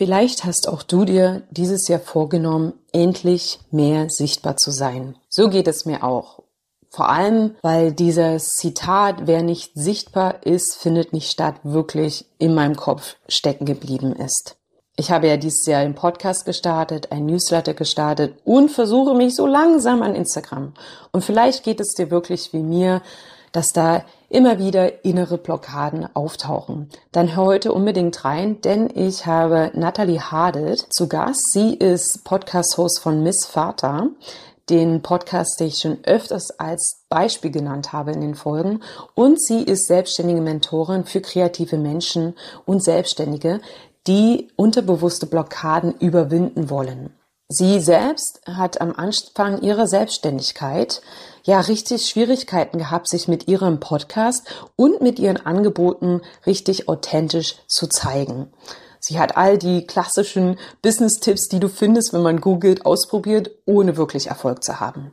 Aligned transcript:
Vielleicht 0.00 0.46
hast 0.46 0.66
auch 0.66 0.82
du 0.82 1.04
dir 1.04 1.42
dieses 1.50 1.86
Jahr 1.86 2.00
vorgenommen, 2.00 2.72
endlich 2.90 3.60
mehr 3.70 4.06
sichtbar 4.08 4.56
zu 4.56 4.70
sein. 4.70 5.14
So 5.28 5.50
geht 5.50 5.68
es 5.68 5.84
mir 5.84 6.02
auch. 6.04 6.42
Vor 6.88 7.10
allem, 7.10 7.54
weil 7.60 7.92
dieses 7.92 8.46
Zitat, 8.46 9.26
wer 9.26 9.42
nicht 9.42 9.72
sichtbar 9.74 10.46
ist, 10.46 10.76
findet 10.76 11.12
nicht 11.12 11.30
statt, 11.30 11.56
wirklich 11.64 12.24
in 12.38 12.54
meinem 12.54 12.76
Kopf 12.76 13.16
stecken 13.28 13.66
geblieben 13.66 14.14
ist. 14.14 14.56
Ich 14.96 15.10
habe 15.10 15.28
ja 15.28 15.36
dieses 15.36 15.66
Jahr 15.66 15.82
einen 15.82 15.94
Podcast 15.94 16.46
gestartet, 16.46 17.12
ein 17.12 17.26
Newsletter 17.26 17.74
gestartet 17.74 18.38
und 18.46 18.70
versuche 18.70 19.14
mich 19.14 19.36
so 19.36 19.46
langsam 19.46 20.00
an 20.00 20.14
Instagram. 20.14 20.72
Und 21.12 21.26
vielleicht 21.26 21.62
geht 21.62 21.78
es 21.78 21.92
dir 21.92 22.10
wirklich 22.10 22.54
wie 22.54 22.62
mir, 22.62 23.02
dass 23.52 23.72
da 23.72 24.02
immer 24.28 24.58
wieder 24.58 25.04
innere 25.04 25.38
Blockaden 25.38 26.08
auftauchen. 26.14 26.88
Dann 27.12 27.34
hör 27.34 27.46
heute 27.46 27.72
unbedingt 27.72 28.24
rein, 28.24 28.60
denn 28.60 28.88
ich 28.94 29.26
habe 29.26 29.72
Natalie 29.74 30.20
Hardet 30.20 30.86
zu 30.90 31.08
Gast. 31.08 31.52
Sie 31.52 31.74
ist 31.74 32.24
Podcast-Host 32.24 33.00
von 33.00 33.22
Miss 33.22 33.44
Vater, 33.44 34.08
den 34.70 35.02
Podcast, 35.02 35.58
den 35.58 35.66
ich 35.66 35.78
schon 35.78 35.98
öfters 36.04 36.50
als 36.58 37.02
Beispiel 37.08 37.50
genannt 37.50 37.92
habe 37.92 38.12
in 38.12 38.20
den 38.20 38.36
Folgen. 38.36 38.82
Und 39.14 39.42
sie 39.42 39.62
ist 39.62 39.86
selbstständige 39.86 40.40
Mentorin 40.40 41.04
für 41.04 41.20
kreative 41.20 41.76
Menschen 41.76 42.34
und 42.66 42.82
Selbstständige, 42.82 43.60
die 44.06 44.48
unterbewusste 44.56 45.26
Blockaden 45.26 45.94
überwinden 45.98 46.70
wollen. 46.70 47.10
Sie 47.52 47.80
selbst 47.80 48.40
hat 48.46 48.80
am 48.80 48.94
Anfang 48.94 49.60
ihrer 49.60 49.88
Selbstständigkeit 49.88 51.02
ja 51.42 51.58
richtig 51.58 52.08
Schwierigkeiten 52.08 52.78
gehabt, 52.78 53.08
sich 53.08 53.26
mit 53.26 53.48
ihrem 53.48 53.80
Podcast 53.80 54.48
und 54.76 55.00
mit 55.00 55.18
ihren 55.18 55.44
Angeboten 55.44 56.20
richtig 56.46 56.88
authentisch 56.88 57.56
zu 57.66 57.88
zeigen. 57.88 58.52
Sie 59.00 59.18
hat 59.18 59.36
all 59.36 59.58
die 59.58 59.84
klassischen 59.84 60.60
Business-Tipps, 60.80 61.48
die 61.48 61.58
du 61.58 61.68
findest, 61.68 62.12
wenn 62.12 62.22
man 62.22 62.40
googelt, 62.40 62.86
ausprobiert, 62.86 63.50
ohne 63.66 63.96
wirklich 63.96 64.28
Erfolg 64.28 64.62
zu 64.62 64.78
haben. 64.78 65.10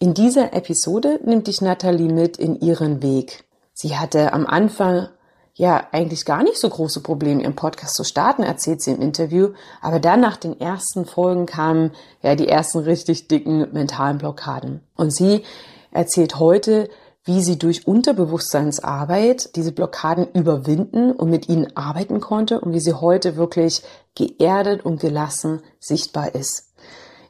In 0.00 0.14
dieser 0.14 0.52
Episode 0.52 1.20
nimmt 1.24 1.46
dich 1.46 1.60
Nathalie 1.60 2.12
mit 2.12 2.38
in 2.38 2.58
ihren 2.58 3.04
Weg. 3.04 3.44
Sie 3.72 3.96
hatte 3.96 4.32
am 4.32 4.46
Anfang 4.46 5.10
ja 5.56 5.88
eigentlich 5.90 6.24
gar 6.26 6.42
nicht 6.42 6.58
so 6.58 6.68
große 6.68 7.00
Probleme, 7.00 7.42
ihren 7.42 7.56
Podcast 7.56 7.94
zu 7.94 8.04
starten, 8.04 8.42
erzählt 8.42 8.82
sie 8.82 8.92
im 8.92 9.00
Interview. 9.00 9.50
Aber 9.80 10.00
dann 10.00 10.20
nach 10.20 10.36
den 10.36 10.60
ersten 10.60 11.06
Folgen 11.06 11.46
kamen 11.46 11.92
ja 12.22 12.34
die 12.34 12.48
ersten 12.48 12.78
richtig 12.80 13.26
dicken 13.26 13.72
mentalen 13.72 14.18
Blockaden. 14.18 14.82
Und 14.96 15.14
sie 15.14 15.42
erzählt 15.90 16.38
heute, 16.38 16.90
wie 17.24 17.42
sie 17.42 17.58
durch 17.58 17.88
Unterbewusstseinsarbeit 17.88 19.56
diese 19.56 19.72
Blockaden 19.72 20.28
überwinden 20.32 21.10
und 21.10 21.30
mit 21.30 21.48
ihnen 21.48 21.74
arbeiten 21.76 22.20
konnte 22.20 22.60
und 22.60 22.72
wie 22.72 22.80
sie 22.80 22.94
heute 22.94 23.36
wirklich 23.36 23.82
geerdet 24.14 24.84
und 24.84 25.00
gelassen 25.00 25.62
sichtbar 25.80 26.34
ist. 26.34 26.72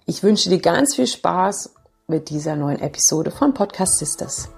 Ich 0.05 0.23
wünsche 0.23 0.51
dir 0.51 0.61
ganz 0.61 0.97
viel 0.97 1.07
Spaß 1.07 1.75
mit 2.09 2.29
dieser 2.29 2.57
neuen 2.57 2.81
Episode 2.81 3.31
von 3.31 3.55
Podcast 3.55 3.99
Sisters. 3.99 4.56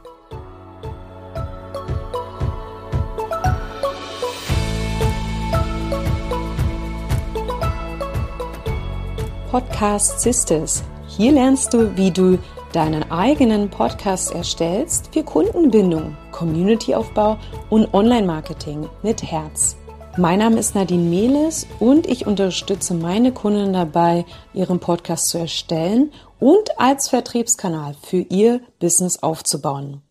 Podcast 9.58 10.20
Sisters. 10.20 10.84
Hier 11.08 11.32
lernst 11.32 11.74
du, 11.74 11.96
wie 11.96 12.12
du 12.12 12.38
deinen 12.72 13.10
eigenen 13.10 13.68
Podcast 13.68 14.30
erstellst 14.30 15.12
für 15.12 15.24
Kundenbindung, 15.24 16.16
Communityaufbau 16.30 17.38
und 17.68 17.92
Online-Marketing 17.92 18.88
mit 19.02 19.20
Herz. 19.24 19.76
Mein 20.16 20.38
Name 20.38 20.60
ist 20.60 20.76
Nadine 20.76 21.02
Mehles 21.02 21.66
und 21.80 22.06
ich 22.06 22.24
unterstütze 22.24 22.94
meine 22.94 23.32
Kunden 23.32 23.72
dabei, 23.72 24.24
ihren 24.54 24.78
Podcast 24.78 25.26
zu 25.26 25.38
erstellen 25.38 26.12
und 26.38 26.78
als 26.78 27.08
Vertriebskanal 27.08 27.96
für 28.00 28.18
ihr 28.28 28.60
Business 28.78 29.24
aufzubauen. 29.24 30.02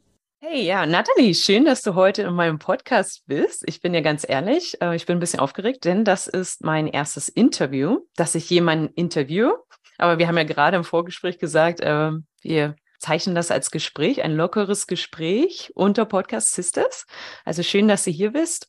Hey, 0.50 0.64
ja, 0.64 0.86
Nathalie, 0.86 1.36
schön, 1.36 1.66
dass 1.66 1.82
du 1.82 1.94
heute 1.94 2.22
in 2.22 2.34
meinem 2.34 2.58
Podcast 2.58 3.24
bist. 3.26 3.64
Ich 3.68 3.82
bin 3.82 3.94
ja 3.94 4.00
ganz 4.00 4.26
ehrlich, 4.26 4.82
äh, 4.82 4.96
ich 4.96 5.06
bin 5.06 5.18
ein 5.18 5.20
bisschen 5.20 5.42
aufgeregt, 5.42 5.84
denn 5.84 6.06
das 6.06 6.26
ist 6.26 6.64
mein 6.64 6.88
erstes 6.88 7.28
Interview, 7.28 8.00
dass 8.16 8.34
ich 8.34 8.50
jemanden 8.50 8.94
interview. 8.94 9.52
Aber 9.98 10.20
wir 10.20 10.28
haben 10.30 10.38
ja 10.38 10.46
gerade 10.46 10.78
im 10.78 10.86
Vorgespräch 10.86 11.38
gesagt, 11.38 11.82
äh, 11.82 12.12
wir 12.44 12.76
zeichnen 12.98 13.36
das 13.36 13.52
als 13.52 13.72
Gespräch, 13.72 14.24
ein 14.24 14.38
lockeres 14.38 14.88
Gespräch 14.88 15.72
unter 15.76 16.06
Podcast 16.06 16.54
Sisters. 16.54 17.06
Also 17.44 17.62
schön, 17.62 17.90
dass 17.90 18.06
du 18.06 18.12
hier 18.12 18.32
bist. 18.32 18.68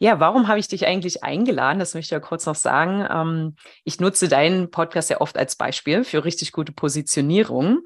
Ja, 0.00 0.18
warum 0.18 0.48
habe 0.48 0.58
ich 0.58 0.66
dich 0.66 0.88
eigentlich 0.88 1.22
eingeladen? 1.22 1.78
Das 1.78 1.94
möchte 1.94 2.06
ich 2.06 2.10
ja 2.10 2.20
kurz 2.20 2.44
noch 2.46 2.56
sagen. 2.56 3.06
Ähm, 3.08 3.56
ich 3.84 4.00
nutze 4.00 4.28
deinen 4.28 4.72
Podcast 4.72 5.10
ja 5.10 5.20
oft 5.20 5.38
als 5.38 5.54
Beispiel 5.54 6.02
für 6.02 6.24
richtig 6.24 6.50
gute 6.50 6.72
Positionierung 6.72 7.82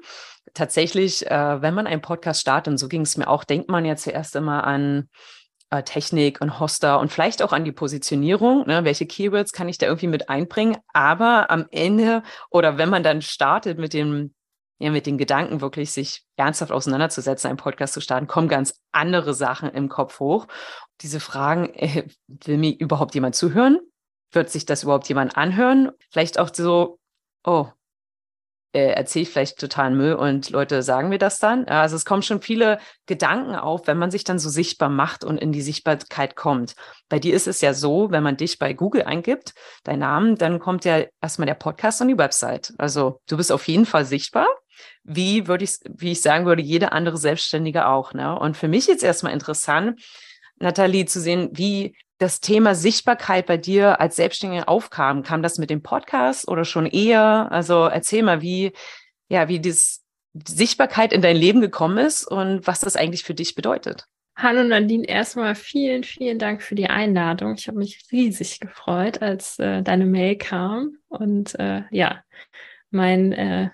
tatsächlich, 0.55 1.29
äh, 1.29 1.61
wenn 1.61 1.75
man 1.75 1.85
einen 1.85 2.01
Podcast 2.01 2.41
startet, 2.41 2.71
und 2.71 2.77
so 2.79 2.87
ging 2.87 3.01
es 3.01 3.17
mir 3.17 3.27
auch, 3.27 3.43
denkt 3.43 3.69
man 3.69 3.85
ja 3.85 3.95
zuerst 3.95 4.35
immer 4.35 4.63
an 4.63 5.09
äh, 5.69 5.83
Technik 5.83 6.41
und 6.41 6.59
Hoster 6.59 6.99
und 6.99 7.11
vielleicht 7.11 7.43
auch 7.43 7.53
an 7.53 7.65
die 7.65 7.71
Positionierung. 7.71 8.65
Ne? 8.65 8.83
Welche 8.83 9.05
Keywords 9.05 9.51
kann 9.51 9.69
ich 9.69 9.77
da 9.77 9.85
irgendwie 9.85 10.07
mit 10.07 10.29
einbringen? 10.29 10.77
Aber 10.93 11.51
am 11.51 11.67
Ende 11.71 12.23
oder 12.49 12.77
wenn 12.77 12.89
man 12.89 13.03
dann 13.03 13.21
startet 13.21 13.77
mit 13.77 13.93
dem 13.93 14.33
ja, 14.77 14.91
mit 14.91 15.05
den 15.05 15.17
Gedanken 15.17 15.61
wirklich 15.61 15.91
sich 15.91 16.25
ernsthaft 16.35 16.71
auseinanderzusetzen, 16.71 17.47
einen 17.47 17.57
Podcast 17.57 17.93
zu 17.93 18.01
starten, 18.01 18.27
kommen 18.27 18.49
ganz 18.49 18.81
andere 18.91 19.33
Sachen 19.33 19.69
im 19.69 19.87
Kopf 19.87 20.19
hoch. 20.19 20.47
Diese 21.01 21.19
Fragen, 21.21 21.73
äh, 21.75 22.07
will 22.27 22.57
mir 22.57 22.77
überhaupt 22.77 23.15
jemand 23.15 23.35
zuhören? 23.35 23.79
Wird 24.31 24.49
sich 24.49 24.65
das 24.65 24.83
überhaupt 24.83 25.07
jemand 25.07 25.37
anhören? 25.37 25.91
Vielleicht 26.11 26.39
auch 26.39 26.49
so, 26.53 26.99
oh, 27.45 27.67
äh, 28.75 28.91
erzähle 28.91 29.23
ich 29.23 29.29
vielleicht 29.29 29.57
totalen 29.57 29.95
Müll 29.95 30.13
und 30.15 30.49
Leute 30.49 30.83
sagen 30.83 31.07
mir 31.07 31.17
das 31.17 31.39
dann. 31.39 31.65
Also 31.65 31.95
es 31.95 32.03
kommen 32.03 32.23
schon 32.23 32.41
viele 32.41 32.77
Gedanken 33.05 33.55
auf, 33.55 33.87
wenn 33.87 33.97
man 33.97 34.11
sich 34.11 34.25
dann 34.25 34.37
so 34.37 34.49
sichtbar 34.49 34.89
macht 34.89 35.23
und 35.23 35.37
in 35.37 35.53
die 35.53 35.61
Sichtbarkeit 35.61 36.35
kommt. 36.35 36.75
Bei 37.07 37.17
dir 37.17 37.33
ist 37.33 37.47
es 37.47 37.61
ja 37.61 37.73
so, 37.73 38.11
wenn 38.11 38.21
man 38.21 38.35
dich 38.35 38.59
bei 38.59 38.73
Google 38.73 39.03
eingibt, 39.03 39.53
dein 39.85 39.99
Namen, 39.99 40.35
dann 40.35 40.59
kommt 40.59 40.83
ja 40.83 41.05
erstmal 41.21 41.45
der 41.45 41.53
Podcast 41.53 42.01
und 42.01 42.09
die 42.09 42.17
Website. 42.17 42.73
Also 42.77 43.21
du 43.29 43.37
bist 43.37 43.51
auf 43.51 43.65
jeden 43.69 43.85
Fall 43.85 44.03
sichtbar. 44.03 44.47
Wie 45.03 45.47
würde 45.47 45.63
ich, 45.63 45.77
wie 45.87 46.11
ich 46.11 46.21
sagen 46.21 46.45
würde, 46.45 46.61
jede 46.61 46.91
andere 46.91 47.17
Selbstständige 47.17 47.87
auch. 47.87 48.13
Ne? 48.13 48.37
Und 48.37 48.57
für 48.57 48.67
mich 48.67 48.87
jetzt 48.87 49.03
erstmal 49.03 49.31
interessant, 49.31 50.01
Nathalie, 50.57 51.05
zu 51.05 51.21
sehen, 51.21 51.49
wie 51.53 51.95
das 52.17 52.39
Thema 52.39 52.75
Sichtbarkeit 52.75 53.45
bei 53.45 53.57
dir 53.57 53.99
als 53.99 54.15
Selbstständige 54.15 54.67
aufkam. 54.67 55.23
Kam 55.23 55.43
das 55.43 55.57
mit 55.57 55.69
dem 55.69 55.83
Podcast 55.83 56.47
oder 56.47 56.65
schon 56.65 56.85
eher? 56.85 57.51
Also 57.51 57.85
erzähl 57.85 58.23
mal, 58.23 58.41
wie, 58.41 58.71
ja, 59.27 59.47
wie 59.47 59.59
diese 59.59 59.99
Sichtbarkeit 60.47 61.13
in 61.13 61.21
dein 61.21 61.35
Leben 61.35 61.61
gekommen 61.61 61.97
ist 61.97 62.25
und 62.25 62.67
was 62.67 62.79
das 62.79 62.95
eigentlich 62.95 63.23
für 63.23 63.33
dich 63.33 63.55
bedeutet. 63.55 64.05
Hallo 64.37 64.63
Nadine, 64.63 65.07
erstmal 65.07 65.55
vielen, 65.55 66.03
vielen 66.03 66.39
Dank 66.39 66.61
für 66.61 66.75
die 66.75 66.89
Einladung. 66.89 67.55
Ich 67.57 67.69
habe 67.69 67.77
mich 67.77 68.05
riesig 68.11 68.59
gefreut, 68.59 69.21
als 69.21 69.59
äh, 69.59 69.81
deine 69.81 70.05
Mail 70.05 70.37
kam. 70.37 70.97
Und 71.07 71.57
äh, 71.57 71.83
ja, 71.89 72.21
mein 72.91 73.31
äh, 73.31 73.69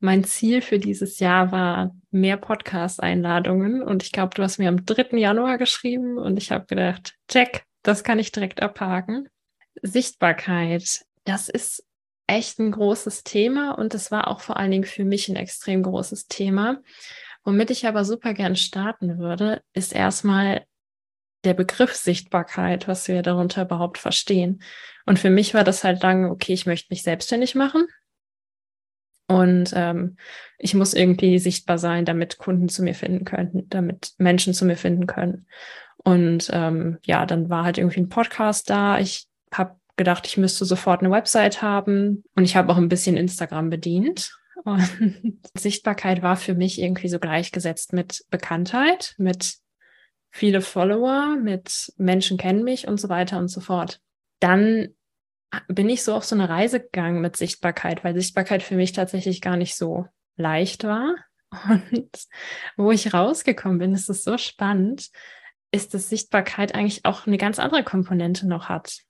mein 0.00 0.24
Ziel 0.24 0.62
für 0.62 0.78
dieses 0.78 1.18
Jahr 1.18 1.50
war 1.50 1.94
mehr 2.10 2.36
Podcast-Einladungen 2.36 3.82
und 3.82 4.02
ich 4.02 4.12
glaube, 4.12 4.34
du 4.34 4.42
hast 4.42 4.58
mir 4.58 4.68
am 4.68 4.84
3. 4.84 5.18
Januar 5.18 5.58
geschrieben 5.58 6.18
und 6.18 6.36
ich 6.36 6.52
habe 6.52 6.66
gedacht, 6.66 7.14
check, 7.28 7.64
das 7.82 8.04
kann 8.04 8.18
ich 8.18 8.32
direkt 8.32 8.62
abhaken. 8.62 9.28
Sichtbarkeit, 9.82 11.04
das 11.24 11.48
ist 11.48 11.84
echt 12.26 12.58
ein 12.58 12.72
großes 12.72 13.24
Thema 13.24 13.72
und 13.72 13.94
es 13.94 14.10
war 14.10 14.28
auch 14.28 14.40
vor 14.40 14.56
allen 14.56 14.70
Dingen 14.70 14.84
für 14.84 15.04
mich 15.04 15.28
ein 15.28 15.36
extrem 15.36 15.82
großes 15.82 16.26
Thema. 16.26 16.80
Womit 17.44 17.70
ich 17.70 17.86
aber 17.86 18.04
super 18.04 18.34
gern 18.34 18.56
starten 18.56 19.18
würde, 19.18 19.62
ist 19.72 19.94
erstmal 19.94 20.64
der 21.44 21.54
Begriff 21.54 21.94
Sichtbarkeit, 21.94 22.88
was 22.88 23.08
wir 23.08 23.22
darunter 23.22 23.62
überhaupt 23.62 23.98
verstehen. 23.98 24.62
Und 25.06 25.18
für 25.18 25.30
mich 25.30 25.54
war 25.54 25.64
das 25.64 25.84
halt 25.84 26.02
lange, 26.02 26.30
okay, 26.30 26.52
ich 26.52 26.66
möchte 26.66 26.88
mich 26.90 27.02
selbstständig 27.02 27.54
machen. 27.54 27.86
Und 29.28 29.72
ähm, 29.76 30.16
ich 30.58 30.74
muss 30.74 30.94
irgendwie 30.94 31.38
sichtbar 31.38 31.78
sein, 31.78 32.04
damit 32.04 32.38
Kunden 32.38 32.68
zu 32.68 32.82
mir 32.82 32.94
finden 32.94 33.24
könnten, 33.24 33.68
damit 33.68 34.14
Menschen 34.18 34.54
zu 34.54 34.64
mir 34.64 34.76
finden 34.76 35.06
können. 35.06 35.46
Und 35.98 36.50
ähm, 36.52 36.98
ja, 37.04 37.26
dann 37.26 37.50
war 37.50 37.64
halt 37.64 37.76
irgendwie 37.76 38.00
ein 38.00 38.08
Podcast 38.08 38.70
da. 38.70 38.98
Ich 38.98 39.26
habe 39.52 39.76
gedacht, 39.96 40.26
ich 40.26 40.38
müsste 40.38 40.64
sofort 40.64 41.00
eine 41.00 41.10
Website 41.10 41.60
haben 41.60 42.24
und 42.34 42.44
ich 42.44 42.56
habe 42.56 42.72
auch 42.72 42.78
ein 42.78 42.88
bisschen 42.88 43.16
Instagram 43.18 43.68
bedient. 43.68 44.32
Und 44.64 45.40
Sichtbarkeit 45.54 46.22
war 46.22 46.36
für 46.36 46.54
mich 46.54 46.80
irgendwie 46.80 47.08
so 47.08 47.18
gleichgesetzt 47.18 47.92
mit 47.92 48.24
Bekanntheit, 48.30 49.14
mit 49.18 49.56
viele 50.30 50.62
Follower, 50.62 51.36
mit 51.36 51.92
Menschen 51.98 52.38
kennen 52.38 52.64
mich 52.64 52.88
und 52.88 52.98
so 52.98 53.08
weiter 53.08 53.38
und 53.38 53.48
so 53.48 53.60
fort. 53.60 54.00
Dann 54.40 54.88
bin 55.68 55.88
ich 55.88 56.02
so 56.02 56.14
auf 56.14 56.24
so 56.24 56.34
eine 56.34 56.48
Reise 56.48 56.80
gegangen 56.80 57.20
mit 57.20 57.36
Sichtbarkeit, 57.36 58.04
weil 58.04 58.14
Sichtbarkeit 58.14 58.62
für 58.62 58.76
mich 58.76 58.92
tatsächlich 58.92 59.40
gar 59.40 59.56
nicht 59.56 59.76
so 59.76 60.06
leicht 60.36 60.84
war. 60.84 61.14
Und 61.68 62.10
wo 62.76 62.90
ich 62.90 63.14
rausgekommen 63.14 63.78
bin, 63.78 63.94
ist 63.94 64.10
es 64.10 64.24
so 64.24 64.36
spannend, 64.36 65.08
ist, 65.70 65.94
dass 65.94 66.08
Sichtbarkeit 66.08 66.74
eigentlich 66.74 67.04
auch 67.04 67.26
eine 67.26 67.38
ganz 67.38 67.58
andere 67.58 67.84
Komponente 67.84 68.46
noch 68.46 68.68
hat. 68.68 69.00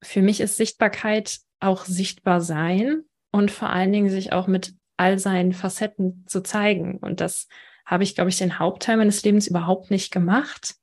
für 0.00 0.22
mich 0.22 0.40
ist 0.40 0.56
Sichtbarkeit 0.56 1.38
auch 1.58 1.84
sichtbar 1.84 2.40
sein 2.40 3.02
und 3.32 3.50
vor 3.50 3.70
allen 3.70 3.92
Dingen 3.92 4.10
sich 4.10 4.32
auch 4.32 4.46
mit 4.46 4.74
all 4.96 5.18
seinen 5.18 5.52
Facetten 5.52 6.24
zu 6.28 6.40
zeigen. 6.40 6.98
Und 6.98 7.20
das 7.20 7.48
habe 7.84 8.04
ich, 8.04 8.14
glaube 8.14 8.30
ich, 8.30 8.38
den 8.38 8.60
Hauptteil 8.60 8.96
meines 8.96 9.24
Lebens 9.24 9.48
überhaupt 9.48 9.90
nicht 9.90 10.12
gemacht 10.12 10.76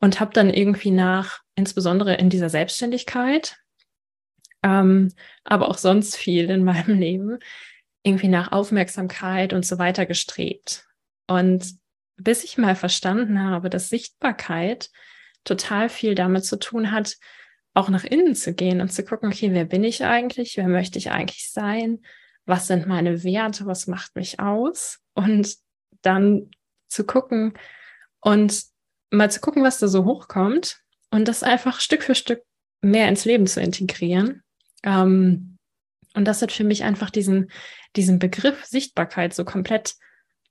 und 0.00 0.20
habe 0.20 0.32
dann 0.34 0.50
irgendwie 0.50 0.90
nach, 0.90 1.40
insbesondere 1.54 2.14
in 2.14 2.28
dieser 2.28 2.50
Selbstständigkeit, 2.50 3.59
ähm, 4.62 5.12
aber 5.44 5.68
auch 5.68 5.78
sonst 5.78 6.16
viel 6.16 6.50
in 6.50 6.64
meinem 6.64 6.98
Leben, 7.00 7.38
irgendwie 8.02 8.28
nach 8.28 8.52
Aufmerksamkeit 8.52 9.52
und 9.52 9.66
so 9.66 9.78
weiter 9.78 10.06
gestrebt. 10.06 10.86
Und 11.26 11.74
bis 12.16 12.44
ich 12.44 12.58
mal 12.58 12.76
verstanden 12.76 13.42
habe, 13.42 13.70
dass 13.70 13.88
Sichtbarkeit 13.88 14.90
total 15.44 15.88
viel 15.88 16.14
damit 16.14 16.44
zu 16.44 16.58
tun 16.58 16.92
hat, 16.92 17.16
auch 17.72 17.88
nach 17.88 18.04
innen 18.04 18.34
zu 18.34 18.52
gehen 18.52 18.80
und 18.80 18.92
zu 18.92 19.04
gucken, 19.04 19.30
okay, 19.30 19.52
wer 19.52 19.64
bin 19.64 19.84
ich 19.84 20.04
eigentlich? 20.04 20.56
Wer 20.56 20.68
möchte 20.68 20.98
ich 20.98 21.10
eigentlich 21.10 21.50
sein? 21.50 22.00
Was 22.46 22.66
sind 22.66 22.86
meine 22.86 23.22
Werte? 23.22 23.66
Was 23.66 23.86
macht 23.86 24.16
mich 24.16 24.40
aus? 24.40 24.98
Und 25.14 25.56
dann 26.02 26.50
zu 26.88 27.04
gucken 27.04 27.54
und 28.20 28.64
mal 29.10 29.30
zu 29.30 29.40
gucken, 29.40 29.62
was 29.62 29.78
da 29.78 29.88
so 29.88 30.04
hochkommt 30.04 30.80
und 31.10 31.28
das 31.28 31.42
einfach 31.42 31.80
Stück 31.80 32.02
für 32.02 32.14
Stück 32.14 32.42
mehr 32.80 33.08
ins 33.08 33.24
Leben 33.24 33.46
zu 33.46 33.60
integrieren. 33.60 34.42
Ähm, 34.82 35.58
und 36.14 36.24
das 36.24 36.42
hat 36.42 36.52
für 36.52 36.64
mich 36.64 36.84
einfach 36.84 37.10
diesen, 37.10 37.50
diesen 37.96 38.18
Begriff 38.18 38.64
Sichtbarkeit 38.64 39.34
so 39.34 39.44
komplett 39.44 39.94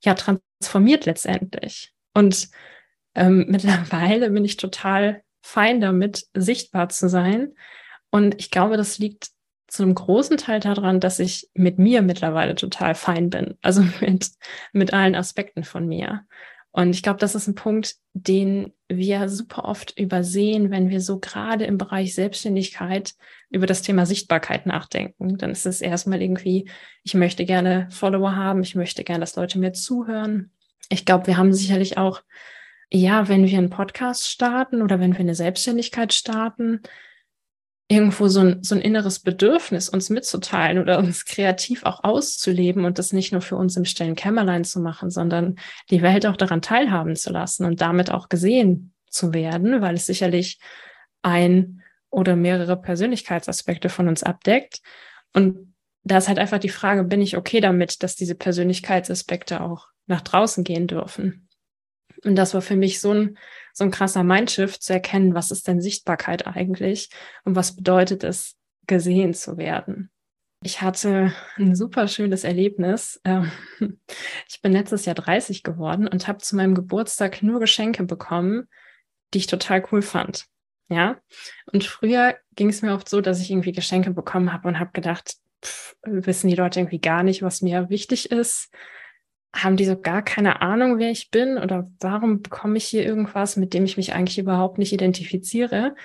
ja 0.02 0.14
transformiert 0.14 1.06
letztendlich. 1.06 1.94
Und 2.14 2.50
ähm, 3.16 3.46
mittlerweile 3.50 4.30
bin 4.30 4.46
ich 4.46 4.58
total 4.58 5.24
fein 5.42 5.82
damit, 5.82 6.26
sichtbar 6.34 6.90
zu 6.90 7.10
sein. 7.10 7.54
Und 8.12 8.40
ich 8.40 8.52
glaube, 8.52 8.78
das 8.78 8.98
liegt 8.98 9.30
zu 9.68 9.84
einem 9.84 9.94
großen 9.94 10.38
Teil 10.38 10.60
daran, 10.60 11.00
dass 11.00 11.20
ich 11.20 11.50
mit 11.54 11.78
mir 11.78 12.02
mittlerweile 12.02 12.56
total 12.56 12.96
fein 12.96 13.30
bin. 13.30 13.58
Also 13.62 13.82
mit, 14.02 14.32
mit 14.74 14.94
allen 14.94 15.16
Aspekten 15.16 15.64
von 15.64 15.88
mir. 15.88 16.26
Und 16.72 16.92
ich 16.92 17.02
glaube, 17.02 17.20
das 17.20 17.36
ist 17.36 17.48
ein 17.48 17.56
Punkt, 17.56 17.96
den 18.14 18.74
wir 18.88 19.28
super 19.28 19.66
oft 19.66 19.98
übersehen, 19.98 20.70
wenn 20.70 20.90
wir 20.90 21.02
so 21.02 21.20
gerade 21.20 21.66
im 21.66 21.78
Bereich 21.78 22.14
Selbstständigkeit 22.14 23.14
über 23.50 23.66
das 23.66 23.82
Thema 23.82 24.06
Sichtbarkeit 24.06 24.66
nachdenken. 24.66 25.38
Dann 25.38 25.52
ist 25.52 25.66
es 25.66 25.82
erstmal 25.82 26.22
irgendwie, 26.22 26.70
ich 27.04 27.16
möchte 27.16 27.46
gerne 27.46 27.88
Follower 27.92 28.36
haben, 28.36 28.62
ich 28.62 28.76
möchte 28.76 29.04
gerne, 29.04 29.22
dass 29.22 29.36
Leute 29.36 29.58
mir 29.58 29.74
zuhören. 29.74 30.52
Ich 30.90 31.06
glaube, 31.06 31.28
wir 31.28 31.38
haben 31.38 31.54
sicherlich 31.54 31.98
auch, 31.98 32.22
ja, 32.92 33.28
wenn 33.28 33.46
wir 33.46 33.58
einen 33.58 33.70
Podcast 33.70 34.28
starten 34.28 34.82
oder 34.82 35.00
wenn 35.00 35.14
wir 35.14 35.20
eine 35.20 35.36
Selbstständigkeit 35.36 36.14
starten, 36.14 36.82
irgendwo 37.92 38.28
so 38.28 38.42
ein, 38.42 38.64
so 38.64 38.76
ein 38.76 38.82
inneres 38.82 39.20
Bedürfnis, 39.20 39.90
uns 39.90 40.12
mitzuteilen 40.12 40.78
oder 40.78 41.00
uns 41.00 41.26
kreativ 41.26 41.84
auch 41.84 42.04
auszuleben 42.04 42.86
und 42.86 43.00
das 43.00 43.14
nicht 43.14 43.32
nur 43.32 43.42
für 43.42 43.56
uns 43.56 43.76
im 43.76 43.86
stillen 43.86 44.16
Kämmerlein 44.16 44.64
zu 44.64 44.80
machen, 44.80 45.10
sondern 45.10 45.56
die 45.90 46.04
Welt 46.04 46.28
auch 46.28 46.38
daran 46.38 46.62
teilhaben 46.62 47.16
zu 47.16 47.32
lassen 47.34 47.66
und 47.66 47.82
damit 47.82 48.12
auch 48.12 48.30
gesehen 48.30 48.94
zu 49.10 49.34
werden, 49.34 49.82
weil 49.82 49.96
es 49.96 50.06
sicherlich 50.06 50.60
ein 51.24 51.82
oder 52.12 52.36
mehrere 52.36 52.80
Persönlichkeitsaspekte 52.80 53.90
von 53.90 54.08
uns 54.08 54.22
abdeckt. 54.22 54.82
Und 55.34 55.74
da 56.04 56.18
ist 56.18 56.28
halt 56.28 56.38
einfach 56.38 56.60
die 56.60 56.70
Frage, 56.70 57.04
bin 57.04 57.22
ich 57.22 57.38
okay 57.38 57.60
damit, 57.60 58.04
dass 58.04 58.16
diese 58.16 58.36
Persönlichkeitsaspekte 58.36 59.62
auch 59.62 59.88
nach 60.06 60.22
draußen 60.22 60.64
gehen 60.64 60.86
dürfen? 60.86 61.49
Und 62.24 62.36
das 62.36 62.54
war 62.54 62.62
für 62.62 62.76
mich 62.76 63.00
so 63.00 63.14
ein, 63.14 63.38
so 63.74 63.84
ein 63.84 63.92
krasser 63.92 64.24
Mindshift 64.24 64.82
zu 64.82 64.94
erkennen, 64.94 65.36
was 65.36 65.52
ist 65.52 65.68
denn 65.68 65.82
Sichtbarkeit 65.82 66.48
eigentlich 66.48 67.10
und 67.46 67.56
was 67.56 67.76
bedeutet 67.76 68.24
es, 68.24 68.56
gesehen 68.88 69.34
zu 69.34 69.58
werden. 69.58 70.10
Ich 70.62 70.82
hatte 70.82 71.34
ein 71.58 71.76
super 71.76 72.08
schönes 72.08 72.44
Erlebnis. 72.44 73.22
Ähm, 73.24 73.52
ich 74.50 74.62
bin 74.62 74.74
letztes 74.74 75.06
Jahr 75.06 75.16
30 75.16 75.64
geworden 75.64 76.08
und 76.08 76.28
habe 76.28 76.40
zu 76.40 76.56
meinem 76.56 76.76
Geburtstag 76.76 77.42
nur 77.42 77.60
Geschenke 77.60 78.04
bekommen, 78.04 78.68
die 79.34 79.38
ich 79.38 79.48
total 79.48 79.86
cool 79.92 80.02
fand. 80.02 80.46
Ja. 80.90 81.22
Und 81.72 81.84
früher 81.84 82.36
ging 82.56 82.70
es 82.70 82.82
mir 82.82 82.94
oft 82.94 83.08
so, 83.08 83.22
dass 83.22 83.40
ich 83.40 83.52
irgendwie 83.52 83.72
Geschenke 83.72 84.12
bekommen 84.12 84.52
habe 84.52 84.68
und 84.68 84.80
habe 84.80 84.92
gedacht, 84.92 85.36
pff, 85.64 85.96
wissen 86.04 86.50
die 86.50 86.56
Leute 86.56 86.80
irgendwie 86.80 87.00
gar 87.00 87.24
nicht, 87.24 87.42
was 87.42 87.62
mir 87.62 87.90
wichtig 87.90 88.32
ist 88.32 88.70
haben 89.54 89.78
die 89.78 89.86
so 89.86 90.00
gar 90.00 90.22
keine 90.22 90.62
Ahnung, 90.62 91.00
wer 91.00 91.12
ich 91.12 91.32
bin 91.32 91.58
oder 91.58 91.92
warum 92.00 92.42
bekomme 92.42 92.78
ich 92.78 92.86
hier 92.86 93.04
irgendwas, 93.04 93.56
mit 93.56 93.74
dem 93.74 93.84
ich 93.84 93.98
mich 93.98 94.14
eigentlich 94.14 94.38
überhaupt 94.38 94.78
nicht 94.78 94.94
identifiziere. 94.94 95.96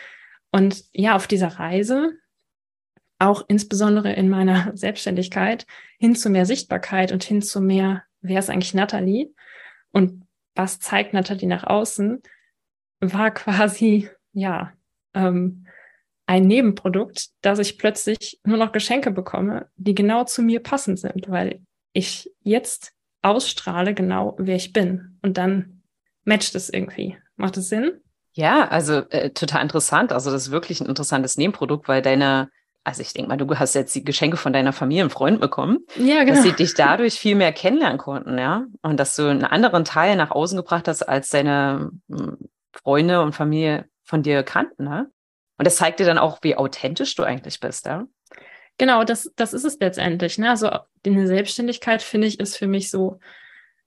Und 0.51 0.85
ja, 0.93 1.15
auf 1.15 1.27
dieser 1.27 1.49
Reise, 1.49 2.13
auch 3.19 3.45
insbesondere 3.49 4.13
in 4.13 4.29
meiner 4.29 4.73
Selbstständigkeit, 4.77 5.67
hin 5.99 6.17
zu 6.17 6.31
mehr 6.31 6.47
Sichtbarkeit 6.47 7.13
und 7.13 7.23
hin 7.25 7.43
zu 7.43 7.61
mehr, 7.61 8.05
wer 8.21 8.39
ist 8.39 8.51
eigentlich 8.51 8.75
Nathalie 8.75 9.33
und 9.93 10.25
was 10.55 10.79
zeigt 10.79 11.13
Nathalie 11.13 11.49
nach 11.49 11.65
außen, 11.65 12.23
war 13.01 13.31
quasi, 13.35 14.09
ja, 14.33 14.73
ähm, 15.15 15.67
ein 16.27 16.47
Nebenprodukt, 16.47 17.29
dass 17.43 17.59
ich 17.59 17.77
plötzlich 17.77 18.41
nur 18.45 18.57
noch 18.57 18.73
Geschenke 18.73 19.11
bekomme, 19.11 19.69
die 19.77 19.95
genau 19.95 20.25
zu 20.25 20.41
mir 20.41 20.63
passend 20.63 20.99
sind, 20.99 21.29
weil 21.29 21.61
ich 21.93 22.33
jetzt 22.43 22.94
ausstrahle, 23.25 23.95
genau 23.95 24.37
wer 24.39 24.57
ich 24.57 24.73
bin. 24.73 25.19
Und 25.23 25.39
dann 25.39 25.83
matcht 26.25 26.55
es 26.55 26.69
irgendwie. 26.69 27.17
Macht 27.37 27.57
es 27.57 27.69
Sinn? 27.69 28.01
Ja, 28.33 28.69
also 28.69 28.99
äh, 29.11 29.31
total 29.31 29.63
interessant. 29.63 30.13
Also 30.13 30.31
das 30.31 30.47
ist 30.47 30.51
wirklich 30.51 30.81
ein 30.81 30.87
interessantes 30.87 31.37
Nebenprodukt, 31.37 31.89
weil 31.89 32.03
deine, 32.03 32.51
also 32.83 33.01
ich 33.01 33.13
denke 33.13 33.29
mal, 33.29 33.37
du 33.37 33.49
hast 33.57 33.75
jetzt 33.75 33.95
die 33.95 34.05
Geschenke 34.05 34.37
von 34.37 34.53
deiner 34.53 34.73
Familie 34.73 35.05
und 35.05 35.11
Freunden 35.11 35.41
bekommen, 35.41 35.79
ja, 35.97 36.25
genau. 36.25 36.35
dass 36.35 36.43
sie 36.43 36.53
dich 36.53 36.75
dadurch 36.75 37.15
viel 37.15 37.37
mehr 37.37 37.53
kennenlernen 37.53 37.99
konnten, 37.99 38.39
ja. 38.39 38.65
Und 38.83 38.99
dass 38.99 39.17
du 39.17 39.29
einen 39.29 39.45
anderen 39.45 39.85
Teil 39.85 40.17
nach 40.17 40.31
außen 40.31 40.57
gebracht 40.57 40.89
hast, 40.89 41.03
als 41.03 41.29
deine 41.29 41.91
hm, 42.09 42.39
Freunde 42.73 43.23
und 43.23 43.35
Familie 43.35 43.87
von 44.03 44.23
dir 44.23 44.43
kannten, 44.43 44.85
ne? 44.85 45.11
Und 45.57 45.67
das 45.69 45.77
zeigt 45.77 46.01
dir 46.01 46.07
dann 46.07 46.19
auch, 46.19 46.39
wie 46.43 46.57
authentisch 46.57 47.15
du 47.15 47.23
eigentlich 47.23 47.61
bist, 47.61 47.87
ja? 47.87 48.05
Genau, 48.79 49.05
das, 49.05 49.33
das 49.37 49.53
ist 49.53 49.65
es 49.65 49.79
letztendlich. 49.79 50.39
Ne? 50.39 50.51
Also 50.51 50.71
eine 51.07 51.27
Selbstständigkeit, 51.27 52.03
finde 52.03 52.27
ich, 52.27 52.41
ist 52.41 52.57
für 52.57 52.67
mich 52.67 52.91
so 52.91 53.21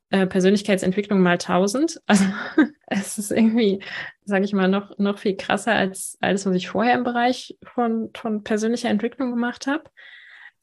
äh, 0.10 0.26
Persönlichkeitsentwicklung 0.26 1.22
mal 1.22 1.38
tausend. 1.38 2.02
Also 2.90 3.02
es 3.02 3.18
ist 3.18 3.32
irgendwie, 3.32 3.84
sage 4.24 4.46
ich 4.46 4.54
mal, 4.54 4.70
noch, 4.70 4.98
noch 4.98 5.18
viel 5.18 5.36
krasser 5.36 5.74
als 5.74 6.18
alles, 6.22 6.46
was 6.46 6.56
ich 6.56 6.70
vorher 6.70 6.96
im 6.96 7.04
Bereich 7.04 7.58
von, 7.62 8.12
von 8.16 8.44
persönlicher 8.44 8.88
Entwicklung 8.88 9.32
gemacht 9.32 9.68
habe. 9.68 9.84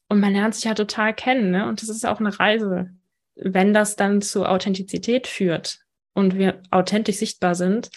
Und 0.09 0.21
man 0.21 0.33
lernt 0.33 0.55
sich 0.55 0.65
ja 0.65 0.73
total 0.73 1.13
kennen. 1.13 1.51
Ne? 1.51 1.69
Und 1.69 1.83
das 1.83 1.91
ist 1.91 2.07
auch 2.07 2.21
eine 2.21 2.41
Reise. 2.41 2.89
Wenn 3.35 3.75
das 3.75 3.97
dann 3.97 4.23
zu 4.23 4.47
Authentizität 4.47 5.27
führt 5.27 5.81
und 6.15 6.39
wir 6.39 6.63
authentisch 6.71 7.17
sichtbar 7.17 7.55
sind, 7.55 7.91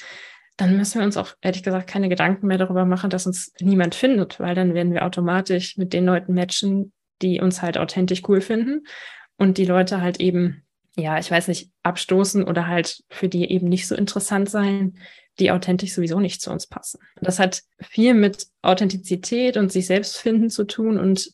dann 0.58 0.76
müssen 0.76 1.00
wir 1.00 1.06
uns 1.06 1.18
auch 1.18 1.36
ehrlich 1.42 1.64
gesagt 1.64 1.88
keine 1.88 2.10
Gedanken 2.10 2.48
mehr 2.48 2.58
darüber 2.58 2.86
machen, 2.86 3.12
dass 3.12 3.28
uns 3.28 3.54
niemand 3.62 3.94
findet, 3.96 4.40
weil 4.40 4.56
dann 4.56 4.74
werden 4.74 4.94
wir 4.94 5.06
automatisch 5.06 5.78
mit 5.78 5.94
den 5.94 6.06
Leuten 6.06 6.34
matchen, 6.34 6.92
die 7.22 7.40
uns 7.40 7.62
halt 7.62 7.78
authentisch 7.78 8.24
cool 8.28 8.42
finden 8.42 8.86
und 9.38 9.60
die 9.60 9.66
Leute 9.66 10.02
halt 10.02 10.20
eben, 10.20 10.64
ja, 10.96 11.20
ich 11.20 11.30
weiß 11.30 11.48
nicht, 11.48 11.72
abstoßen 11.84 12.44
oder 12.44 12.68
halt 12.68 13.04
für 13.10 13.30
die 13.30 13.50
eben 13.52 13.70
nicht 13.70 13.88
so 13.88 13.96
interessant 13.96 14.50
sein, 14.50 14.98
die 15.40 15.52
authentisch 15.52 15.94
sowieso 15.94 16.20
nicht 16.20 16.42
zu 16.42 16.52
uns 16.52 16.66
passen. 16.66 17.00
Das 17.22 17.38
hat 17.38 17.62
viel 17.80 18.16
mit 18.16 18.48
Authentizität 18.64 19.58
und 19.58 19.72
sich 19.72 19.86
selbst 19.86 20.18
finden 20.18 20.50
zu 20.50 20.64
tun 20.64 20.98
und 20.98 21.32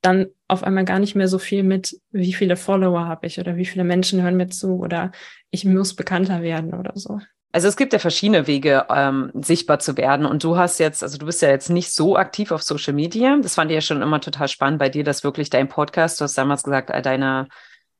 dann 0.00 0.26
auf 0.48 0.62
einmal 0.62 0.84
gar 0.86 0.98
nicht 0.98 1.14
mehr 1.14 1.28
so 1.28 1.38
viel 1.38 1.62
mit, 1.62 2.00
wie 2.10 2.32
viele 2.32 2.56
Follower 2.56 3.06
habe 3.06 3.26
ich 3.26 3.38
oder 3.38 3.56
wie 3.56 3.66
viele 3.66 3.84
Menschen 3.84 4.22
hören 4.22 4.36
mir 4.36 4.48
zu 4.48 4.78
oder 4.78 5.12
ich 5.50 5.64
muss 5.66 5.94
bekannter 5.94 6.42
werden 6.42 6.72
oder 6.72 6.92
so. 6.94 7.18
Also 7.56 7.68
es 7.68 7.78
gibt 7.78 7.94
ja 7.94 7.98
verschiedene 7.98 8.46
Wege, 8.46 8.84
ähm, 8.90 9.30
sichtbar 9.32 9.78
zu 9.78 9.96
werden. 9.96 10.26
Und 10.26 10.44
du 10.44 10.58
hast 10.58 10.78
jetzt, 10.78 11.02
also 11.02 11.16
du 11.16 11.24
bist 11.24 11.40
ja 11.40 11.48
jetzt 11.48 11.70
nicht 11.70 11.90
so 11.90 12.14
aktiv 12.14 12.52
auf 12.52 12.62
Social 12.62 12.92
Media. 12.92 13.34
Das 13.40 13.54
fand 13.54 13.70
ich 13.70 13.76
ja 13.76 13.80
schon 13.80 14.02
immer 14.02 14.20
total 14.20 14.48
spannend 14.48 14.78
bei 14.78 14.90
dir, 14.90 15.04
dass 15.04 15.24
wirklich 15.24 15.48
dein 15.48 15.66
Podcast, 15.66 16.20
du 16.20 16.24
hast 16.24 16.36
damals 16.36 16.64
gesagt, 16.64 16.90
deine, 17.06 17.48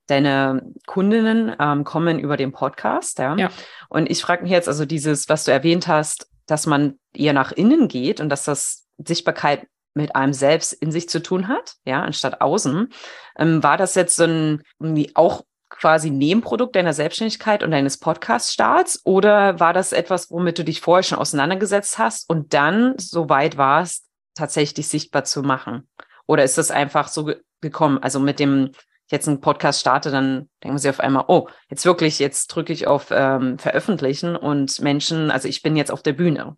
deine 0.08 0.60
Kundinnen 0.84 1.56
ähm, 1.58 1.84
kommen 1.84 2.18
über 2.18 2.36
den 2.36 2.52
Podcast. 2.52 3.18
Ja. 3.18 3.34
ja. 3.36 3.50
Und 3.88 4.10
ich 4.10 4.20
frage 4.20 4.42
mich 4.42 4.52
jetzt, 4.52 4.68
also 4.68 4.84
dieses, 4.84 5.30
was 5.30 5.44
du 5.44 5.52
erwähnt 5.52 5.88
hast, 5.88 6.28
dass 6.44 6.66
man 6.66 6.98
eher 7.14 7.32
nach 7.32 7.50
innen 7.50 7.88
geht 7.88 8.20
und 8.20 8.28
dass 8.28 8.44
das 8.44 8.84
Sichtbarkeit 8.98 9.66
mit 9.94 10.14
einem 10.14 10.34
selbst 10.34 10.74
in 10.74 10.92
sich 10.92 11.08
zu 11.08 11.22
tun 11.22 11.48
hat, 11.48 11.76
ja, 11.86 12.02
anstatt 12.02 12.42
außen. 12.42 12.90
Ähm, 13.38 13.62
war 13.62 13.78
das 13.78 13.94
jetzt 13.94 14.16
so 14.16 14.24
ein, 14.24 14.62
irgendwie 14.78 15.12
auch 15.14 15.44
quasi 15.68 16.10
Nebenprodukt 16.10 16.76
deiner 16.76 16.92
Selbstständigkeit 16.92 17.62
und 17.62 17.70
deines 17.70 17.98
Podcast-Starts? 17.98 19.02
Oder 19.04 19.60
war 19.60 19.72
das 19.72 19.92
etwas, 19.92 20.30
womit 20.30 20.58
du 20.58 20.64
dich 20.64 20.80
vorher 20.80 21.02
schon 21.02 21.18
auseinandergesetzt 21.18 21.98
hast 21.98 22.28
und 22.28 22.54
dann 22.54 22.94
so 22.98 23.28
weit 23.28 23.56
warst, 23.56 24.06
tatsächlich 24.34 24.88
sichtbar 24.88 25.24
zu 25.24 25.42
machen? 25.42 25.88
Oder 26.26 26.44
ist 26.44 26.58
das 26.58 26.70
einfach 26.70 27.08
so 27.08 27.32
gekommen? 27.60 27.98
Also 27.98 28.20
mit 28.20 28.38
dem, 28.38 28.70
jetzt 29.08 29.28
einen 29.28 29.40
Podcast 29.40 29.80
starte, 29.80 30.10
dann 30.10 30.48
denken 30.62 30.78
sie 30.78 30.90
auf 30.90 31.00
einmal, 31.00 31.24
oh, 31.28 31.48
jetzt 31.68 31.84
wirklich, 31.84 32.18
jetzt 32.18 32.48
drücke 32.48 32.72
ich 32.72 32.86
auf 32.86 33.08
ähm, 33.10 33.58
Veröffentlichen 33.58 34.36
und 34.36 34.80
Menschen, 34.80 35.30
also 35.30 35.48
ich 35.48 35.62
bin 35.62 35.76
jetzt 35.76 35.90
auf 35.90 36.02
der 36.02 36.12
Bühne. 36.12 36.56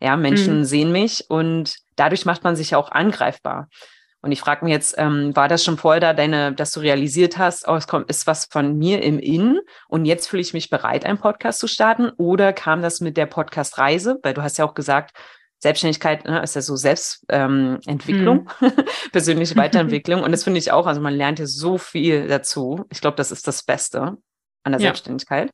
Ja, 0.00 0.16
Menschen 0.16 0.58
mhm. 0.58 0.64
sehen 0.64 0.92
mich 0.92 1.24
und 1.30 1.76
dadurch 1.94 2.26
macht 2.26 2.44
man 2.44 2.54
sich 2.54 2.70
ja 2.70 2.78
auch 2.78 2.90
angreifbar. 2.90 3.68
Und 4.26 4.32
ich 4.32 4.40
frage 4.40 4.64
mich 4.64 4.72
jetzt, 4.72 4.96
ähm, 4.98 5.34
war 5.36 5.46
das 5.46 5.62
schon 5.62 5.78
vorher 5.78 6.00
da, 6.00 6.12
deine, 6.12 6.52
dass 6.52 6.72
du 6.72 6.80
realisiert 6.80 7.38
hast, 7.38 7.68
oh, 7.68 7.76
es 7.76 7.86
kommt, 7.86 8.10
ist 8.10 8.26
was 8.26 8.46
von 8.50 8.76
mir 8.76 9.02
im 9.02 9.20
Innen 9.20 9.60
und 9.88 10.04
jetzt 10.04 10.26
fühle 10.26 10.42
ich 10.42 10.52
mich 10.52 10.68
bereit, 10.68 11.06
einen 11.06 11.18
Podcast 11.18 11.60
zu 11.60 11.68
starten? 11.68 12.10
Oder 12.16 12.52
kam 12.52 12.82
das 12.82 13.00
mit 13.00 13.16
der 13.16 13.26
Podcast-Reise? 13.26 14.18
Weil 14.24 14.34
du 14.34 14.42
hast 14.42 14.58
ja 14.58 14.64
auch 14.64 14.74
gesagt, 14.74 15.16
Selbstständigkeit 15.58 16.24
ne, 16.24 16.42
ist 16.42 16.56
ja 16.56 16.60
so 16.60 16.74
Selbstentwicklung, 16.74 18.50
ähm, 18.60 18.72
mhm. 18.76 18.84
persönliche 19.12 19.54
Weiterentwicklung. 19.56 20.24
Und 20.24 20.32
das 20.32 20.42
finde 20.42 20.58
ich 20.58 20.72
auch, 20.72 20.88
also 20.88 21.00
man 21.00 21.14
lernt 21.14 21.38
ja 21.38 21.46
so 21.46 21.78
viel 21.78 22.26
dazu. 22.26 22.84
Ich 22.90 23.00
glaube, 23.00 23.16
das 23.16 23.30
ist 23.30 23.46
das 23.46 23.62
Beste 23.62 24.16
an 24.64 24.72
der 24.72 24.80
ja. 24.80 24.88
Selbstständigkeit. 24.88 25.52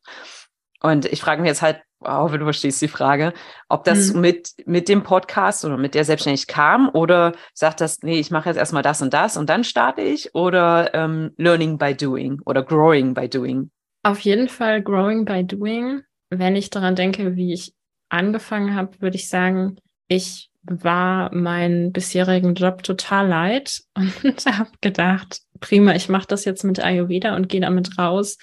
Und 0.81 1.05
ich 1.05 1.21
frage 1.21 1.43
mich 1.43 1.49
jetzt 1.49 1.61
halt, 1.61 1.83
hoffe, 2.04 2.38
du 2.38 2.44
verstehst 2.44 2.80
die 2.82 2.88
Frage, 2.88 3.32
ob 3.68 3.85
das 3.85 4.12
mhm. 4.12 4.21
mit, 4.21 4.50
mit 4.66 4.88
dem 4.88 5.02
Podcast 5.02 5.64
oder 5.64 5.76
mit 5.76 5.94
der 5.94 6.04
Selbstständigkeit 6.04 6.54
kam 6.54 6.90
oder 6.92 7.32
sagt 7.54 7.80
das, 7.80 8.02
nee, 8.02 8.18
ich 8.18 8.30
mache 8.30 8.49
jetzt 8.49 8.59
erstmal 8.59 8.82
das 8.82 9.00
und 9.02 9.14
das 9.14 9.37
und 9.37 9.49
dann 9.49 9.64
starte 9.64 10.02
ich 10.02 10.35
oder 10.35 10.94
ähm, 10.94 11.32
Learning 11.37 11.78
by 11.78 11.94
Doing 11.94 12.40
oder 12.44 12.62
Growing 12.62 13.14
by 13.14 13.28
Doing? 13.28 13.71
Auf 14.02 14.21
jeden 14.21 14.49
Fall 14.49 14.82
Growing 14.82 15.25
by 15.25 15.44
Doing. 15.44 16.02
Wenn 16.30 16.56
ich 16.56 16.71
daran 16.71 16.97
denke, 16.97 17.37
wie 17.37 17.52
ich 17.52 17.75
angefangen 18.09 18.75
habe, 18.75 19.00
würde 19.00 19.16
ich 19.16 19.28
sagen, 19.28 19.76
ich 20.09 20.50
war 20.64 21.35
meinen 21.35 21.92
bisherigen 21.92 22.54
Job 22.54 22.82
total 22.82 23.28
leid 23.28 23.82
und 23.94 24.47
habe 24.47 24.71
gedacht, 24.80 25.40
prima, 25.61 25.94
ich 25.94 26.09
mache 26.09 26.26
das 26.28 26.44
jetzt 26.44 26.64
mit 26.64 26.80
Ayurveda 26.80 27.35
und 27.37 27.49
gehe 27.49 27.61
damit 27.61 27.99
raus. 27.99 28.38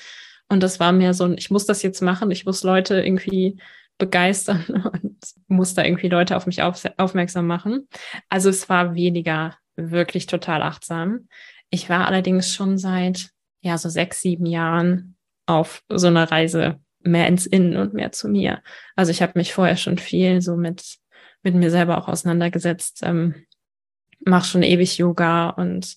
Und 0.49 0.63
das 0.63 0.79
war 0.79 0.91
mehr 0.91 1.13
so 1.13 1.25
ein, 1.25 1.37
ich 1.37 1.51
muss 1.51 1.65
das 1.65 1.83
jetzt 1.83 2.01
machen, 2.01 2.31
ich 2.31 2.45
muss 2.45 2.63
Leute 2.63 3.01
irgendwie 3.01 3.57
begeistern 3.97 4.65
und 4.93 5.17
muss 5.47 5.73
da 5.73 5.83
irgendwie 5.83 6.09
Leute 6.09 6.35
auf 6.35 6.45
mich 6.45 6.61
auf, 6.61 6.83
aufmerksam 6.97 7.47
machen. 7.47 7.87
Also 8.29 8.49
es 8.49 8.67
war 8.69 8.95
weniger 8.95 9.57
wirklich 9.75 10.25
total 10.25 10.61
achtsam. 10.61 11.27
Ich 11.69 11.89
war 11.89 12.07
allerdings 12.07 12.53
schon 12.53 12.77
seit 12.77 13.29
ja 13.61 13.77
so 13.77 13.89
sechs, 13.89 14.21
sieben 14.21 14.45
Jahren 14.45 15.15
auf 15.45 15.83
so 15.89 16.07
einer 16.07 16.31
Reise 16.31 16.79
mehr 17.01 17.27
ins 17.27 17.45
Innen 17.45 17.77
und 17.77 17.93
mehr 17.93 18.11
zu 18.11 18.27
mir. 18.27 18.61
Also 18.95 19.11
ich 19.11 19.21
habe 19.21 19.33
mich 19.35 19.53
vorher 19.53 19.77
schon 19.77 19.97
viel 19.97 20.41
so 20.41 20.57
mit 20.57 20.99
mit 21.43 21.55
mir 21.55 21.71
selber 21.71 21.97
auch 21.97 22.07
auseinandergesetzt, 22.07 23.01
ähm, 23.03 23.45
mache 24.25 24.45
schon 24.45 24.63
ewig 24.63 24.97
Yoga 24.97 25.49
und 25.49 25.95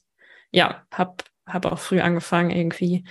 ja, 0.50 0.87
habe 0.92 1.16
hab 1.47 1.66
auch 1.66 1.78
früh 1.78 2.00
angefangen, 2.00 2.50
irgendwie 2.50 3.04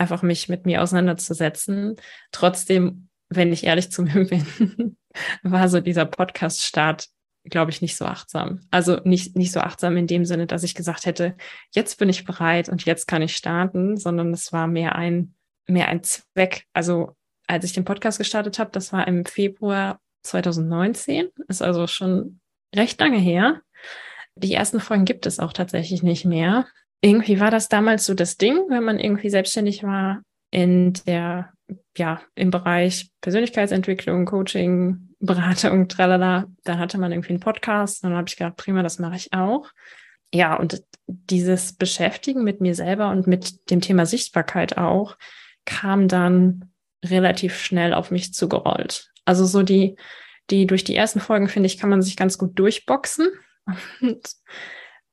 einfach 0.00 0.22
mich 0.22 0.48
mit 0.48 0.66
mir 0.66 0.82
auseinanderzusetzen. 0.82 1.96
Trotzdem, 2.32 3.08
wenn 3.28 3.52
ich 3.52 3.64
ehrlich 3.64 3.92
zu 3.92 4.02
mir 4.02 4.24
bin, 4.28 4.96
war 5.42 5.68
so 5.68 5.80
dieser 5.80 6.06
Podcast-Start, 6.06 7.06
glaube 7.44 7.70
ich, 7.70 7.82
nicht 7.82 7.96
so 7.96 8.06
achtsam. 8.06 8.60
Also 8.70 8.96
nicht, 9.04 9.36
nicht 9.36 9.52
so 9.52 9.60
achtsam 9.60 9.96
in 9.96 10.06
dem 10.06 10.24
Sinne, 10.24 10.46
dass 10.46 10.62
ich 10.62 10.74
gesagt 10.74 11.06
hätte, 11.06 11.36
jetzt 11.74 11.98
bin 11.98 12.08
ich 12.08 12.24
bereit 12.24 12.68
und 12.68 12.84
jetzt 12.84 13.06
kann 13.06 13.22
ich 13.22 13.36
starten, 13.36 13.96
sondern 13.96 14.32
es 14.32 14.52
war 14.52 14.66
mehr 14.66 14.96
ein, 14.96 15.34
mehr 15.66 15.88
ein 15.88 16.02
Zweck. 16.02 16.64
Also 16.72 17.16
als 17.46 17.64
ich 17.64 17.72
den 17.72 17.84
Podcast 17.84 18.18
gestartet 18.18 18.58
habe, 18.58 18.70
das 18.70 18.92
war 18.92 19.06
im 19.06 19.24
Februar 19.26 20.00
2019, 20.22 21.28
ist 21.48 21.62
also 21.62 21.86
schon 21.86 22.40
recht 22.74 23.00
lange 23.00 23.18
her. 23.18 23.60
Die 24.34 24.54
ersten 24.54 24.80
Folgen 24.80 25.04
gibt 25.04 25.26
es 25.26 25.38
auch 25.38 25.52
tatsächlich 25.52 26.02
nicht 26.02 26.24
mehr. 26.24 26.66
Irgendwie 27.00 27.40
war 27.40 27.50
das 27.50 27.68
damals 27.68 28.04
so 28.04 28.14
das 28.14 28.36
Ding, 28.36 28.58
wenn 28.68 28.84
man 28.84 28.98
irgendwie 28.98 29.30
selbstständig 29.30 29.82
war 29.82 30.22
in 30.50 30.92
der, 31.06 31.52
ja, 31.96 32.20
im 32.34 32.50
Bereich 32.50 33.10
Persönlichkeitsentwicklung, 33.20 34.26
Coaching, 34.26 35.08
Beratung, 35.20 35.88
tralala, 35.88 36.46
dann 36.64 36.78
hatte 36.78 36.98
man 36.98 37.12
irgendwie 37.12 37.30
einen 37.30 37.40
Podcast 37.40 38.02
und 38.02 38.10
dann 38.10 38.18
habe 38.18 38.28
ich 38.28 38.36
gedacht, 38.36 38.56
prima, 38.56 38.82
das 38.82 38.98
mache 38.98 39.16
ich 39.16 39.32
auch. 39.32 39.68
Ja, 40.32 40.56
und 40.56 40.82
dieses 41.06 41.72
Beschäftigen 41.72 42.44
mit 42.44 42.60
mir 42.60 42.74
selber 42.74 43.10
und 43.10 43.26
mit 43.26 43.70
dem 43.70 43.80
Thema 43.80 44.06
Sichtbarkeit 44.06 44.78
auch 44.78 45.16
kam 45.64 46.08
dann 46.08 46.70
relativ 47.04 47.58
schnell 47.58 47.92
auf 47.94 48.10
mich 48.10 48.32
zugerollt. 48.32 49.10
Also 49.24 49.44
so 49.44 49.62
die, 49.62 49.96
die 50.50 50.66
durch 50.66 50.84
die 50.84 50.96
ersten 50.96 51.20
Folgen, 51.20 51.48
finde 51.48 51.66
ich, 51.66 51.78
kann 51.78 51.90
man 51.90 52.02
sich 52.02 52.16
ganz 52.16 52.38
gut 52.38 52.58
durchboxen. 52.58 53.28
Und 54.00 54.28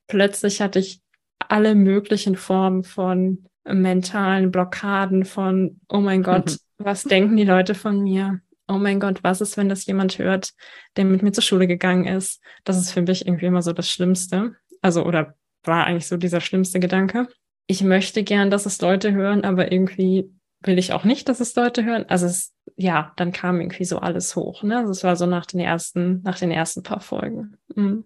plötzlich 0.06 0.60
hatte 0.60 0.78
ich 0.78 1.00
alle 1.48 1.74
möglichen 1.74 2.36
Formen 2.36 2.84
von 2.84 3.46
mentalen 3.64 4.50
Blockaden, 4.50 5.24
von, 5.24 5.80
oh 5.88 6.00
mein 6.00 6.22
Gott, 6.22 6.58
was 6.78 7.04
denken 7.04 7.36
die 7.36 7.44
Leute 7.44 7.74
von 7.74 8.02
mir? 8.02 8.40
Oh 8.66 8.78
mein 8.78 9.00
Gott, 9.00 9.22
was 9.22 9.40
ist, 9.40 9.56
wenn 9.56 9.68
das 9.68 9.86
jemand 9.86 10.18
hört, 10.18 10.52
der 10.96 11.04
mit 11.04 11.22
mir 11.22 11.32
zur 11.32 11.42
Schule 11.42 11.66
gegangen 11.66 12.06
ist? 12.06 12.40
Das 12.64 12.76
ist 12.76 12.92
für 12.92 13.02
mich 13.02 13.26
irgendwie 13.26 13.46
immer 13.46 13.62
so 13.62 13.72
das 13.72 13.90
Schlimmste. 13.90 14.56
Also, 14.82 15.04
oder 15.04 15.34
war 15.64 15.86
eigentlich 15.86 16.06
so 16.06 16.16
dieser 16.16 16.40
schlimmste 16.40 16.80
Gedanke. 16.80 17.28
Ich 17.66 17.82
möchte 17.82 18.22
gern, 18.22 18.50
dass 18.50 18.66
es 18.66 18.80
Leute 18.80 19.12
hören, 19.12 19.44
aber 19.44 19.72
irgendwie 19.72 20.30
will 20.62 20.78
ich 20.78 20.92
auch 20.92 21.04
nicht, 21.04 21.28
dass 21.28 21.40
es 21.40 21.54
Leute 21.54 21.84
hören. 21.84 22.04
Also 22.08 22.26
es, 22.26 22.52
ja, 22.76 23.12
dann 23.16 23.32
kam 23.32 23.60
irgendwie 23.60 23.84
so 23.84 23.98
alles 23.98 24.34
hoch. 24.34 24.62
Ne? 24.62 24.78
Also 24.78 24.90
es 24.90 25.04
war 25.04 25.16
so 25.16 25.26
nach 25.26 25.46
den 25.46 25.60
ersten, 25.60 26.22
nach 26.22 26.38
den 26.38 26.50
ersten 26.50 26.82
paar 26.82 27.00
Folgen. 27.00 27.56
Mhm. 27.74 28.04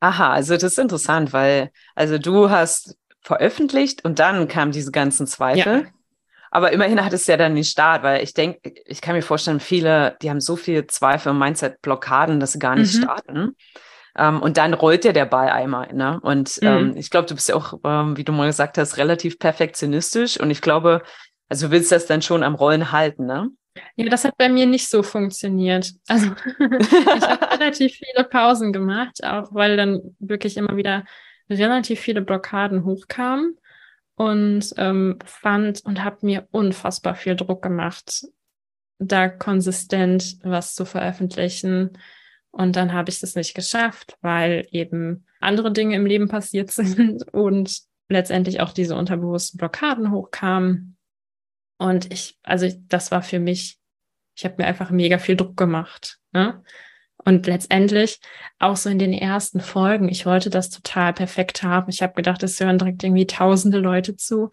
Aha, 0.00 0.32
also 0.32 0.54
das 0.54 0.64
ist 0.64 0.78
interessant, 0.78 1.32
weil 1.32 1.70
also 1.94 2.18
du 2.18 2.50
hast 2.50 2.96
veröffentlicht 3.22 4.04
und 4.04 4.18
dann 4.18 4.46
kamen 4.48 4.72
diese 4.72 4.92
ganzen 4.92 5.26
Zweifel. 5.26 5.84
Ja. 5.84 5.90
Aber 6.50 6.72
immerhin 6.72 7.04
hat 7.04 7.12
es 7.12 7.26
ja 7.26 7.36
dann 7.36 7.54
den 7.54 7.64
Start, 7.64 8.02
weil 8.02 8.22
ich 8.22 8.32
denke, 8.32 8.72
ich 8.86 9.00
kann 9.00 9.14
mir 9.14 9.22
vorstellen, 9.22 9.60
viele, 9.60 10.16
die 10.22 10.30
haben 10.30 10.40
so 10.40 10.56
viele 10.56 10.86
Zweifel 10.86 11.32
und 11.32 11.38
Mindset-Blockaden, 11.38 12.40
dass 12.40 12.52
sie 12.52 12.58
gar 12.58 12.76
nicht 12.76 12.94
mhm. 12.94 13.02
starten. 13.02 13.56
Um, 14.18 14.24
ähm, 14.24 14.42
und 14.42 14.56
dann 14.56 14.72
rollt 14.72 15.04
ja 15.04 15.12
der 15.12 15.26
Ball 15.26 15.50
einmal. 15.50 15.92
Ne? 15.92 16.18
Und 16.22 16.58
mhm. 16.62 16.68
ähm, 16.68 16.96
ich 16.96 17.10
glaube, 17.10 17.26
du 17.26 17.34
bist 17.34 17.50
ja 17.50 17.56
auch, 17.56 17.74
ähm, 17.84 18.16
wie 18.16 18.24
du 18.24 18.32
mal 18.32 18.46
gesagt 18.46 18.78
hast, 18.78 18.96
relativ 18.96 19.38
perfektionistisch. 19.38 20.40
Und 20.40 20.50
ich 20.50 20.62
glaube, 20.62 21.02
also 21.50 21.66
du 21.66 21.72
willst 21.72 21.92
das 21.92 22.06
dann 22.06 22.22
schon 22.22 22.42
am 22.42 22.54
Rollen 22.54 22.92
halten, 22.92 23.26
ne? 23.26 23.50
Ja, 23.96 24.08
das 24.08 24.24
hat 24.24 24.36
bei 24.36 24.48
mir 24.48 24.66
nicht 24.66 24.88
so 24.88 25.02
funktioniert. 25.02 25.92
Also 26.08 26.26
ich 26.58 26.92
habe 26.92 27.50
relativ 27.52 27.94
viele 27.94 28.24
Pausen 28.24 28.72
gemacht, 28.72 29.24
auch 29.24 29.52
weil 29.52 29.76
dann 29.76 30.16
wirklich 30.18 30.56
immer 30.56 30.76
wieder 30.76 31.04
relativ 31.48 32.00
viele 32.00 32.22
Blockaden 32.22 32.84
hochkamen 32.84 33.56
und 34.16 34.72
ähm, 34.78 35.18
fand 35.24 35.84
und 35.84 36.02
habe 36.02 36.18
mir 36.22 36.48
unfassbar 36.50 37.14
viel 37.14 37.36
Druck 37.36 37.62
gemacht, 37.62 38.26
da 38.98 39.28
konsistent 39.28 40.38
was 40.42 40.74
zu 40.74 40.84
veröffentlichen. 40.84 41.98
Und 42.50 42.76
dann 42.76 42.94
habe 42.94 43.10
ich 43.10 43.20
das 43.20 43.34
nicht 43.34 43.54
geschafft, 43.54 44.16
weil 44.22 44.66
eben 44.70 45.26
andere 45.40 45.72
Dinge 45.72 45.94
im 45.94 46.06
Leben 46.06 46.28
passiert 46.28 46.70
sind 46.72 47.22
und 47.32 47.80
letztendlich 48.08 48.60
auch 48.60 48.72
diese 48.72 48.96
unterbewussten 48.96 49.58
Blockaden 49.58 50.10
hochkamen. 50.10 50.95
Und 51.78 52.12
ich, 52.12 52.38
also 52.42 52.68
das 52.88 53.10
war 53.10 53.22
für 53.22 53.38
mich, 53.38 53.78
ich 54.34 54.44
habe 54.44 54.56
mir 54.58 54.66
einfach 54.66 54.90
mega 54.90 55.18
viel 55.18 55.36
Druck 55.36 55.56
gemacht. 55.56 56.18
Ne? 56.32 56.62
Und 57.24 57.46
letztendlich 57.46 58.20
auch 58.58 58.76
so 58.76 58.88
in 58.88 58.98
den 58.98 59.12
ersten 59.12 59.60
Folgen, 59.60 60.08
ich 60.08 60.26
wollte 60.26 60.50
das 60.50 60.70
total 60.70 61.12
perfekt 61.12 61.62
haben. 61.62 61.90
Ich 61.90 62.02
habe 62.02 62.14
gedacht, 62.14 62.42
es 62.42 62.60
hören 62.60 62.78
direkt 62.78 63.02
irgendwie 63.02 63.26
tausende 63.26 63.78
Leute 63.78 64.16
zu. 64.16 64.50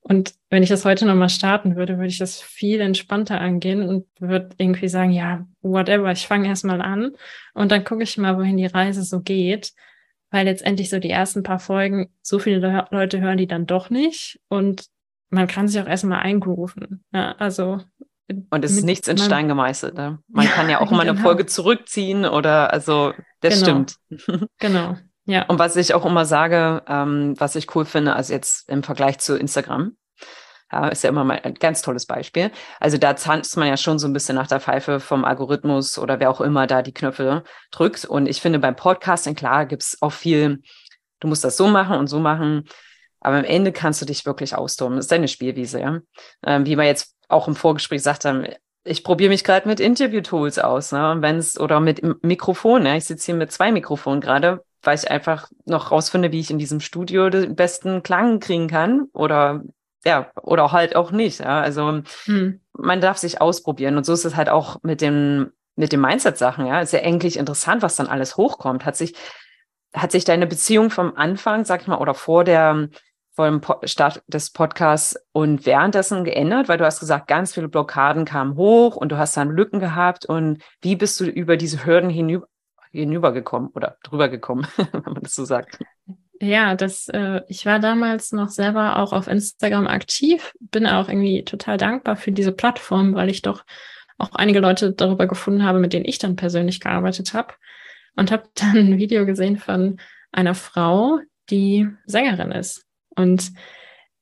Und 0.00 0.34
wenn 0.48 0.62
ich 0.62 0.68
das 0.68 0.84
heute 0.84 1.06
nochmal 1.06 1.28
starten 1.28 1.76
würde, 1.76 1.96
würde 1.96 2.08
ich 2.08 2.18
das 2.18 2.40
viel 2.40 2.80
entspannter 2.80 3.40
angehen 3.40 3.82
und 3.82 4.06
würde 4.18 4.48
irgendwie 4.56 4.88
sagen, 4.88 5.12
ja, 5.12 5.46
whatever, 5.60 6.10
ich 6.10 6.26
fange 6.26 6.48
erstmal 6.48 6.80
an 6.80 7.12
und 7.52 7.70
dann 7.70 7.84
gucke 7.84 8.04
ich 8.04 8.16
mal, 8.16 8.38
wohin 8.38 8.56
die 8.56 8.66
Reise 8.66 9.02
so 9.02 9.20
geht. 9.20 9.72
Weil 10.30 10.44
letztendlich 10.44 10.90
so 10.90 10.98
die 10.98 11.10
ersten 11.10 11.42
paar 11.42 11.58
Folgen, 11.58 12.12
so 12.20 12.38
viele 12.38 12.58
Le 12.58 12.86
Leute 12.90 13.20
hören 13.20 13.38
die 13.38 13.46
dann 13.46 13.66
doch 13.66 13.90
nicht. 13.90 14.40
Und 14.48 14.86
man 15.30 15.46
kann 15.46 15.68
sich 15.68 15.80
auch 15.80 15.86
erstmal 15.86 16.20
eingerufen. 16.20 17.04
Ja, 17.12 17.32
also 17.38 17.80
und 18.50 18.64
es 18.64 18.72
ist 18.72 18.84
nichts 18.84 19.08
in 19.08 19.16
Stein 19.16 19.48
gemeißelt. 19.48 19.94
Ne? 19.94 20.18
Man 20.28 20.44
ja, 20.44 20.50
kann 20.50 20.68
ja 20.68 20.80
auch 20.80 20.90
mal 20.90 21.00
eine 21.00 21.12
genau. 21.12 21.22
Folge 21.22 21.46
zurückziehen 21.46 22.26
oder 22.26 22.72
also 22.72 23.14
das 23.40 23.54
genau. 23.54 23.64
stimmt. 23.64 23.96
Genau. 24.58 24.96
Ja. 25.24 25.44
Und 25.44 25.58
was 25.58 25.76
ich 25.76 25.94
auch 25.94 26.06
immer 26.06 26.24
sage, 26.24 26.82
ähm, 26.88 27.34
was 27.38 27.54
ich 27.54 27.74
cool 27.74 27.84
finde, 27.84 28.14
also 28.14 28.32
jetzt 28.32 28.68
im 28.68 28.82
Vergleich 28.82 29.18
zu 29.18 29.36
Instagram, 29.36 29.96
äh, 30.72 30.90
ist 30.92 31.04
ja 31.04 31.10
immer 31.10 31.24
mal 31.24 31.40
ein 31.42 31.54
ganz 31.54 31.82
tolles 31.82 32.06
Beispiel. 32.06 32.50
Also 32.80 32.98
da 32.98 33.14
tanzt 33.14 33.56
man 33.56 33.68
ja 33.68 33.76
schon 33.76 33.98
so 33.98 34.06
ein 34.06 34.12
bisschen 34.12 34.36
nach 34.36 34.46
der 34.46 34.60
Pfeife 34.60 35.00
vom 35.00 35.24
Algorithmus 35.24 35.98
oder 35.98 36.20
wer 36.20 36.30
auch 36.30 36.40
immer 36.40 36.66
da 36.66 36.82
die 36.82 36.94
Knöpfe 36.94 37.44
drückt. 37.70 38.04
Und 38.04 38.26
ich 38.26 38.40
finde 38.40 38.58
beim 38.58 38.76
Podcasting, 38.76 39.34
klar, 39.34 39.66
gibt 39.66 39.82
es 39.82 39.98
auch 40.00 40.12
viel, 40.12 40.62
du 41.20 41.28
musst 41.28 41.44
das 41.44 41.56
so 41.56 41.68
machen 41.68 41.98
und 41.98 42.06
so 42.06 42.20
machen. 42.20 42.64
Aber 43.28 43.36
am 43.36 43.44
Ende 43.44 43.72
kannst 43.72 44.00
du 44.00 44.06
dich 44.06 44.24
wirklich 44.24 44.54
austoben. 44.54 44.96
Das 44.96 45.04
ist 45.04 45.12
deine 45.12 45.28
Spielwiese, 45.28 45.80
ja. 45.80 45.98
Ähm, 46.46 46.64
wie 46.64 46.78
wir 46.78 46.84
jetzt 46.84 47.14
auch 47.28 47.46
im 47.46 47.54
Vorgespräch 47.54 47.98
gesagt 47.98 48.24
haben, 48.24 48.46
ich 48.84 49.04
probiere 49.04 49.28
mich 49.28 49.44
gerade 49.44 49.68
mit 49.68 49.80
Interview-Tools 49.80 50.58
aus, 50.58 50.92
ne? 50.92 51.10
Und 51.10 51.20
wenn 51.20 51.36
es, 51.36 51.60
oder 51.60 51.78
mit 51.78 52.00
Mikrofon, 52.24 52.86
ja. 52.86 52.96
Ich 52.96 53.04
sitze 53.04 53.26
hier 53.26 53.34
mit 53.34 53.52
zwei 53.52 53.70
Mikrofonen 53.70 54.22
gerade, 54.22 54.64
weil 54.82 54.96
ich 54.96 55.10
einfach 55.10 55.50
noch 55.66 55.90
rausfinde, 55.90 56.32
wie 56.32 56.40
ich 56.40 56.50
in 56.50 56.58
diesem 56.58 56.80
Studio 56.80 57.28
den 57.28 57.54
besten 57.54 58.02
Klang 58.02 58.40
kriegen 58.40 58.66
kann. 58.66 59.08
Oder 59.12 59.62
ja, 60.06 60.30
oder 60.40 60.72
halt 60.72 60.96
auch 60.96 61.10
nicht. 61.10 61.40
Ja? 61.40 61.60
Also 61.60 62.00
hm. 62.24 62.62
man 62.72 63.02
darf 63.02 63.18
sich 63.18 63.42
ausprobieren. 63.42 63.98
Und 63.98 64.06
so 64.06 64.14
ist 64.14 64.24
es 64.24 64.36
halt 64.36 64.48
auch 64.48 64.78
mit 64.82 65.02
dem 65.02 65.52
mit 65.76 65.92
den 65.92 66.00
Mindset-Sachen, 66.00 66.66
ja, 66.66 66.80
ist 66.80 66.92
ja 66.92 67.00
eigentlich 67.00 67.36
interessant, 67.36 67.82
was 67.82 67.94
dann 67.94 68.08
alles 68.08 68.36
hochkommt. 68.36 68.84
Hat 68.84 68.96
sich, 68.96 69.14
hat 69.94 70.10
sich 70.10 70.24
deine 70.24 70.46
Beziehung 70.48 70.90
vom 70.90 71.14
Anfang, 71.14 71.66
sag 71.66 71.82
ich 71.82 71.86
mal, 71.86 71.98
oder 71.98 72.14
vor 72.14 72.42
der, 72.42 72.88
vor 73.38 73.48
dem 73.48 73.60
Start 73.84 74.20
des 74.26 74.50
Podcasts 74.50 75.14
und 75.30 75.64
währenddessen 75.64 76.24
geändert? 76.24 76.68
Weil 76.68 76.78
du 76.78 76.84
hast 76.84 76.98
gesagt, 76.98 77.28
ganz 77.28 77.54
viele 77.54 77.68
Blockaden 77.68 78.24
kamen 78.24 78.56
hoch 78.56 78.96
und 78.96 79.12
du 79.12 79.16
hast 79.16 79.36
dann 79.36 79.50
Lücken 79.50 79.78
gehabt. 79.78 80.26
Und 80.26 80.60
wie 80.80 80.96
bist 80.96 81.20
du 81.20 81.24
über 81.24 81.56
diese 81.56 81.86
Hürden 81.86 82.10
hinüber, 82.10 82.48
hinübergekommen 82.90 83.70
oder 83.76 83.96
drüber 84.02 84.28
gekommen, 84.28 84.66
wenn 84.76 85.02
man 85.04 85.22
das 85.22 85.36
so 85.36 85.44
sagt? 85.44 85.78
Ja, 86.40 86.74
das, 86.74 87.08
äh, 87.10 87.42
ich 87.46 87.64
war 87.64 87.78
damals 87.78 88.32
noch 88.32 88.48
selber 88.48 88.98
auch 88.98 89.12
auf 89.12 89.28
Instagram 89.28 89.86
aktiv, 89.86 90.52
bin 90.58 90.88
auch 90.88 91.08
irgendwie 91.08 91.44
total 91.44 91.76
dankbar 91.76 92.16
für 92.16 92.32
diese 92.32 92.50
Plattform, 92.50 93.14
weil 93.14 93.30
ich 93.30 93.42
doch 93.42 93.64
auch 94.18 94.32
einige 94.32 94.58
Leute 94.58 94.94
darüber 94.94 95.28
gefunden 95.28 95.62
habe, 95.62 95.78
mit 95.78 95.92
denen 95.92 96.06
ich 96.06 96.18
dann 96.18 96.34
persönlich 96.34 96.80
gearbeitet 96.80 97.34
habe. 97.34 97.54
Und 98.16 98.32
habe 98.32 98.48
dann 98.56 98.76
ein 98.76 98.98
Video 98.98 99.24
gesehen 99.26 99.58
von 99.58 100.00
einer 100.32 100.56
Frau, 100.56 101.20
die 101.50 101.86
Sängerin 102.04 102.50
ist 102.50 102.87
und 103.18 103.52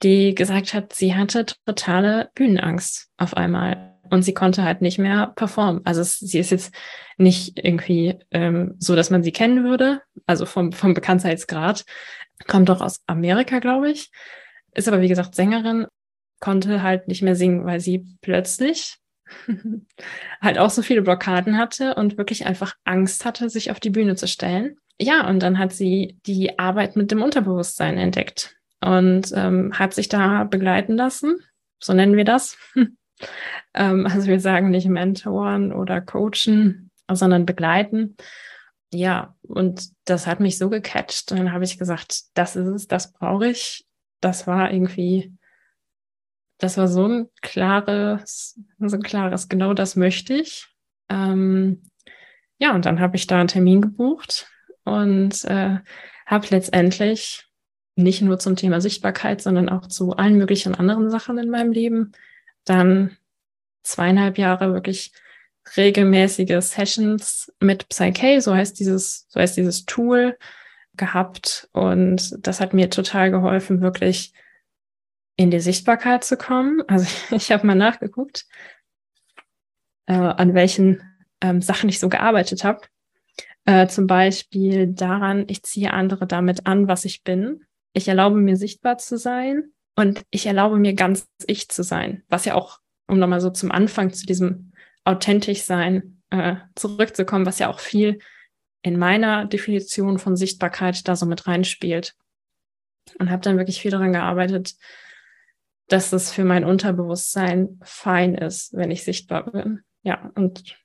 die 0.02 0.34
gesagt 0.34 0.74
hat, 0.74 0.92
sie 0.92 1.14
hatte 1.14 1.46
totale 1.64 2.30
Bühnenangst 2.34 3.10
auf 3.16 3.36
einmal 3.36 3.94
und 4.10 4.22
sie 4.22 4.34
konnte 4.34 4.62
halt 4.62 4.82
nicht 4.82 4.98
mehr 4.98 5.32
performen. 5.36 5.80
Also 5.84 6.00
es, 6.00 6.18
sie 6.18 6.38
ist 6.38 6.50
jetzt 6.50 6.74
nicht 7.16 7.58
irgendwie 7.64 8.18
ähm, 8.30 8.74
so, 8.78 8.94
dass 8.94 9.10
man 9.10 9.22
sie 9.22 9.32
kennen 9.32 9.64
würde, 9.64 10.02
also 10.26 10.46
vom, 10.46 10.72
vom 10.72 10.94
Bekanntheitsgrad. 10.94 11.84
Kommt 12.46 12.68
doch 12.68 12.82
aus 12.82 13.00
Amerika, 13.06 13.58
glaube 13.58 13.90
ich. 13.90 14.10
Ist 14.74 14.88
aber, 14.88 15.00
wie 15.00 15.08
gesagt, 15.08 15.34
Sängerin, 15.34 15.86
konnte 16.40 16.82
halt 16.82 17.08
nicht 17.08 17.22
mehr 17.22 17.34
singen, 17.34 17.64
weil 17.64 17.80
sie 17.80 18.04
plötzlich 18.20 18.98
halt 20.42 20.58
auch 20.58 20.70
so 20.70 20.82
viele 20.82 21.02
Blockaden 21.02 21.56
hatte 21.56 21.94
und 21.94 22.18
wirklich 22.18 22.46
einfach 22.46 22.74
Angst 22.84 23.24
hatte, 23.24 23.48
sich 23.48 23.70
auf 23.70 23.80
die 23.80 23.90
Bühne 23.90 24.14
zu 24.16 24.28
stellen. 24.28 24.76
Ja, 25.00 25.28
und 25.28 25.40
dann 25.40 25.58
hat 25.58 25.72
sie 25.72 26.18
die 26.26 26.58
Arbeit 26.58 26.96
mit 26.96 27.10
dem 27.10 27.22
Unterbewusstsein 27.22 27.98
entdeckt 27.98 28.55
und 28.80 29.32
ähm, 29.34 29.72
hat 29.78 29.94
sich 29.94 30.08
da 30.08 30.44
begleiten 30.44 30.96
lassen, 30.96 31.38
so 31.78 31.92
nennen 31.92 32.16
wir 32.16 32.24
das. 32.24 32.56
ähm, 33.74 34.06
also 34.06 34.26
wir 34.26 34.40
sagen 34.40 34.70
nicht 34.70 34.88
mentoren 34.88 35.72
oder 35.72 36.00
coachen, 36.00 36.90
sondern 37.10 37.46
begleiten. 37.46 38.16
Ja, 38.92 39.34
und 39.42 39.88
das 40.04 40.26
hat 40.26 40.40
mich 40.40 40.58
so 40.58 40.70
gecatcht. 40.70 41.32
Und 41.32 41.38
dann 41.38 41.52
habe 41.52 41.64
ich 41.64 41.78
gesagt, 41.78 42.22
das 42.34 42.56
ist 42.56 42.68
es, 42.68 42.86
das 42.86 43.12
brauche 43.12 43.48
ich. 43.48 43.86
Das 44.20 44.46
war 44.46 44.72
irgendwie, 44.72 45.32
das 46.58 46.78
war 46.78 46.88
so 46.88 47.06
ein 47.06 47.28
klares, 47.42 48.58
so 48.78 48.96
ein 48.96 49.02
klares, 49.02 49.48
genau 49.48 49.74
das 49.74 49.96
möchte 49.96 50.34
ich. 50.34 50.68
Ähm, 51.08 51.82
ja, 52.58 52.74
und 52.74 52.86
dann 52.86 53.00
habe 53.00 53.16
ich 53.16 53.26
da 53.26 53.38
einen 53.38 53.48
Termin 53.48 53.82
gebucht 53.82 54.48
und 54.84 55.44
äh, 55.44 55.78
habe 56.24 56.46
letztendlich 56.50 57.45
nicht 57.96 58.22
nur 58.22 58.38
zum 58.38 58.56
Thema 58.56 58.80
Sichtbarkeit, 58.80 59.42
sondern 59.42 59.68
auch 59.68 59.86
zu 59.88 60.12
allen 60.16 60.36
möglichen 60.36 60.74
anderen 60.74 61.10
Sachen 61.10 61.38
in 61.38 61.50
meinem 61.50 61.72
Leben 61.72 62.12
dann 62.64 63.16
zweieinhalb 63.82 64.38
Jahre 64.38 64.72
wirklich 64.72 65.12
regelmäßige 65.76 66.60
Sessions 66.60 67.52
mit 67.60 67.88
Psyche, 67.88 68.40
so 68.40 68.54
heißt 68.54 68.78
dieses, 68.78 69.26
so 69.28 69.40
heißt 69.40 69.56
dieses 69.56 69.86
Tool 69.86 70.36
gehabt. 70.94 71.68
Und 71.72 72.46
das 72.46 72.60
hat 72.60 72.74
mir 72.74 72.90
total 72.90 73.30
geholfen, 73.30 73.80
wirklich 73.80 74.32
in 75.36 75.50
die 75.50 75.60
Sichtbarkeit 75.60 76.24
zu 76.24 76.36
kommen. 76.36 76.82
Also 76.86 77.06
ich 77.34 77.50
habe 77.50 77.66
mal 77.66 77.74
nachgeguckt, 77.74 78.46
äh, 80.06 80.14
an 80.14 80.54
welchen 80.54 81.02
ähm, 81.40 81.62
Sachen 81.62 81.88
ich 81.88 81.98
so 81.98 82.08
gearbeitet 82.08 82.64
habe. 82.64 82.82
Äh, 83.64 83.88
zum 83.88 84.06
Beispiel 84.06 84.86
daran, 84.86 85.44
ich 85.48 85.62
ziehe 85.62 85.92
andere 85.92 86.26
damit 86.26 86.66
an, 86.66 86.88
was 86.88 87.04
ich 87.04 87.24
bin. 87.24 87.65
Ich 87.96 88.08
erlaube 88.08 88.36
mir 88.36 88.58
sichtbar 88.58 88.98
zu 88.98 89.16
sein 89.16 89.70
und 89.94 90.20
ich 90.30 90.44
erlaube 90.44 90.76
mir 90.76 90.92
ganz 90.92 91.26
ich 91.46 91.70
zu 91.70 91.82
sein, 91.82 92.24
was 92.28 92.44
ja 92.44 92.54
auch, 92.54 92.78
um 93.08 93.18
nochmal 93.18 93.40
so 93.40 93.48
zum 93.48 93.72
Anfang 93.72 94.12
zu 94.12 94.26
diesem 94.26 94.72
authentisch 95.04 95.62
sein 95.62 96.20
äh, 96.28 96.56
zurückzukommen, 96.74 97.46
was 97.46 97.58
ja 97.58 97.70
auch 97.70 97.80
viel 97.80 98.18
in 98.82 98.98
meiner 98.98 99.46
Definition 99.46 100.18
von 100.18 100.36
Sichtbarkeit 100.36 101.08
da 101.08 101.16
so 101.16 101.24
mit 101.24 101.46
reinspielt. 101.46 102.14
Und 103.18 103.30
habe 103.30 103.40
dann 103.40 103.56
wirklich 103.56 103.80
viel 103.80 103.92
daran 103.92 104.12
gearbeitet, 104.12 104.74
dass 105.88 106.12
es 106.12 106.30
für 106.30 106.44
mein 106.44 106.66
Unterbewusstsein 106.66 107.80
fein 107.82 108.34
ist, 108.34 108.74
wenn 108.74 108.90
ich 108.90 109.04
sichtbar 109.04 109.50
bin. 109.50 109.80
Ja, 110.02 110.30
und 110.34 110.76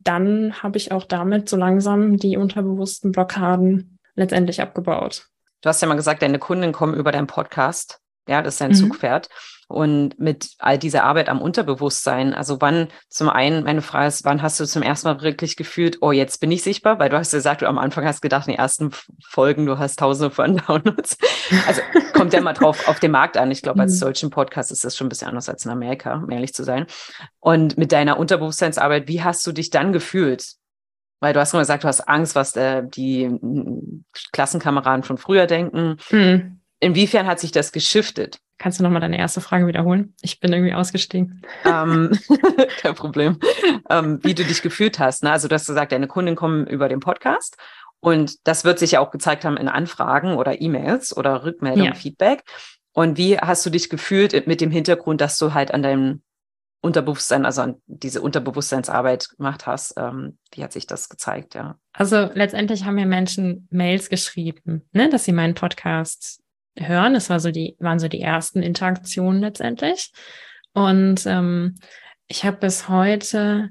dann 0.00 0.64
habe 0.64 0.78
ich 0.78 0.90
auch 0.90 1.04
damit 1.04 1.48
so 1.48 1.56
langsam 1.56 2.16
die 2.16 2.36
unterbewussten 2.36 3.12
Blockaden 3.12 4.00
letztendlich 4.16 4.60
abgebaut. 4.60 5.30
Du 5.60 5.68
hast 5.68 5.82
ja 5.82 5.88
mal 5.88 5.94
gesagt, 5.94 6.22
deine 6.22 6.38
Kunden 6.38 6.72
kommen 6.72 6.94
über 6.94 7.12
deinen 7.12 7.26
Podcast. 7.26 8.00
Ja, 8.28 8.42
das 8.42 8.54
ist 8.54 8.60
dein 8.60 8.70
mhm. 8.70 8.74
Zugpferd. 8.74 9.28
Und 9.68 10.18
mit 10.18 10.50
all 10.58 10.78
dieser 10.78 11.04
Arbeit 11.04 11.28
am 11.28 11.40
Unterbewusstsein, 11.40 12.34
also 12.34 12.60
wann, 12.60 12.88
zum 13.08 13.28
einen, 13.28 13.62
meine 13.62 13.82
Frage 13.82 14.08
ist, 14.08 14.24
wann 14.24 14.42
hast 14.42 14.58
du 14.58 14.66
zum 14.66 14.82
ersten 14.82 15.06
Mal 15.06 15.22
wirklich 15.22 15.56
gefühlt, 15.56 15.98
oh, 16.00 16.10
jetzt 16.10 16.40
bin 16.40 16.50
ich 16.50 16.62
sichtbar? 16.62 16.98
Weil 16.98 17.08
du 17.08 17.16
hast 17.16 17.30
gesagt, 17.30 17.62
du 17.62 17.68
am 17.68 17.78
Anfang 17.78 18.04
hast 18.04 18.20
gedacht, 18.20 18.48
in 18.48 18.54
den 18.54 18.58
ersten 18.58 18.90
Folgen, 19.24 19.66
du 19.66 19.78
hast 19.78 20.00
tausende 20.00 20.34
von 20.34 20.56
Downloads. 20.66 21.16
Also 21.68 21.82
kommt 22.14 22.32
ja 22.32 22.40
mal 22.40 22.52
drauf 22.52 22.88
auf 22.88 22.98
den 22.98 23.12
Markt 23.12 23.36
an. 23.36 23.52
Ich 23.52 23.62
glaube, 23.62 23.80
als 23.80 23.94
mhm. 23.96 24.06
deutschen 24.06 24.30
Podcast 24.30 24.72
ist 24.72 24.84
das 24.84 24.96
schon 24.96 25.06
ein 25.06 25.08
bisschen 25.08 25.28
anders 25.28 25.48
als 25.48 25.64
in 25.64 25.70
Amerika, 25.70 26.14
um 26.14 26.30
ehrlich 26.30 26.52
zu 26.52 26.64
sein. 26.64 26.86
Und 27.38 27.78
mit 27.78 27.92
deiner 27.92 28.18
Unterbewusstseinsarbeit, 28.18 29.06
wie 29.06 29.22
hast 29.22 29.46
du 29.46 29.52
dich 29.52 29.70
dann 29.70 29.92
gefühlt? 29.92 30.56
Weil 31.20 31.32
du 31.32 31.40
hast 31.40 31.52
immer 31.52 31.62
gesagt, 31.62 31.84
du 31.84 31.88
hast 31.88 32.08
Angst, 32.08 32.34
was 32.34 32.56
äh, 32.56 32.82
die 32.86 33.28
mm, 33.28 34.04
Klassenkameraden 34.32 35.02
von 35.04 35.18
früher 35.18 35.46
denken. 35.46 35.96
Mhm. 36.10 36.60
Inwiefern 36.80 37.26
hat 37.26 37.40
sich 37.40 37.52
das 37.52 37.72
geschiftet? 37.72 38.40
Kannst 38.58 38.78
du 38.78 38.82
nochmal 38.82 39.00
deine 39.00 39.18
erste 39.18 39.40
Frage 39.40 39.66
wiederholen? 39.66 40.14
Ich 40.22 40.40
bin 40.40 40.52
irgendwie 40.52 40.74
ausgestiegen. 40.74 41.42
Ähm, 41.64 42.18
kein 42.80 42.94
Problem. 42.94 43.38
Ähm, 43.88 44.18
wie 44.22 44.34
du 44.34 44.44
dich 44.44 44.62
gefühlt 44.62 44.98
hast. 44.98 45.22
Ne? 45.22 45.30
Also 45.30 45.48
du 45.48 45.54
hast 45.54 45.66
gesagt, 45.66 45.92
deine 45.92 46.08
Kunden 46.08 46.36
kommen 46.36 46.66
über 46.66 46.88
den 46.88 47.00
Podcast 47.00 47.56
und 48.00 48.46
das 48.46 48.64
wird 48.64 48.78
sich 48.78 48.92
ja 48.92 49.00
auch 49.00 49.10
gezeigt 49.10 49.44
haben 49.44 49.56
in 49.56 49.68
Anfragen 49.68 50.34
oder 50.36 50.60
E-Mails 50.60 51.16
oder 51.16 51.44
Rückmeldungen, 51.44 51.92
ja. 51.92 51.94
Feedback. 51.94 52.44
Und 52.92 53.18
wie 53.18 53.38
hast 53.38 53.64
du 53.64 53.70
dich 53.70 53.88
gefühlt 53.88 54.46
mit 54.46 54.60
dem 54.60 54.70
Hintergrund, 54.70 55.20
dass 55.20 55.38
du 55.38 55.54
halt 55.54 55.72
an 55.72 55.82
deinem 55.82 56.22
Unterbewusstsein, 56.82 57.44
also 57.44 57.60
an 57.62 57.82
diese 57.86 58.22
Unterbewusstseinsarbeit 58.22 59.28
gemacht 59.36 59.66
hast. 59.66 59.94
Ähm, 59.98 60.38
wie 60.52 60.64
hat 60.64 60.72
sich 60.72 60.86
das 60.86 61.08
gezeigt, 61.08 61.54
ja? 61.54 61.78
Also 61.92 62.30
letztendlich 62.32 62.84
haben 62.84 62.94
mir 62.94 63.06
Menschen 63.06 63.68
Mails 63.70 64.08
geschrieben, 64.08 64.88
ne, 64.92 65.10
dass 65.10 65.24
sie 65.24 65.32
meinen 65.32 65.54
Podcast 65.54 66.42
hören. 66.78 67.14
Das 67.14 67.28
war 67.28 67.38
so 67.38 67.50
die, 67.50 67.76
waren 67.80 67.98
so 67.98 68.08
die 68.08 68.22
ersten 68.22 68.62
Interaktionen 68.62 69.40
letztendlich. 69.40 70.12
Und 70.72 71.26
ähm, 71.26 71.76
ich 72.28 72.44
habe 72.44 72.56
bis 72.56 72.88
heute, 72.88 73.70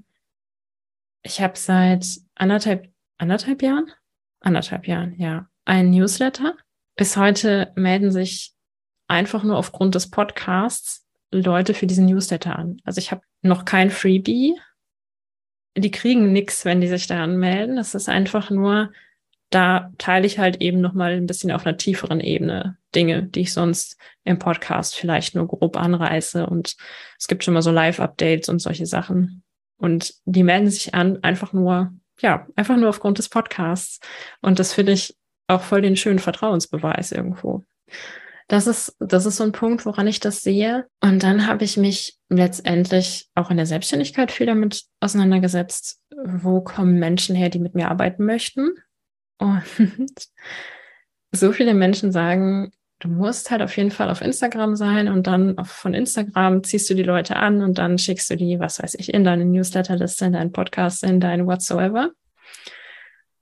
ich 1.24 1.42
habe 1.42 1.58
seit 1.58 2.06
anderthalb, 2.36 2.92
anderthalb 3.18 3.64
Jahren, 3.64 3.92
anderthalb 4.42 4.88
Jahren, 4.88 5.16
ja, 5.18 5.48
ein 5.66 5.90
Newsletter. 5.90 6.56
Bis 6.96 7.18
heute 7.18 7.72
melden 7.76 8.12
sich 8.12 8.54
einfach 9.08 9.44
nur 9.44 9.58
aufgrund 9.58 9.96
des 9.96 10.12
Podcasts 10.12 11.08
Leute 11.32 11.74
für 11.74 11.88
diesen 11.88 12.06
Newsletter 12.06 12.58
an. 12.58 12.82
Also 12.84 13.00
ich 13.00 13.12
habe 13.12 13.22
noch 13.42 13.66
kein 13.66 13.92
Freebie. 13.92 14.56
Die 15.78 15.92
kriegen 15.92 16.32
nichts, 16.32 16.66
wenn 16.66 16.82
die 16.82 16.88
sich 16.88 17.08
da 17.08 17.24
anmelden. 17.24 17.76
Das 17.76 17.96
ist 17.96 18.10
einfach 18.10 18.50
nur, 18.50 18.92
da 19.50 19.92
teile 19.98 20.26
ich 20.26 20.40
halt 20.40 20.62
eben 20.62 20.82
nochmal 20.82 21.14
ein 21.14 21.28
bisschen 21.28 21.52
auf 21.52 21.66
einer 21.66 21.78
tieferen 21.78 22.20
Ebene 22.20 22.78
Dinge, 22.96 23.24
die 23.24 23.42
ich 23.42 23.54
sonst 23.54 23.98
im 24.24 24.40
Podcast 24.40 24.96
vielleicht 24.96 25.36
nur 25.36 25.48
grob 25.48 25.78
anreiße. 25.78 26.46
Und 26.48 26.76
es 27.18 27.28
gibt 27.28 27.44
schon 27.44 27.54
mal 27.54 27.62
so 27.62 27.72
Live-Updates 27.72 28.50
und 28.50 28.60
solche 28.60 28.86
Sachen. 28.86 29.44
Und 29.78 30.16
die 30.26 30.44
melden 30.44 30.70
sich 30.70 30.94
an, 30.94 31.24
einfach 31.24 31.54
nur, 31.54 31.94
ja, 32.20 32.48
einfach 32.56 32.76
nur 32.76 32.90
aufgrund 32.90 33.18
des 33.18 33.30
Podcasts. 33.30 34.00
Und 34.42 34.60
das 34.60 34.74
finde 34.74 34.92
ich 34.92 35.16
auch 35.48 35.62
voll 35.62 35.82
den 35.82 35.96
schönen 35.96 36.20
Vertrauensbeweis 36.20 37.12
irgendwo. 37.12 37.64
Das 38.50 38.66
ist, 38.66 38.96
das 39.00 39.28
ist 39.28 39.38
so 39.38 39.44
ein 39.44 39.52
Punkt, 39.52 39.86
woran 39.86 40.08
ich 40.08 40.20
das 40.20 40.42
sehe. 40.42 40.88
Und 41.02 41.22
dann 41.22 41.46
habe 41.46 41.64
ich 41.64 41.78
mich 41.78 42.18
letztendlich 42.30 43.30
auch 43.36 43.52
in 43.52 43.58
der 43.58 43.68
Selbstständigkeit 43.68 44.32
viel 44.32 44.48
damit 44.48 44.86
auseinandergesetzt. 45.00 46.02
Wo 46.26 46.62
kommen 46.62 46.98
Menschen 46.98 47.36
her, 47.36 47.50
die 47.50 47.60
mit 47.60 47.76
mir 47.76 47.92
arbeiten 47.92 48.26
möchten? 48.26 48.72
Und 49.38 49.64
so 51.32 51.52
viele 51.52 51.76
Menschen 51.76 52.12
sagen, 52.12 52.72
du 52.98 53.08
musst 53.08 53.52
halt 53.52 53.62
auf 53.62 53.78
jeden 53.78 53.92
Fall 53.92 54.10
auf 54.10 54.22
Instagram 54.22 54.76
sein 54.76 55.10
und 55.10 55.28
dann 55.28 55.56
von 55.64 55.94
Instagram 55.94 56.64
ziehst 56.64 56.90
du 56.90 56.96
die 56.96 57.04
Leute 57.04 57.36
an 57.36 57.62
und 57.62 57.78
dann 57.78 58.00
schickst 58.00 58.32
du 58.32 58.36
die, 58.36 58.60
was 58.60 58.82
weiß 58.82 58.96
ich, 58.96 59.14
in 59.14 59.24
deine 59.24 59.46
Newsletterliste, 59.46 60.26
in 60.26 60.34
deinen 60.34 60.52
Podcast, 60.52 61.04
in 61.04 61.20
dein 61.20 61.46
whatsoever. 61.46 62.14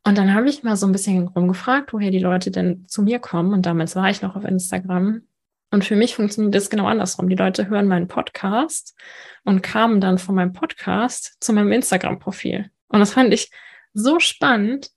Und 0.08 0.18
dann 0.18 0.34
habe 0.34 0.48
ich 0.48 0.64
mal 0.64 0.78
so 0.78 0.86
ein 0.86 0.94
bisschen 0.94 1.28
rumgefragt, 1.28 1.92
woher 1.92 2.12
die 2.12 2.20
Leute 2.20 2.50
denn 2.50 2.88
zu 2.88 3.02
mir 3.02 3.20
kommen. 3.20 3.52
Und 3.52 3.66
damals 3.66 3.94
war 3.98 4.10
ich 4.10 4.22
noch 4.22 4.38
auf 4.38 4.46
Instagram. 4.46 5.24
Und 5.70 5.84
für 5.84 5.98
mich 5.98 6.16
funktioniert 6.16 6.56
das 6.56 6.70
genau 6.70 6.86
andersrum. 6.86 7.28
Die 7.28 7.36
Leute 7.36 7.68
hören 7.68 7.90
meinen 7.90 8.08
Podcast 8.08 8.96
und 9.44 9.64
kamen 9.64 10.00
dann 10.00 10.18
von 10.18 10.34
meinem 10.34 10.54
Podcast 10.54 11.36
zu 11.42 11.52
meinem 11.52 11.74
Instagram-Profil. 11.74 12.72
Und 12.88 13.02
das 13.02 13.12
fand 13.12 13.34
ich 13.34 13.52
so 13.92 14.22
spannend. 14.22 14.92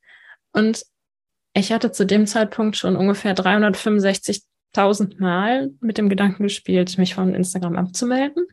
Und 0.53 0.87
ich 1.55 1.73
hatte 1.73 1.91
zu 1.91 2.07
dem 2.07 2.29
Zeitpunkt 2.29 2.77
schon 2.77 2.95
ungefähr 2.95 3.35
365.000 3.35 5.21
Mal 5.21 5.71
mit 5.81 5.99
dem 5.99 6.09
Gedanken 6.09 6.45
gespielt, 6.45 6.99
mich 6.99 7.17
von 7.17 7.35
Instagram 7.35 7.75
abzumelden. 7.75 8.47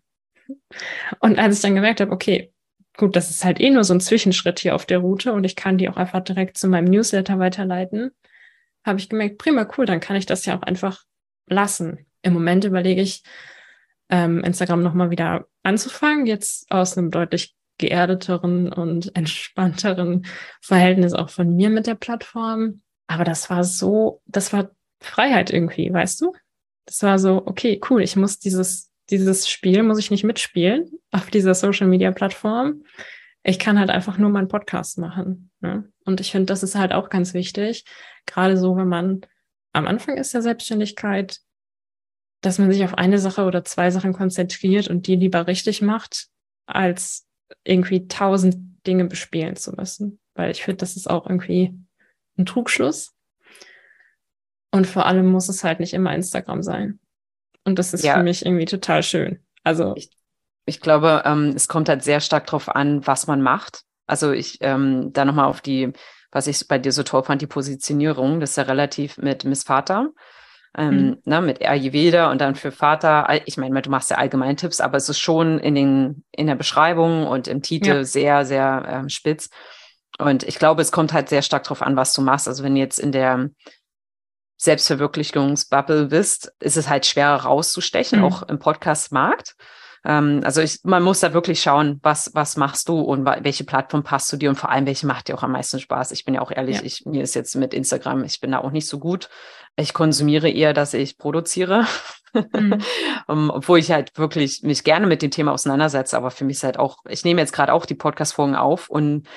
Und 1.20 1.38
als 1.38 1.58
ich 1.58 1.62
dann 1.62 1.76
gemerkt 1.76 2.02
habe, 2.02 2.12
okay, 2.12 2.52
gut, 2.98 3.16
das 3.16 3.30
ist 3.30 3.46
halt 3.46 3.62
eh 3.62 3.70
nur 3.70 3.84
so 3.84 3.94
ein 3.94 4.02
Zwischenschritt 4.02 4.60
hier 4.60 4.76
auf 4.76 4.86
der 4.86 5.00
Route 5.00 5.32
und 5.34 5.44
ich 5.44 5.56
kann 5.56 5.78
die 5.78 5.88
auch 5.88 5.98
einfach 5.98 6.24
direkt 6.24 6.58
zu 6.58 6.68
meinem 6.68 6.86
Newsletter 6.86 7.40
weiterleiten, 7.40 8.12
habe 8.84 9.00
ich 9.00 9.10
gemerkt, 9.10 9.38
prima, 9.38 9.68
cool, 9.78 9.86
dann 9.86 10.00
kann 10.00 10.16
ich 10.16 10.26
das 10.26 10.46
ja 10.46 10.58
auch 10.58 10.64
einfach 10.64 11.04
lassen. 11.48 12.06
Im 12.22 12.34
Moment 12.34 12.66
überlege 12.66 13.02
ich, 13.02 13.24
ähm, 14.10 14.44
Instagram 14.44 14.82
nochmal 14.82 15.12
wieder 15.12 15.48
anzufangen, 15.64 16.26
jetzt 16.26 16.72
aus 16.72 16.98
einem 16.98 17.12
deutlich 17.12 17.56
geerdeteren 17.78 18.72
und 18.72 19.16
entspannteren 19.16 20.26
Verhältnis 20.62 21.14
auch 21.14 21.30
von 21.30 21.56
mir 21.56 21.70
mit 21.70 21.88
der 21.88 21.96
Plattform. 21.96 22.82
Aber 23.08 23.24
das 23.24 23.50
war 23.50 23.64
so, 23.64 24.22
das 24.26 24.52
war 24.54 24.72
Freiheit 25.00 25.52
irgendwie, 25.52 25.92
weißt 25.94 26.22
du? 26.22 26.34
Das 26.86 27.04
war 27.04 27.20
so, 27.20 27.44
okay, 27.46 27.80
cool, 27.90 28.02
ich 28.02 28.16
muss 28.16 28.40
dieses, 28.40 28.87
dieses 29.10 29.50
Spiel, 29.50 29.84
muss 29.84 30.00
ich 30.00 30.12
nicht 30.12 30.24
mitspielen 30.24 30.92
auf 31.12 31.30
dieser 31.30 31.54
Social 31.54 31.88
Media 31.88 32.12
Plattform. 32.12 32.84
Ich 33.44 33.60
kann 33.60 33.80
halt 33.80 33.90
einfach 33.90 34.18
nur 34.18 34.30
meinen 34.30 34.50
Podcast 34.50 34.98
machen. 34.98 35.52
Ne? 35.62 35.90
Und 36.06 36.20
ich 36.20 36.32
finde, 36.32 36.48
das 36.48 36.64
ist 36.64 36.76
halt 36.76 36.92
auch 36.92 37.10
ganz 37.10 37.34
wichtig. 37.34 37.86
Gerade 38.26 38.58
so, 38.58 38.76
wenn 38.76 38.88
man 38.90 39.22
am 39.74 39.88
Anfang 39.88 40.18
ist 40.18 40.34
der 40.34 40.42
Selbstständigkeit, 40.42 41.40
dass 42.42 42.60
man 42.60 42.72
sich 42.72 42.84
auf 42.84 42.96
eine 42.96 43.20
Sache 43.20 43.46
oder 43.46 43.64
zwei 43.64 43.90
Sachen 43.92 44.14
konzentriert 44.14 44.90
und 44.90 45.08
die 45.08 45.16
lieber 45.16 45.48
richtig 45.48 45.82
macht, 45.82 46.28
als 46.66 47.28
irgendwie 47.64 48.08
tausend 48.08 48.86
Dinge 48.86 49.06
bespielen 49.06 49.56
zu 49.56 49.72
müssen. 49.72 50.20
Weil 50.36 50.52
ich 50.52 50.64
finde, 50.64 50.78
das 50.78 50.96
ist 50.96 51.10
auch 51.10 51.26
irgendwie 51.26 51.74
ein 52.38 52.46
Trugschluss. 52.46 53.14
Und 54.72 54.86
vor 54.86 55.06
allem 55.06 55.28
muss 55.28 55.50
es 55.50 55.64
halt 55.64 55.80
nicht 55.80 55.94
immer 55.94 56.14
Instagram 56.14 56.62
sein. 56.62 57.00
Und 57.68 57.78
das 57.78 57.94
ist 57.94 58.04
ja. 58.04 58.16
für 58.16 58.24
mich 58.24 58.46
irgendwie 58.46 58.66
total 58.66 59.04
schön. 59.04 59.40
Also 59.64 59.94
ich, 59.96 60.10
ich 60.66 60.80
glaube, 60.80 61.24
ähm, 61.26 61.54
es 61.56 61.68
kommt 61.68 61.90
halt 61.90 62.04
sehr 62.04 62.22
stark 62.22 62.48
darauf 62.48 62.74
an, 62.74 63.06
was 63.06 63.28
man 63.28 63.42
macht. 63.42 63.82
Also 64.08 64.32
ich 64.32 64.58
ähm, 64.62 65.12
da 65.14 65.26
nochmal 65.26 65.46
auf 65.46 65.62
die, 65.62 65.92
was 66.32 66.48
ich 66.48 66.68
bei 66.68 66.80
dir 66.80 66.92
so 66.92 67.04
toll 67.04 67.24
fand, 67.24 67.42
die 67.42 67.48
Positionierung, 67.48 68.40
das 68.40 68.52
ist 68.52 68.56
ja 68.56 68.64
relativ 68.64 69.18
mit 69.18 69.44
Miss 69.44 69.64
Vater 69.64 70.10
ähm, 70.78 70.96
mhm. 70.96 71.18
ne, 71.26 71.42
mit 71.42 71.62
Ayurveda 71.62 72.32
und 72.32 72.40
dann 72.40 72.56
für 72.56 72.72
Vater. 72.72 73.28
Ich 73.46 73.58
meine, 73.58 73.82
du 73.82 73.90
machst 73.90 74.12
ja 74.12 74.18
allgemeine 74.18 74.56
Tipps, 74.56 74.80
aber 74.80 74.98
es 74.98 75.10
ist 75.10 75.20
schon 75.20 75.60
in, 75.60 75.76
den, 75.76 76.24
in 76.32 76.48
der 76.48 76.56
Beschreibung 76.56 77.26
und 77.26 77.48
im 77.48 77.62
Titel 77.62 77.90
ja. 77.90 78.04
sehr, 78.04 78.46
sehr 78.46 78.86
ähm, 78.88 79.10
spitz. 79.10 79.50
Und 80.20 80.44
ich 80.44 80.60
glaube, 80.60 80.82
es 80.82 80.92
kommt 80.92 81.14
halt 81.14 81.30
sehr 81.30 81.42
stark 81.42 81.64
darauf 81.64 81.82
an, 81.82 81.96
was 81.96 82.14
du 82.14 82.22
machst. 82.22 82.48
Also 82.48 82.64
wenn 82.64 82.76
jetzt 82.76 83.00
in 83.00 83.12
der 83.12 83.50
Selbstverwirklichungsbubble 84.58 86.08
bist, 86.08 86.52
ist 86.60 86.78
es 86.78 86.90
halt 86.90 87.06
schwerer 87.06 87.44
rauszustechen, 87.44 88.20
mhm. 88.20 88.26
auch 88.26 88.44
im 88.44 88.60
Podcast-Markt. 88.60 89.56
Ähm, 90.04 90.42
also 90.44 90.62
ich, 90.62 90.80
man 90.84 91.04
muss 91.04 91.20
da 91.20 91.34
wirklich 91.34 91.62
schauen, 91.62 92.00
was, 92.02 92.32
was 92.34 92.58
machst 92.58 92.90
du 92.90 93.00
und 93.00 93.26
welche 93.26 93.64
Plattform 93.64 94.04
passt 94.04 94.30
zu 94.30 94.38
dir 94.38 94.50
und 94.50 94.56
vor 94.56 94.70
allem, 94.70 94.86
welche 94.86 95.06
macht 95.06 95.28
dir 95.28 95.36
auch 95.36 95.44
am 95.44 95.52
meisten 95.52 95.80
Spaß. 95.80 96.12
Ich 96.12 96.26
bin 96.26 96.34
ja 96.34 96.42
auch 96.42 96.52
ehrlich, 96.52 96.78
ja. 96.78 96.84
ich, 96.84 97.06
mir 97.06 97.24
ist 97.24 97.36
jetzt 97.36 97.56
mit 97.56 97.74
Instagram, 97.74 98.24
ich 98.24 98.40
bin 98.40 98.52
da 98.52 98.60
auch 98.60 98.72
nicht 98.72 98.88
so 98.88 99.00
gut. 99.00 99.30
Ich 99.76 99.94
konsumiere 99.94 100.50
eher, 100.50 100.74
dass 100.74 100.94
ich 100.94 101.18
produziere. 101.18 101.86
Mhm. 102.34 102.82
um, 103.28 103.50
obwohl 103.54 103.80
ich 103.80 103.92
halt 103.92 104.18
wirklich 104.18 104.64
mich 104.64 104.84
gerne 104.84 105.08
mit 105.08 105.22
dem 105.22 105.32
Thema 105.32 105.52
auseinandersetze, 105.54 106.18
aber 106.18 106.32
für 106.32 106.46
mich 106.46 106.58
ist 106.58 106.64
halt 106.64 106.80
auch, 106.80 107.00
ich 107.08 107.24
nehme 107.26 107.42
jetzt 107.42 107.54
gerade 107.54 107.74
auch 107.74 107.86
die 107.86 107.96
Podcast-Folgen 107.96 108.56
auf 108.56 108.90
und 108.90 109.28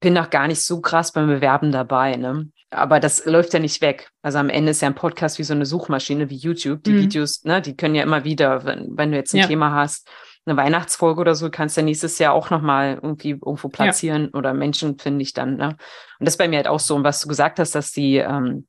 bin 0.00 0.14
noch 0.14 0.30
gar 0.30 0.46
nicht 0.46 0.62
so 0.62 0.80
krass 0.80 1.12
beim 1.12 1.26
Bewerben 1.26 1.72
dabei. 1.72 2.16
Ne? 2.16 2.50
Aber 2.70 3.00
das 3.00 3.24
läuft 3.24 3.54
ja 3.54 3.60
nicht 3.60 3.80
weg. 3.80 4.10
Also 4.22 4.38
am 4.38 4.50
Ende 4.50 4.70
ist 4.70 4.82
ja 4.82 4.88
ein 4.88 4.94
Podcast 4.94 5.38
wie 5.38 5.44
so 5.44 5.54
eine 5.54 5.66
Suchmaschine 5.66 6.30
wie 6.30 6.36
YouTube. 6.36 6.84
Die 6.84 6.92
mhm. 6.92 7.00
Videos, 7.00 7.44
ne, 7.44 7.62
die 7.62 7.76
können 7.76 7.94
ja 7.94 8.02
immer 8.02 8.24
wieder, 8.24 8.64
wenn, 8.64 8.96
wenn 8.96 9.10
du 9.10 9.16
jetzt 9.16 9.34
ein 9.34 9.38
ja. 9.38 9.46
Thema 9.46 9.72
hast, 9.72 10.08
eine 10.46 10.56
Weihnachtsfolge 10.56 11.20
oder 11.20 11.34
so, 11.34 11.50
kannst 11.50 11.76
du 11.76 11.80
ja 11.80 11.86
nächstes 11.86 12.18
Jahr 12.18 12.32
auch 12.32 12.50
nochmal 12.50 12.98
irgendwie 13.02 13.30
irgendwo 13.30 13.68
platzieren 13.68 14.30
ja. 14.32 14.38
oder 14.38 14.54
Menschen 14.54 14.98
finde 14.98 15.22
ich 15.22 15.32
dann. 15.32 15.56
Ne? 15.56 15.68
Und 16.18 16.26
das 16.26 16.34
ist 16.34 16.38
bei 16.38 16.48
mir 16.48 16.56
halt 16.56 16.68
auch 16.68 16.80
so, 16.80 16.94
und 16.94 17.04
was 17.04 17.20
du 17.20 17.28
gesagt 17.28 17.58
hast, 17.58 17.74
dass 17.74 17.92
die, 17.92 18.16
ähm, 18.16 18.66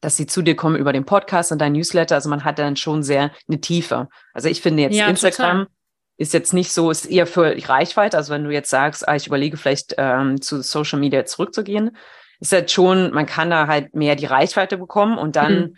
dass 0.00 0.16
sie 0.16 0.26
zu 0.26 0.42
dir 0.42 0.54
kommen 0.54 0.76
über 0.76 0.92
den 0.92 1.04
Podcast 1.04 1.50
und 1.50 1.58
dein 1.58 1.72
Newsletter. 1.72 2.14
Also 2.14 2.28
man 2.28 2.44
hat 2.44 2.58
dann 2.58 2.76
schon 2.76 3.02
sehr 3.02 3.32
eine 3.48 3.60
Tiefe. 3.60 4.08
Also 4.32 4.48
ich 4.48 4.60
finde 4.60 4.82
jetzt 4.82 4.96
ja, 4.96 5.08
Instagram 5.08 5.62
total. 5.62 5.77
Ist 6.18 6.34
jetzt 6.34 6.52
nicht 6.52 6.72
so, 6.72 6.90
ist 6.90 7.06
eher 7.06 7.26
für 7.26 7.56
Reichweite. 7.68 8.16
Also 8.16 8.34
wenn 8.34 8.44
du 8.44 8.50
jetzt 8.50 8.70
sagst, 8.70 9.08
ah, 9.08 9.14
ich 9.14 9.28
überlege 9.28 9.56
vielleicht 9.56 9.94
ähm, 9.98 10.42
zu 10.42 10.60
Social 10.62 10.98
Media 10.98 11.24
zurückzugehen, 11.24 11.96
ist 12.40 12.52
halt 12.52 12.70
schon, 12.70 13.12
man 13.12 13.24
kann 13.24 13.50
da 13.50 13.68
halt 13.68 13.94
mehr 13.94 14.16
die 14.16 14.26
Reichweite 14.26 14.78
bekommen 14.78 15.16
und 15.16 15.36
dann 15.36 15.60
mhm. 15.60 15.76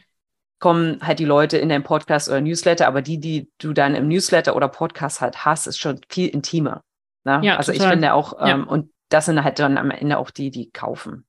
kommen 0.59 1.07
halt 1.07 1.19
die 1.19 1.27
Leute 1.27 1.59
in 1.59 1.69
deinen 1.69 1.85
Podcast 1.85 2.29
oder 2.29 2.41
Newsletter, 2.41 2.87
aber 2.87 3.03
die, 3.03 3.21
die 3.21 3.51
du 3.59 3.75
dann 3.75 3.95
im 3.95 4.09
Newsletter 4.09 4.57
oder 4.57 4.69
Podcast 4.69 5.21
halt 5.21 5.45
hast, 5.45 5.67
ist 5.67 5.79
schon 5.79 6.01
viel 6.09 6.29
intimer. 6.29 6.83
Ne? 7.25 7.41
Ja, 7.43 7.57
also 7.57 7.73
total. 7.73 7.87
ich 7.87 7.93
finde 7.93 8.15
auch, 8.15 8.41
ähm, 8.41 8.47
ja. 8.47 8.63
und 8.65 8.91
das 9.11 9.27
sind 9.27 9.45
halt 9.45 9.59
dann 9.59 9.77
am 9.77 9.91
Ende 9.91 10.17
auch 10.17 10.31
die, 10.31 10.51
die 10.51 10.71
kaufen. 10.71 11.27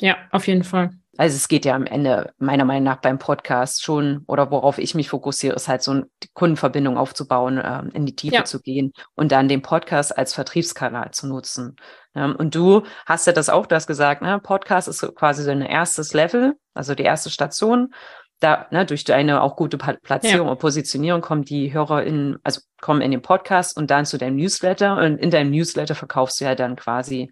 Ja, 0.00 0.16
auf 0.30 0.46
jeden 0.46 0.64
Fall. 0.64 0.90
Also 1.16 1.36
es 1.36 1.48
geht 1.48 1.64
ja 1.64 1.74
am 1.74 1.86
Ende 1.86 2.32
meiner 2.38 2.64
Meinung 2.64 2.84
nach 2.84 3.00
beim 3.00 3.18
Podcast 3.18 3.82
schon 3.82 4.24
oder 4.26 4.50
worauf 4.50 4.78
ich 4.78 4.94
mich 4.94 5.08
fokussiere, 5.08 5.54
ist 5.54 5.68
halt 5.68 5.82
so 5.82 5.92
eine 5.92 6.06
Kundenverbindung 6.32 6.96
aufzubauen, 6.96 7.60
ähm, 7.62 7.90
in 7.94 8.06
die 8.06 8.16
Tiefe 8.16 8.36
ja. 8.36 8.44
zu 8.44 8.60
gehen 8.60 8.92
und 9.14 9.30
dann 9.30 9.48
den 9.48 9.62
Podcast 9.62 10.16
als 10.16 10.34
Vertriebskanal 10.34 11.12
zu 11.12 11.28
nutzen. 11.28 11.76
Ähm, 12.14 12.34
und 12.36 12.54
du 12.54 12.82
hast 13.06 13.26
ja 13.26 13.32
das 13.32 13.48
auch, 13.48 13.66
du 13.66 13.74
hast 13.74 13.86
gesagt, 13.86 14.22
ne, 14.22 14.40
Podcast 14.40 14.88
ist 14.88 15.02
quasi 15.14 15.44
so 15.44 15.50
ein 15.50 15.62
erstes 15.62 16.14
Level, 16.14 16.54
also 16.74 16.94
die 16.94 17.04
erste 17.04 17.30
Station. 17.30 17.94
Da, 18.40 18.66
ne, 18.70 18.84
durch 18.84 19.04
deine 19.04 19.42
auch 19.42 19.56
gute 19.56 19.78
Platzierung 19.78 20.48
ja. 20.48 20.52
und 20.52 20.58
Positionierung 20.58 21.20
kommen 21.20 21.44
die 21.44 21.72
Hörer 21.72 22.02
in, 22.02 22.36
also 22.42 22.60
kommen 22.80 23.00
in 23.00 23.12
den 23.12 23.22
Podcast 23.22 23.76
und 23.76 23.90
dann 23.90 24.04
zu 24.04 24.18
deinem 24.18 24.36
Newsletter. 24.36 24.96
Und 24.96 25.18
in 25.18 25.30
deinem 25.30 25.50
Newsletter 25.50 25.94
verkaufst 25.94 26.40
du 26.40 26.44
ja 26.44 26.54
dann 26.54 26.76
quasi 26.76 27.30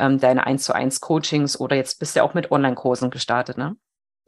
ähm, 0.00 0.18
deine 0.18 0.46
1 0.46 0.64
zu 0.64 0.74
1 0.74 1.00
Coachings 1.00 1.58
oder 1.60 1.76
jetzt 1.76 1.98
bist 1.98 2.14
du 2.14 2.20
ja 2.20 2.24
auch 2.24 2.34
mit 2.34 2.50
Online-Kursen 2.50 3.10
gestartet, 3.10 3.58
ne? 3.58 3.76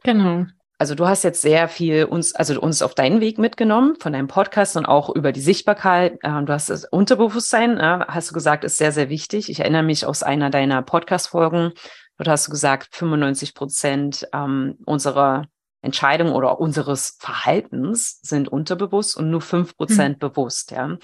Genau. 0.03 0.45
Also 0.79 0.95
du 0.95 1.07
hast 1.07 1.23
jetzt 1.23 1.41
sehr 1.41 1.67
viel 1.67 2.05
uns, 2.05 2.35
also 2.35 2.59
uns 2.59 2.81
auf 2.81 2.95
deinen 2.95 3.21
Weg 3.21 3.37
mitgenommen 3.37 3.95
von 3.99 4.11
deinem 4.11 4.27
Podcast 4.27 4.75
und 4.75 4.85
auch 4.85 5.09
über 5.09 5.31
die 5.31 5.41
Sichtbarkeit. 5.41 6.17
Ähm, 6.23 6.45
du 6.45 6.53
hast 6.53 6.69
das 6.69 6.85
Unterbewusstsein, 6.85 7.77
äh, 7.77 8.05
hast 8.07 8.31
du 8.31 8.33
gesagt, 8.33 8.63
ist 8.63 8.77
sehr, 8.77 8.91
sehr 8.91 9.09
wichtig. 9.09 9.49
Ich 9.49 9.59
erinnere 9.59 9.83
mich 9.83 10.05
aus 10.05 10.23
einer 10.23 10.49
deiner 10.49 10.81
Podcast-Folgen. 10.81 11.71
Dort 12.17 12.27
hast 12.27 12.47
du 12.47 12.51
gesagt, 12.51 12.89
95 12.95 13.53
Prozent 13.53 14.27
ähm, 14.33 14.77
unserer 14.85 15.45
Entscheidungen 15.81 16.33
oder 16.33 16.59
unseres 16.59 17.17
Verhaltens 17.19 18.19
sind 18.21 18.47
unterbewusst 18.47 19.17
und 19.17 19.29
nur 19.29 19.41
fünf 19.41 19.75
Prozent 19.75 20.15
hm. 20.15 20.19
bewusst. 20.19 20.71
Ja. 20.71 20.97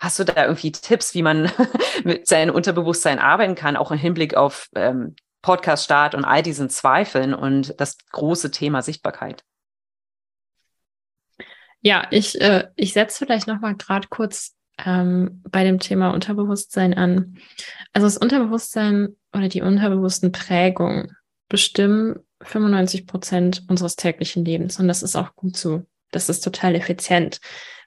Hast 0.00 0.18
du 0.18 0.24
da 0.24 0.46
irgendwie 0.46 0.72
Tipps, 0.72 1.14
wie 1.14 1.22
man 1.22 1.50
mit 2.04 2.26
seinem 2.26 2.54
Unterbewusstsein 2.54 3.18
arbeiten 3.18 3.54
kann, 3.54 3.76
auch 3.76 3.90
im 3.90 3.98
Hinblick 3.98 4.34
auf 4.34 4.70
ähm, 4.74 5.14
Podcast-Start 5.42 6.14
und 6.14 6.24
all 6.24 6.42
diesen 6.42 6.70
Zweifeln 6.70 7.34
und 7.34 7.78
das 7.78 7.98
große 8.10 8.50
Thema 8.50 8.82
Sichtbarkeit? 8.82 9.44
Ja, 11.82 12.06
ich, 12.10 12.40
äh, 12.40 12.68
ich 12.76 12.92
setze 12.94 13.18
vielleicht 13.18 13.46
nochmal 13.46 13.74
gerade 13.76 14.08
kurz 14.08 14.56
ähm, 14.84 15.42
bei 15.50 15.64
dem 15.64 15.78
Thema 15.78 16.10
Unterbewusstsein 16.10 16.94
an. 16.94 17.38
Also 17.92 18.06
das 18.06 18.16
Unterbewusstsein 18.16 19.16
oder 19.34 19.48
die 19.48 19.62
unterbewussten 19.62 20.32
Prägungen 20.32 21.16
bestimmen 21.48 22.20
95 22.42 23.06
Prozent 23.06 23.64
unseres 23.68 23.96
täglichen 23.96 24.44
Lebens 24.44 24.78
und 24.78 24.88
das 24.88 25.02
ist 25.02 25.16
auch 25.16 25.34
gut 25.36 25.56
so. 25.56 25.84
Das 26.10 26.28
ist 26.28 26.40
total 26.40 26.74
effizient 26.74 27.40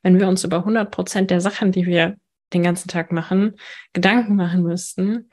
wenn 0.03 0.19
wir 0.19 0.27
uns 0.27 0.43
über 0.43 0.57
100 0.57 0.91
Prozent 0.91 1.31
der 1.31 1.41
Sachen, 1.41 1.71
die 1.71 1.87
wir 1.87 2.17
den 2.53 2.61
ganzen 2.61 2.89
Tag 2.89 3.11
machen, 3.11 3.55
Gedanken 3.93 4.35
machen 4.35 4.61
müssten, 4.61 5.31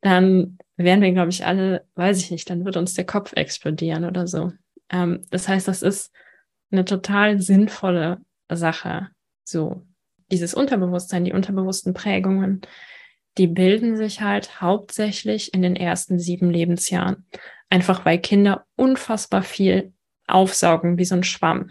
dann 0.00 0.58
wären 0.76 1.02
wir, 1.02 1.12
glaube 1.12 1.30
ich, 1.30 1.46
alle, 1.46 1.86
weiß 1.94 2.18
ich 2.18 2.30
nicht, 2.30 2.50
dann 2.50 2.64
wird 2.64 2.76
uns 2.76 2.94
der 2.94 3.06
Kopf 3.06 3.32
explodieren 3.34 4.04
oder 4.04 4.26
so. 4.26 4.52
Ähm, 4.90 5.24
das 5.30 5.46
heißt, 5.46 5.68
das 5.68 5.82
ist 5.82 6.12
eine 6.70 6.84
total 6.84 7.40
sinnvolle 7.40 8.18
Sache. 8.50 9.08
So, 9.44 9.86
dieses 10.32 10.54
Unterbewusstsein, 10.54 11.24
die 11.24 11.32
unterbewussten 11.32 11.94
Prägungen, 11.94 12.62
die 13.38 13.46
bilden 13.46 13.96
sich 13.96 14.22
halt 14.22 14.60
hauptsächlich 14.60 15.54
in 15.54 15.62
den 15.62 15.76
ersten 15.76 16.18
sieben 16.18 16.50
Lebensjahren. 16.50 17.26
Einfach 17.68 18.04
weil 18.04 18.18
Kinder 18.18 18.64
unfassbar 18.76 19.42
viel 19.42 19.92
aufsaugen 20.26 20.98
wie 20.98 21.04
so 21.04 21.14
ein 21.14 21.24
Schwamm. 21.24 21.70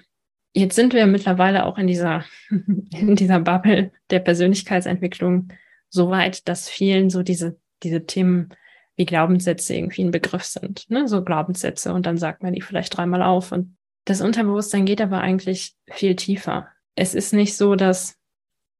Jetzt 0.57 0.75
sind 0.75 0.93
wir 0.93 1.05
mittlerweile 1.05 1.65
auch 1.65 1.77
in 1.77 1.87
dieser, 1.87 2.23
in 2.49 3.15
dieser 3.15 3.39
Bubble 3.39 3.91
der 4.09 4.19
Persönlichkeitsentwicklung 4.19 5.49
so 5.89 6.09
weit, 6.09 6.47
dass 6.47 6.69
vielen 6.69 7.09
so 7.09 7.23
diese, 7.23 7.59
diese 7.83 8.05
Themen 8.05 8.49
wie 8.95 9.05
Glaubenssätze 9.05 9.75
irgendwie 9.75 10.05
ein 10.05 10.11
Begriff 10.11 10.45
sind, 10.45 10.89
ne? 10.89 11.07
so 11.07 11.23
Glaubenssätze 11.23 11.93
und 11.93 12.05
dann 12.05 12.17
sagt 12.17 12.43
man 12.43 12.53
die 12.53 12.61
vielleicht 12.61 12.95
dreimal 12.95 13.21
auf 13.21 13.51
und 13.51 13.75
das 14.05 14.21
Unterbewusstsein 14.21 14.85
geht 14.85 15.01
aber 15.01 15.19
eigentlich 15.19 15.75
viel 15.91 16.15
tiefer. 16.15 16.69
Es 16.95 17.13
ist 17.13 17.33
nicht 17.33 17.57
so, 17.57 17.75
dass 17.75 18.15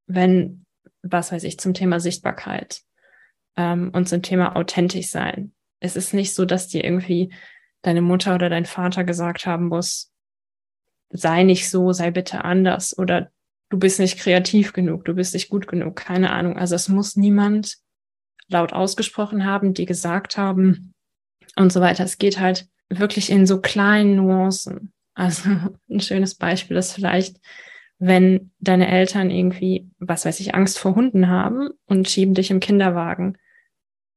wenn, 0.07 0.65
was 1.01 1.31
weiß 1.31 1.43
ich, 1.43 1.59
zum 1.59 1.73
Thema 1.73 1.99
Sichtbarkeit, 1.99 2.85
ähm, 3.55 3.91
und 3.93 4.07
zum 4.07 4.21
Thema 4.21 4.55
authentisch 4.55 5.07
sein. 5.07 5.53
Es 5.79 5.95
ist 5.95 6.13
nicht 6.13 6.33
so, 6.33 6.45
dass 6.45 6.67
dir 6.67 6.83
irgendwie 6.83 7.33
deine 7.81 8.01
Mutter 8.01 8.35
oder 8.35 8.49
dein 8.49 8.65
Vater 8.65 9.03
gesagt 9.03 9.45
haben 9.45 9.67
muss, 9.67 10.11
sei 11.17 11.43
nicht 11.43 11.69
so, 11.69 11.91
sei 11.91 12.11
bitte 12.11 12.43
anders 12.43 12.97
oder 12.97 13.31
du 13.69 13.79
bist 13.79 13.99
nicht 13.99 14.19
kreativ 14.19 14.73
genug, 14.73 15.05
du 15.05 15.13
bist 15.13 15.33
nicht 15.33 15.49
gut 15.49 15.67
genug, 15.67 15.95
keine 15.95 16.31
Ahnung. 16.31 16.57
Also 16.57 16.75
es 16.75 16.89
muss 16.89 17.15
niemand 17.15 17.77
laut 18.47 18.73
ausgesprochen 18.73 19.45
haben, 19.45 19.73
die 19.73 19.85
gesagt 19.85 20.37
haben 20.37 20.93
und 21.55 21.71
so 21.73 21.81
weiter. 21.81 22.03
Es 22.03 22.17
geht 22.17 22.39
halt 22.39 22.67
wirklich 22.89 23.29
in 23.29 23.47
so 23.47 23.61
kleinen 23.61 24.15
Nuancen. 24.15 24.93
Also 25.13 25.49
ein 25.89 25.99
schönes 25.99 26.35
Beispiel 26.35 26.77
ist 26.77 26.93
vielleicht, 26.93 27.37
wenn 27.97 28.51
deine 28.59 28.89
Eltern 28.89 29.31
irgendwie, 29.31 29.89
was 29.99 30.25
weiß 30.25 30.39
ich, 30.41 30.53
Angst 30.53 30.77
vor 30.77 30.95
Hunden 30.95 31.29
haben 31.29 31.69
und 31.85 32.09
schieben 32.09 32.33
dich 32.33 32.51
im 32.51 32.59
Kinderwagen 32.59 33.37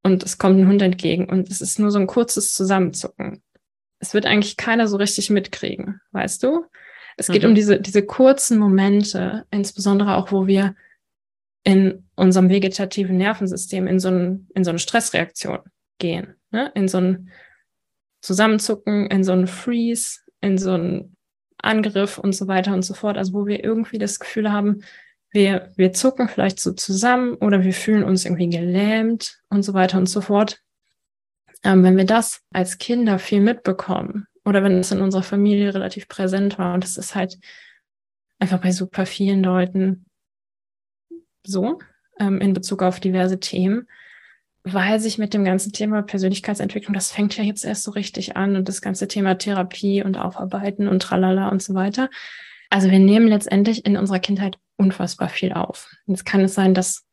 und 0.02 0.24
es 0.24 0.38
kommt 0.38 0.58
ein 0.58 0.68
Hund 0.68 0.82
entgegen 0.82 1.26
und 1.26 1.48
es 1.48 1.61
ist 1.61 1.78
nur 1.78 1.90
so 1.90 1.98
ein 1.98 2.06
kurzes 2.06 2.52
Zusammenzucken. 2.52 3.42
Es 4.00 4.14
wird 4.14 4.26
eigentlich 4.26 4.56
keiner 4.56 4.88
so 4.88 4.96
richtig 4.96 5.30
mitkriegen, 5.30 6.00
weißt 6.12 6.42
du? 6.42 6.66
Es 7.18 7.26
geht 7.26 7.42
mhm. 7.42 7.50
um 7.50 7.54
diese, 7.54 7.81
diese 7.81 8.07
kurzen 8.07 8.59
Momente, 8.59 9.44
insbesondere 9.50 10.16
auch, 10.16 10.31
wo 10.31 10.46
wir 10.46 10.76
in 11.64 12.04
unserem 12.14 12.48
vegetativen 12.48 13.16
Nervensystem 13.16 13.87
in 13.88 13.98
so, 13.98 14.09
ein, 14.09 14.46
in 14.54 14.64
so 14.64 14.70
eine 14.70 14.78
Stressreaktion 14.78 15.59
gehen, 15.98 16.37
ne? 16.52 16.70
in 16.74 16.87
so 16.88 16.98
ein 16.98 17.31
Zusammenzucken, 18.22 19.07
in 19.07 19.24
so 19.24 19.33
ein 19.33 19.48
Freeze, 19.48 20.20
in 20.40 20.59
so 20.59 20.72
ein 20.72 21.16
Angriff 21.59 22.18
und 22.18 22.35
so 22.35 22.46
weiter 22.46 22.72
und 22.72 22.83
so 22.83 22.94
fort. 22.94 23.18
Also 23.18 23.33
wo 23.33 23.46
wir 23.46 23.64
irgendwie 23.64 23.98
das 23.98 24.20
Gefühl 24.20 24.52
haben, 24.52 24.83
wir, 25.31 25.72
wir 25.76 25.92
zucken 25.92 26.28
vielleicht 26.28 26.61
so 26.61 26.72
zusammen 26.72 27.35
oder 27.35 27.64
wir 27.64 27.74
fühlen 27.74 28.04
uns 28.04 28.24
irgendwie 28.24 28.48
gelähmt 28.48 29.40
und 29.50 29.62
so 29.62 29.74
weiter 29.74 29.98
und 29.98 30.09
so 30.09 30.20
fort. 30.20 30.61
Ähm, 31.64 31.83
wenn 31.83 31.96
wir 31.96 32.07
das 32.07 32.42
als 32.52 32.78
Kinder 32.78 33.18
viel 33.18 33.40
mitbekommen 33.40 34.28
oder 34.48 34.62
wenn 34.64 34.78
es 34.78 34.90
in 34.90 35.00
unserer 35.00 35.22
Familie 35.22 35.74
relativ 35.74 36.08
präsent 36.08 36.58
war 36.58 36.74
und 36.74 36.82
das 36.82 36.96
ist 36.96 37.14
halt 37.14 37.38
einfach 38.38 38.58
bei 38.61 38.72
super 38.72 39.06
vielen 39.06 39.42
Leuten 39.42 40.06
so 41.44 41.78
ähm, 42.18 42.40
in 42.40 42.52
Bezug 42.52 42.82
auf 42.82 43.00
diverse 43.00 43.40
Themen, 43.40 43.88
weil 44.64 45.00
sich 45.00 45.18
mit 45.18 45.34
dem 45.34 45.44
ganzen 45.44 45.72
Thema 45.72 46.02
Persönlichkeitsentwicklung, 46.02 46.94
das 46.94 47.11
fängt 47.11 47.37
ja 47.37 47.44
jetzt 47.44 47.64
erst 47.64 47.84
so 47.84 47.90
richtig 47.90 48.37
an 48.37 48.56
und 48.56 48.68
das 48.68 48.80
ganze 48.80 49.08
Thema 49.08 49.37
Therapie 49.37 50.02
und 50.02 50.16
Aufarbeiten 50.16 50.88
und 50.88 51.00
tralala 51.00 51.48
und 51.48 51.62
so 51.62 51.74
weiter. 51.74 52.11
Also 52.70 52.90
wir 52.90 52.98
nehmen 52.98 53.28
letztendlich 53.28 53.87
in 53.87 53.96
unserer 53.96 54.18
Kindheit 54.18 54.58
unfassbar 54.76 55.28
viel 55.28 55.52
auf. 55.52 55.90
Jetzt 56.06 56.26
kann 56.26 56.40
es 56.40 56.54
sein, 56.54 56.74
dass 56.74 57.06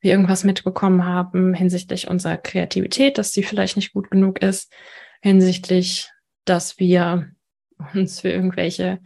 wir 0.00 0.10
irgendwas 0.10 0.44
mitbekommen 0.44 1.04
haben 1.04 1.54
hinsichtlich 1.54 2.08
unserer 2.08 2.36
Kreativität, 2.36 3.18
dass 3.18 3.32
die 3.32 3.42
vielleicht 3.42 3.76
nicht 3.76 3.92
gut 3.92 4.10
genug 4.10 4.42
ist, 4.42 4.72
hinsichtlich, 5.22 6.10
dass 6.46 6.78
wir 6.78 7.30
uns 7.94 8.20
für 8.20 8.30
irgendwelche 8.30 9.00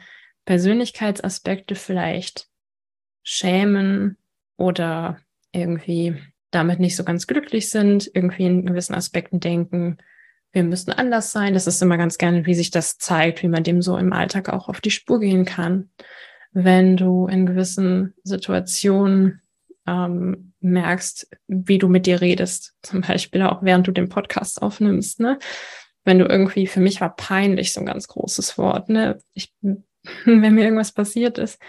Persönlichkeitsaspekte 0.45 1.75
vielleicht 1.75 2.49
schämen 3.23 4.17
oder 4.57 5.19
irgendwie 5.53 6.17
damit 6.51 6.81
nicht 6.81 6.97
so 6.97 7.05
ganz 7.05 7.27
glücklich 7.27 7.71
sind, 7.71 8.11
irgendwie 8.15 8.47
in 8.47 8.67
gewissen 8.67 8.95
Aspekten 8.95 9.41
denken, 9.41 9.99
wir 10.53 10.65
müssen 10.65 10.93
anders 10.93 11.31
sein. 11.31 11.55
Das 11.55 11.67
ist 11.67 11.81
immer 11.81 11.97
ganz 11.97 12.19
gerne, 12.19 12.47
wie 12.47 12.55
sich 12.55 12.71
das 12.71 12.99
zeigt, 12.99 13.43
wie 13.43 13.49
man 13.49 13.63
dem 13.63 13.83
so 13.83 13.97
im 13.97 14.13
Alltag 14.13 14.49
auch 14.49 14.69
auf 14.69 14.81
die 14.81 14.91
Spur 14.91 15.21
gehen 15.21 15.45
kann. 15.45 15.91
Wenn 16.53 16.97
du 16.97 17.29
in 17.29 17.47
gewissen 17.47 18.15
Situationen 18.25 19.41
ähm, 19.87 20.53
merkst, 20.61 21.31
wie 21.47 21.79
du 21.79 21.89
mit 21.89 22.07
dir 22.07 22.21
redest, 22.21 22.75
zum 22.83 23.03
Beispiel 23.03 23.43
auch 23.43 23.63
während 23.63 23.87
du 23.87 23.93
den 23.93 24.09
Podcast 24.09 24.61
aufnimmst, 24.61 25.21
ne? 25.21 25.39
Wenn 26.05 26.19
du 26.19 26.27
irgendwie, 26.27 26.67
für 26.67 26.81
mich 26.81 27.01
war 27.01 27.15
peinlich 27.15 27.73
so 27.73 27.81
ein 27.81 27.87
ganz 27.87 28.09
großes 28.09 28.59
Wort, 28.59 28.89
ne? 28.89 29.19
Ich, 29.35 29.53
wenn 30.25 30.55
mir 30.55 30.65
irgendwas 30.65 30.93
passiert 30.93 31.39
ist, 31.39 31.61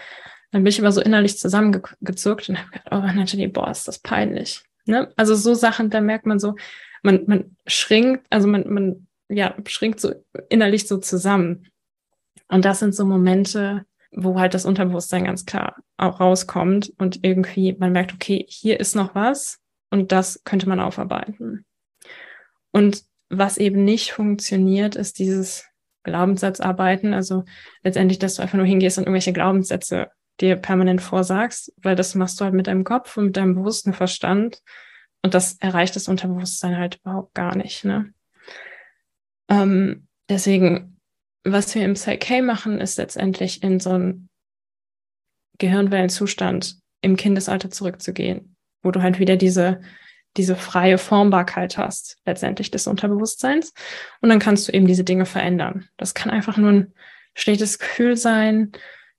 dann 0.50 0.64
bin 0.64 0.70
ich 0.70 0.78
immer 0.78 0.92
so 0.92 1.00
innerlich 1.00 1.38
zusammengezuckt 1.38 2.48
und 2.48 2.58
habe 2.58 2.70
gedacht, 2.70 2.88
oh 2.90 3.18
Natalie, 3.18 3.48
boah, 3.48 3.70
ist 3.70 3.88
das 3.88 3.98
peinlich. 3.98 4.62
Ne? 4.84 5.12
Also 5.16 5.34
so 5.34 5.54
Sachen, 5.54 5.90
da 5.90 6.00
merkt 6.00 6.26
man 6.26 6.38
so, 6.38 6.56
man, 7.02 7.24
man 7.26 7.56
schrinkt, 7.66 8.26
also 8.30 8.46
man, 8.48 8.68
man 8.68 9.06
ja, 9.28 9.54
schrinkt 9.66 9.98
so 10.00 10.12
innerlich 10.50 10.86
so 10.86 10.98
zusammen. 10.98 11.68
Und 12.48 12.64
das 12.66 12.80
sind 12.80 12.94
so 12.94 13.06
Momente, 13.06 13.86
wo 14.12 14.38
halt 14.38 14.52
das 14.52 14.66
Unterbewusstsein 14.66 15.24
ganz 15.24 15.46
klar 15.46 15.76
auch 15.96 16.20
rauskommt 16.20 16.92
und 16.98 17.24
irgendwie 17.24 17.74
man 17.78 17.92
merkt, 17.92 18.12
okay, 18.12 18.44
hier 18.48 18.78
ist 18.78 18.94
noch 18.94 19.14
was 19.14 19.58
und 19.90 20.12
das 20.12 20.42
könnte 20.44 20.68
man 20.68 20.80
aufarbeiten. 20.80 21.64
Und 22.72 23.04
was 23.32 23.56
eben 23.56 23.84
nicht 23.84 24.12
funktioniert, 24.12 24.94
ist 24.94 25.18
dieses 25.18 25.64
Glaubenssatzarbeiten, 26.04 27.14
also 27.14 27.44
letztendlich, 27.82 28.18
dass 28.18 28.34
du 28.34 28.42
einfach 28.42 28.58
nur 28.58 28.66
hingehst 28.66 28.98
und 28.98 29.04
irgendwelche 29.04 29.32
Glaubenssätze 29.32 30.10
dir 30.40 30.56
permanent 30.56 31.00
vorsagst, 31.00 31.72
weil 31.78 31.96
das 31.96 32.14
machst 32.14 32.38
du 32.40 32.44
halt 32.44 32.54
mit 32.54 32.66
deinem 32.66 32.84
Kopf 32.84 33.16
und 33.16 33.26
mit 33.26 33.36
deinem 33.36 33.54
bewussten 33.54 33.94
Verstand 33.94 34.60
und 35.22 35.34
das 35.34 35.54
erreicht 35.60 35.96
das 35.96 36.08
Unterbewusstsein 36.08 36.76
halt 36.76 37.00
überhaupt 37.02 37.34
gar 37.34 37.56
nicht. 37.56 37.84
Ne? 37.84 38.12
Ähm, 39.48 40.08
deswegen, 40.28 41.00
was 41.44 41.74
wir 41.74 41.84
im 41.84 41.94
Psyche 41.94 42.42
machen, 42.42 42.80
ist 42.80 42.98
letztendlich 42.98 43.62
in 43.62 43.80
so 43.80 43.90
einen 43.90 44.28
Gehirnwellenzustand 45.58 46.80
im 47.00 47.16
Kindesalter 47.16 47.70
zurückzugehen, 47.70 48.56
wo 48.82 48.90
du 48.90 49.00
halt 49.00 49.18
wieder 49.18 49.36
diese, 49.36 49.80
diese 50.36 50.56
freie 50.56 50.98
Formbarkeit 50.98 51.76
hast, 51.76 52.18
letztendlich 52.24 52.70
des 52.70 52.86
Unterbewusstseins. 52.86 53.72
Und 54.20 54.28
dann 54.28 54.38
kannst 54.38 54.68
du 54.68 54.72
eben 54.72 54.86
diese 54.86 55.04
Dinge 55.04 55.26
verändern. 55.26 55.88
Das 55.96 56.14
kann 56.14 56.30
einfach 56.30 56.56
nur 56.56 56.70
ein 56.70 56.94
schlechtes 57.34 57.78
Gefühl 57.78 58.16
sein. 58.16 58.72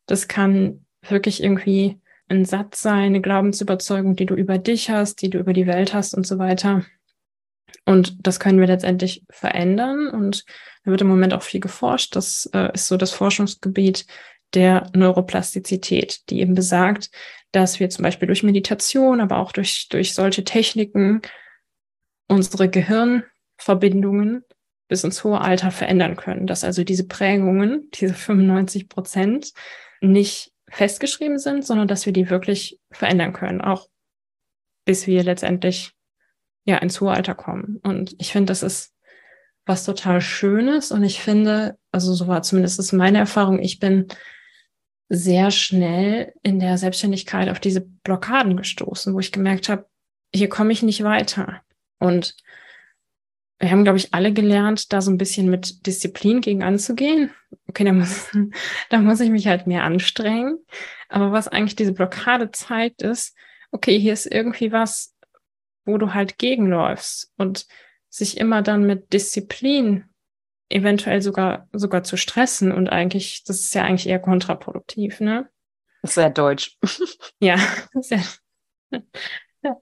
Das 0.06 0.28
kann 0.28 0.86
wirklich 1.08 1.43
irgendwie 1.43 1.99
ein 2.30 2.45
Satz 2.45 2.82
sein, 2.82 3.06
eine 3.06 3.21
Glaubensüberzeugung, 3.21 4.15
die 4.15 4.26
du 4.26 4.36
über 4.36 4.58
dich 4.58 4.89
hast, 4.89 5.21
die 5.21 5.30
du 5.30 5.38
über 5.39 5.54
die 5.54 5.67
Welt 5.67 5.93
hast 5.93 6.13
und 6.15 6.26
so 6.26 6.39
weiter. 6.39 6.84
Und 7.86 8.26
das 8.26 8.39
können 8.39 8.60
wir 8.60 8.67
letztendlich 8.67 9.23
verändern. 9.30 10.08
Und 10.10 10.45
da 10.84 10.91
wird 10.91 11.02
im 11.02 11.08
Moment 11.08 11.34
auch 11.34 11.43
viel 11.43 11.60
geforscht. 11.60 12.15
Das 12.15 12.49
äh, 12.54 12.71
ist 12.73 12.88
so 12.88 12.97
das 12.97 13.12
Forschungsgebiet 13.12 14.06
der 14.53 14.89
Neuroplastizität, 14.93 16.29
die 16.29 16.39
eben 16.39 16.53
besagt, 16.53 17.09
dass 17.51 17.79
wir 17.79 17.89
zum 17.89 18.03
Beispiel 18.03 18.27
durch 18.27 18.43
Meditation, 18.43 19.21
aber 19.21 19.37
auch 19.37 19.51
durch, 19.51 19.87
durch 19.89 20.13
solche 20.13 20.43
Techniken 20.43 21.21
unsere 22.27 22.69
Gehirnverbindungen 22.69 24.43
bis 24.87 25.03
ins 25.03 25.23
hohe 25.23 25.41
Alter 25.41 25.71
verändern 25.71 26.15
können. 26.15 26.47
Dass 26.47 26.63
also 26.63 26.83
diese 26.83 27.07
Prägungen, 27.07 27.89
diese 27.93 28.13
95 28.13 28.89
Prozent, 28.89 29.53
nicht 30.01 30.51
festgeschrieben 30.69 31.37
sind, 31.37 31.65
sondern 31.65 31.87
dass 31.87 32.05
wir 32.05 32.13
die 32.13 32.29
wirklich 32.29 32.79
verändern 32.91 33.33
können, 33.33 33.61
auch 33.61 33.87
bis 34.85 35.07
wir 35.07 35.23
letztendlich 35.23 35.93
ja 36.65 36.77
ins 36.77 36.99
hohe 36.99 37.11
Alter 37.11 37.35
kommen. 37.35 37.79
Und 37.83 38.15
ich 38.19 38.31
finde, 38.31 38.47
das 38.47 38.63
ist 38.63 38.93
was 39.65 39.85
total 39.85 40.21
Schönes. 40.21 40.91
Und 40.91 41.03
ich 41.03 41.21
finde, 41.21 41.77
also 41.91 42.13
so 42.13 42.27
war 42.27 42.41
zumindest 42.41 42.91
meine 42.93 43.19
Erfahrung, 43.19 43.59
ich 43.59 43.79
bin 43.79 44.07
sehr 45.15 45.52
schnell 45.52 46.34
in 46.41 46.60
der 46.60 46.78
Selbstständigkeit 46.80 47.49
auf 47.49 47.60
diese 47.60 47.82
Blockaden 47.82 48.58
gestoßen, 48.58 49.13
wo 49.13 49.19
ich 49.19 49.32
gemerkt 49.32 49.69
habe, 49.69 49.86
hier 50.34 50.49
komme 50.49 50.73
ich 50.73 50.82
nicht 50.82 51.04
weiter. 51.04 51.62
Und 51.99 52.36
wir 53.60 53.69
haben, 53.69 53.84
glaube 53.84 53.99
ich, 53.99 54.13
alle 54.13 54.34
gelernt, 54.34 54.91
da 54.91 55.02
so 55.02 55.12
ein 55.12 55.19
bisschen 55.19 55.49
mit 55.49 55.86
Disziplin 55.86 56.41
gegen 56.41 56.63
anzugehen. 56.63 57.32
Okay, 57.67 57.84
da 57.84 57.93
muss, 57.93 58.32
da 58.89 58.97
muss 58.97 59.19
ich 59.19 59.30
mich 59.30 59.47
halt 59.47 59.67
mehr 59.67 59.84
anstrengen. 59.84 60.58
Aber 61.10 61.32
was 61.32 61.47
eigentlich 61.47 61.76
diese 61.76 61.93
Blockade 61.93 62.49
zeigt, 62.49 63.04
ist, 63.04 63.38
okay, 63.71 63.99
hier 63.99 64.13
ist 64.13 64.26
irgendwie 64.26 64.71
was, 64.71 65.15
wo 65.86 65.99
du 65.99 66.15
halt 66.15 66.39
gegenläufst 66.39 67.32
und 67.38 67.67
sich 68.10 68.38
immer 68.38 68.63
dann 68.63 68.86
mit 68.88 69.13
Disziplin 69.13 70.06
eventuell 70.69 71.21
sogar, 71.21 71.67
sogar 71.73 72.04
zu 72.04 72.17
stressen 72.17 72.71
und 72.71 72.89
eigentlich, 72.89 73.43
das 73.45 73.60
ist 73.62 73.76
ja 73.76 73.84
eigentlich 73.84 74.08
eher 74.08 74.19
kontraproduktiv, 74.19 75.19
ne? 75.19 75.49
Das 76.02 76.12
ist 76.12 76.15
sehr 76.15 76.30
deutsch. 76.30 76.78
ja, 77.39 77.58
sehr, 77.93 78.23
ja 79.63 79.76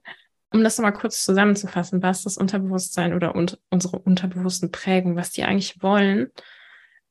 um 0.52 0.62
das 0.62 0.78
nochmal 0.78 0.92
kurz 0.92 1.24
zusammenzufassen, 1.24 2.02
was 2.02 2.22
das 2.22 2.36
Unterbewusstsein 2.36 3.14
oder 3.14 3.34
un 3.34 3.50
unsere 3.70 3.98
unterbewussten 3.98 4.70
Prägungen, 4.70 5.16
was 5.16 5.32
die 5.32 5.44
eigentlich 5.44 5.82
wollen, 5.82 6.30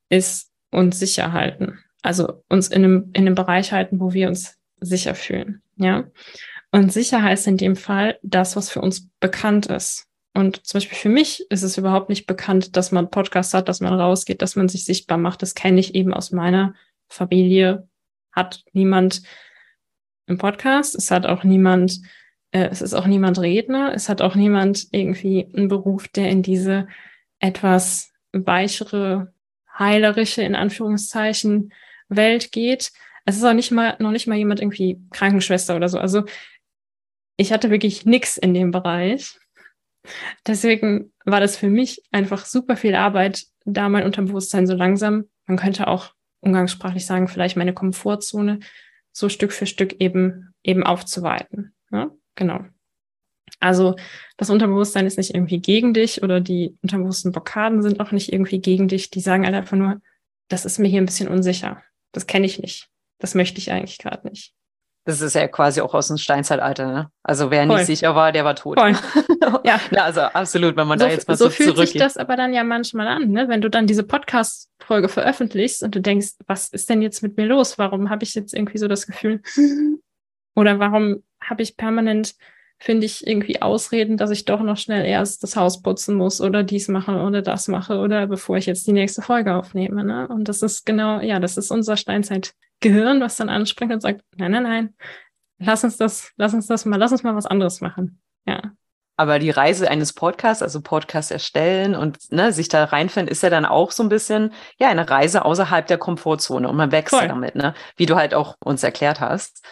ist 0.08 0.50
uns 0.70 0.98
sicher 0.98 1.32
halten. 1.32 1.78
Also 2.02 2.42
uns 2.48 2.68
in 2.68 2.84
einem, 2.84 3.10
in 3.12 3.26
einem 3.26 3.34
Bereich 3.34 3.72
halten, 3.72 4.00
wo 4.00 4.12
wir 4.12 4.28
uns 4.28 4.58
sicher 4.80 5.14
fühlen. 5.14 5.62
Ja. 5.76 6.04
Und 6.70 6.92
sicher 6.92 7.22
heißt 7.22 7.46
in 7.46 7.56
dem 7.56 7.76
Fall 7.76 8.18
das, 8.22 8.56
was 8.56 8.70
für 8.70 8.80
uns 8.80 9.08
bekannt 9.20 9.66
ist. 9.66 10.06
Und 10.34 10.66
zum 10.66 10.78
Beispiel 10.78 10.96
für 10.96 11.08
mich 11.08 11.44
ist 11.50 11.62
es 11.62 11.76
überhaupt 11.76 12.08
nicht 12.08 12.26
bekannt, 12.26 12.76
dass 12.76 12.90
man 12.90 13.10
Podcast 13.10 13.52
hat, 13.54 13.68
dass 13.68 13.80
man 13.80 13.92
rausgeht, 13.92 14.40
dass 14.40 14.56
man 14.56 14.68
sich 14.68 14.84
sichtbar 14.84 15.18
macht. 15.18 15.42
Das 15.42 15.54
kenne 15.54 15.78
ich 15.78 15.94
eben 15.94 16.14
aus 16.14 16.32
meiner 16.32 16.74
Familie. 17.08 17.88
Hat 18.32 18.64
niemand 18.72 19.22
im 20.26 20.38
Podcast. 20.38 20.94
Es 20.94 21.10
hat 21.10 21.26
auch 21.26 21.44
niemand 21.44 22.00
äh, 22.52 22.68
es 22.70 22.80
ist 22.82 22.94
auch 22.94 23.06
niemand 23.06 23.40
Redner, 23.40 23.92
es 23.94 24.08
hat 24.08 24.22
auch 24.22 24.36
niemand 24.36 24.86
irgendwie 24.92 25.48
einen 25.56 25.68
Beruf, 25.68 26.06
der 26.08 26.28
in 26.28 26.42
diese 26.42 26.86
etwas 27.40 28.12
weichere, 28.32 29.34
heilerische, 29.76 30.42
in 30.42 30.54
Anführungszeichen, 30.54 31.72
Welt 32.08 32.52
geht. 32.52 32.92
Es 33.24 33.36
ist 33.36 33.44
auch 33.44 33.54
nicht 33.54 33.70
mal, 33.70 33.96
noch 33.98 34.10
nicht 34.10 34.26
mal 34.26 34.36
jemand 34.36 34.60
irgendwie 34.60 35.00
Krankenschwester 35.12 35.74
oder 35.74 35.88
so. 35.88 35.98
Also 35.98 36.24
ich 37.36 37.52
hatte 37.52 37.70
wirklich 37.70 38.04
nichts 38.04 38.36
in 38.36 38.52
dem 38.52 38.70
Bereich. 38.70 39.38
Deswegen 40.46 41.12
war 41.24 41.40
das 41.40 41.56
für 41.56 41.68
mich 41.68 42.02
einfach 42.10 42.44
super 42.44 42.76
viel 42.76 42.94
Arbeit, 42.94 43.44
da 43.64 43.88
mein 43.88 44.04
Unterbewusstsein 44.04 44.66
so 44.66 44.74
langsam, 44.74 45.26
man 45.46 45.56
könnte 45.56 45.86
auch 45.86 46.14
umgangssprachlich 46.40 47.06
sagen, 47.06 47.28
vielleicht 47.28 47.56
meine 47.56 47.72
Komfortzone 47.72 48.58
so 49.12 49.28
Stück 49.28 49.52
für 49.52 49.66
Stück 49.66 50.00
eben, 50.00 50.54
eben 50.62 50.82
aufzuweiten. 50.82 51.74
Ja? 51.90 52.10
Genau. 52.34 52.64
Also 53.60 53.94
das 54.36 54.50
Unterbewusstsein 54.50 55.06
ist 55.06 55.18
nicht 55.18 55.34
irgendwie 55.34 55.60
gegen 55.60 55.94
dich 55.94 56.22
oder 56.22 56.40
die 56.40 56.76
unterbewussten 56.82 57.30
Blockaden 57.30 57.82
sind 57.82 58.00
auch 58.00 58.10
nicht 58.10 58.32
irgendwie 58.32 58.60
gegen 58.60 58.88
dich. 58.88 59.10
Die 59.10 59.20
sagen 59.20 59.44
halt 59.44 59.54
einfach 59.54 59.76
nur, 59.76 60.00
das 60.48 60.64
ist 60.64 60.78
mir 60.78 60.88
hier 60.88 61.00
ein 61.00 61.06
bisschen 61.06 61.28
unsicher. 61.28 61.82
Das 62.10 62.26
kenne 62.26 62.46
ich 62.46 62.58
nicht. 62.58 62.88
Das 63.18 63.34
möchte 63.34 63.58
ich 63.58 63.70
eigentlich 63.70 63.98
gerade 63.98 64.28
nicht. 64.28 64.52
Das 65.04 65.20
ist 65.20 65.34
ja 65.34 65.48
quasi 65.48 65.80
auch 65.80 65.94
aus 65.94 66.08
dem 66.08 66.16
Steinzeitalter, 66.16 66.86
ne? 66.86 67.10
Also 67.24 67.50
wer 67.50 67.66
Voll. 67.66 67.76
nicht 67.76 67.86
sicher 67.86 68.14
war, 68.14 68.30
der 68.30 68.44
war 68.44 68.54
tot. 68.54 68.78
Voll. 68.78 68.94
Ja. 69.64 69.80
ja, 69.90 70.04
also 70.04 70.20
absolut, 70.20 70.76
wenn 70.76 70.86
man 70.86 70.98
so, 70.98 71.04
da 71.04 71.10
jetzt 71.10 71.26
mal 71.26 71.36
so, 71.36 71.46
so 71.46 71.50
fühlt 71.50 71.76
sich 71.76 71.94
das 71.94 72.16
aber 72.16 72.36
dann 72.36 72.52
ja 72.52 72.62
manchmal 72.62 73.08
an, 73.08 73.30
ne? 73.30 73.48
Wenn 73.48 73.60
du 73.60 73.68
dann 73.68 73.86
diese 73.86 74.04
Podcast-Folge 74.04 75.08
veröffentlichst 75.08 75.82
und 75.82 75.94
du 75.94 76.00
denkst, 76.00 76.34
was 76.46 76.68
ist 76.68 76.88
denn 76.88 77.02
jetzt 77.02 77.22
mit 77.22 77.36
mir 77.36 77.46
los? 77.46 77.76
Warum 77.76 78.08
habe 78.08 78.22
ich 78.22 78.34
jetzt 78.34 78.54
irgendwie 78.54 78.78
so 78.78 78.86
das 78.86 79.06
Gefühl, 79.06 79.42
oder 80.54 80.78
warum 80.78 81.22
habe 81.40 81.62
ich 81.62 81.76
permanent 81.76 82.34
finde 82.82 83.06
ich 83.06 83.24
irgendwie 83.24 83.62
Ausreden, 83.62 84.16
dass 84.16 84.30
ich 84.30 84.44
doch 84.44 84.60
noch 84.60 84.76
schnell 84.76 85.06
erst 85.06 85.44
das 85.44 85.54
Haus 85.54 85.82
putzen 85.82 86.16
muss 86.16 86.40
oder 86.40 86.64
dies 86.64 86.88
mache 86.88 87.12
oder 87.12 87.40
das 87.40 87.68
mache 87.68 87.98
oder 87.98 88.26
bevor 88.26 88.56
ich 88.56 88.66
jetzt 88.66 88.88
die 88.88 88.92
nächste 88.92 89.22
Folge 89.22 89.54
aufnehme. 89.54 90.04
Ne? 90.04 90.26
Und 90.26 90.48
das 90.48 90.62
ist 90.62 90.84
genau, 90.84 91.20
ja, 91.20 91.38
das 91.38 91.56
ist 91.56 91.70
unser 91.70 91.96
Steinzeitgehirn, 92.82 93.20
was 93.20 93.36
dann 93.36 93.48
anspringt 93.48 93.92
und 93.92 94.00
sagt, 94.00 94.22
nein, 94.36 94.52
nein, 94.52 94.62
nein, 94.62 94.94
lass 95.58 95.84
uns 95.84 95.96
das, 95.96 96.32
lass 96.36 96.54
uns 96.54 96.66
das 96.66 96.84
mal, 96.84 96.96
lass 96.98 97.12
uns 97.12 97.22
mal 97.22 97.34
was 97.34 97.46
anderes 97.46 97.80
machen. 97.80 98.20
Ja. 98.46 98.60
Aber 99.16 99.38
die 99.38 99.50
Reise 99.50 99.90
eines 99.90 100.14
Podcasts, 100.14 100.62
also 100.62 100.80
Podcast 100.80 101.30
erstellen 101.30 101.94
und 101.94 102.18
ne, 102.32 102.52
sich 102.52 102.68
da 102.68 102.84
reinfinden, 102.84 103.30
ist 103.30 103.42
ja 103.42 103.50
dann 103.50 103.66
auch 103.66 103.92
so 103.92 104.02
ein 104.02 104.08
bisschen, 104.08 104.52
ja, 104.78 104.88
eine 104.88 105.08
Reise 105.08 105.44
außerhalb 105.44 105.86
der 105.86 105.98
Komfortzone 105.98 106.68
und 106.68 106.76
man 106.76 106.92
wächst 106.92 107.14
Voll. 107.14 107.28
damit, 107.28 107.54
ne? 107.54 107.74
Wie 107.96 108.06
du 108.06 108.16
halt 108.16 108.34
auch 108.34 108.56
uns 108.60 108.82
erklärt 108.82 109.20
hast 109.20 109.64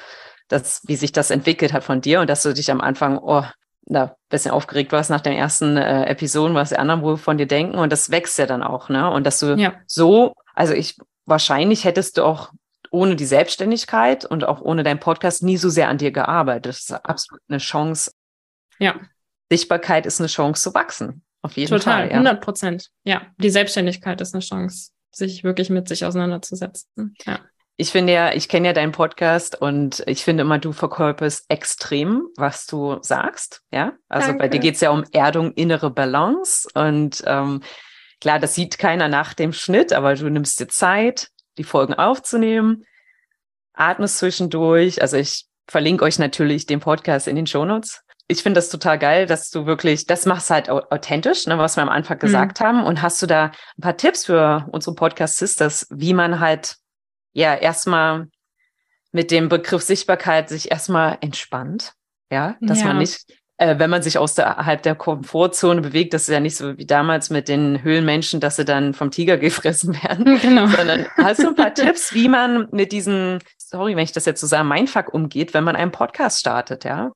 das, 0.49 0.83
wie 0.85 0.97
sich 0.97 1.13
das 1.13 1.31
entwickelt 1.31 1.73
hat 1.73 1.85
von 1.85 2.01
dir 2.01 2.21
und 2.21 2.29
dass 2.29 2.43
du 2.43 2.53
dich 2.53 2.71
am 2.71 2.81
Anfang, 2.81 3.19
oh, 3.19 3.45
da 3.83 4.17
bisschen 4.29 4.51
aufgeregt 4.51 4.93
warst 4.93 5.11
nach 5.11 5.21
den 5.21 5.33
ersten 5.33 5.77
äh, 5.77 6.07
Episoden, 6.07 6.55
was 6.55 6.69
die 6.71 6.77
anderen 6.77 7.03
wohl 7.03 7.17
von 7.17 7.39
dir 7.39 7.47
denken 7.47 7.79
und 7.79 7.93
das 7.93 8.11
wächst 8.11 8.39
ja 8.39 8.47
dann 8.47 8.63
auch, 8.63 8.89
ne? 8.89 9.11
Und 9.11 9.27
dass 9.27 9.39
du 9.39 9.57
ja. 9.57 9.75
so, 9.87 10.35
also 10.55 10.75
ich 10.75 10.97
wahrscheinlich 11.25 11.85
hättest 11.85 12.19
du 12.19 12.25
auch 12.25 12.51
ohne 12.91 13.17
die 13.17 13.25
Selbstständigkeit 13.25 14.25
und 14.25 14.45
auch 14.45 14.61
ohne 14.61 14.83
deinen 14.83 15.01
Podcast 15.01 15.43
nie 15.43 15.57
so 15.57 15.69
sehr 15.69 15.89
an 15.89 15.99
dir 15.99 16.11
gearbeitet. 16.11 16.67
Das 16.67 16.81
ist 16.81 16.93
absolut 16.93 17.43
eine 17.49 17.59
Chance. 17.59 18.13
Ja. 18.79 19.01
Sichtbarkeit 19.51 20.07
ist 20.07 20.21
eine 20.21 20.29
Chance 20.29 20.63
zu 20.63 20.75
wachsen. 20.75 21.23
Auf 21.43 21.57
jeden 21.57 21.71
Total, 21.71 21.93
Fall. 21.93 22.03
Total, 22.09 22.27
100 22.27 22.41
Prozent. 22.41 22.89
Ja, 23.05 23.23
die 23.39 23.51
Selbstständigkeit 23.51 24.21
ist 24.21 24.35
eine 24.35 24.43
Chance, 24.43 24.91
sich 25.11 25.45
wirklich 25.45 25.71
mit 25.71 25.89
sich 25.89 26.05
auseinanderzusetzen. 26.05 27.15
Ja 27.25 27.41
ich 27.81 27.93
finde 27.93 28.13
ja, 28.13 28.35
ich 28.35 28.51
kenne 28.51 28.69
ja 28.69 28.75
deinen 28.75 28.93
Podcast 28.93 29.59
und 29.59 30.03
ich 30.07 30.23
finde 30.23 30.43
immer, 30.43 30.59
du 30.59 30.73
verkörperst 30.73 31.47
extrem, 31.49 32.25
was 32.37 32.67
du 32.67 32.99
sagst. 33.01 33.63
Ja, 33.73 33.95
also 34.11 34.29
Danke. 34.29 34.39
bei 34.39 34.49
dir 34.49 34.61
geht 34.61 34.75
es 34.75 34.83
ja 34.83 34.91
um 34.91 35.05
Erdung, 35.13 35.53
innere 35.53 35.89
Balance 35.89 36.69
und 36.75 37.23
ähm, 37.27 37.63
klar, 38.21 38.39
das 38.39 38.55
sieht 38.55 38.77
keiner 38.77 39.09
nach 39.09 39.33
dem 39.33 39.55
Schnitt, 39.55 39.95
aber 39.95 40.15
du 40.15 40.29
nimmst 40.29 40.61
dir 40.61 40.69
Zeit, 40.69 41.29
die 41.59 41.65
Folgen 41.65 41.95
aufzunehmen, 41.95 42.85
atmest 43.75 44.19
zwischendurch. 44.19 45.03
Also 45.03 45.17
ich 45.17 45.47
verlinke 45.69 46.05
euch 46.05 46.19
natürlich 46.19 46.67
den 46.67 46.81
Podcast 46.81 47.29
in 47.29 47.37
den 47.37 47.47
Shownotes. 47.47 48.03
Ich 48.29 48.43
finde 48.43 48.59
das 48.59 48.69
total 48.69 48.99
geil, 48.99 49.27
dass 49.27 49.51
du 49.51 49.67
wirklich, 49.67 50.07
das 50.07 50.25
machst 50.25 50.51
halt 50.51 50.71
authentisch, 50.71 51.47
ne, 51.47 51.59
was 51.59 51.77
wir 51.77 51.83
am 51.83 51.89
Anfang 51.89 52.17
mhm. 52.19 52.21
gesagt 52.21 52.61
mhm. 52.61 52.65
haben. 52.65 52.85
Und 52.85 53.03
hast 53.03 53.21
du 53.23 53.27
da 53.27 53.47
ein 53.47 53.83
paar 53.83 53.97
Tipps 53.97 54.27
für 54.27 54.69
unsere 54.71 54.95
Podcast-Sisters, 54.95 55.89
wie 55.91 56.15
man 56.15 56.39
halt 56.39 56.77
ja 57.33 57.55
erstmal 57.55 58.29
mit 59.13 59.31
dem 59.31 59.49
Begriff 59.49 59.83
Sichtbarkeit 59.83 60.49
sich 60.49 60.71
erstmal 60.71 61.19
entspannt. 61.21 61.95
Ja, 62.33 62.57
dass 62.61 62.81
ja. 62.81 62.87
man 62.87 62.99
nicht, 62.99 63.25
äh, 63.61 63.79
wenn 63.79 63.91
man 63.91 64.03
sich 64.03 64.17
außerhalb 64.17 64.83
der 64.83 64.95
Komfortzone 64.95 65.83
bewegt, 65.83 66.15
das 66.15 66.23
ist 66.23 66.33
ja 66.33 66.41
nicht 66.41 66.57
so 66.57 66.79
wie 66.79 66.87
damals 66.87 67.29
mit 67.29 67.47
den 67.47 67.83
Höhlenmenschen, 67.83 68.41
dass 68.41 68.57
sie 68.57 68.65
dann 68.65 68.95
vom 68.95 69.11
Tiger 69.11 69.37
gefressen 69.39 69.95
werden. 70.03 70.39
Genau. 70.41 70.67
Sondern 70.67 71.07
hast 71.19 71.43
du 71.43 71.49
ein 71.49 71.55
paar 71.55 71.75
Tipps, 71.75 72.15
wie 72.15 72.29
man 72.29 72.69
mit 72.73 72.93
diesen, 72.93 73.41
sorry, 73.59 73.95
wenn 73.95 74.05
ich 74.05 74.13
das 74.13 74.25
jetzt 74.25 74.41
so 74.41 74.47
sage, 74.47 74.67
Mindfuck 74.67 75.13
umgeht, 75.13 75.53
wenn 75.53 75.65
man 75.65 75.77
einen 75.77 75.93
Podcast 75.93 76.41
startet, 76.41 76.85
ja? 76.85 77.13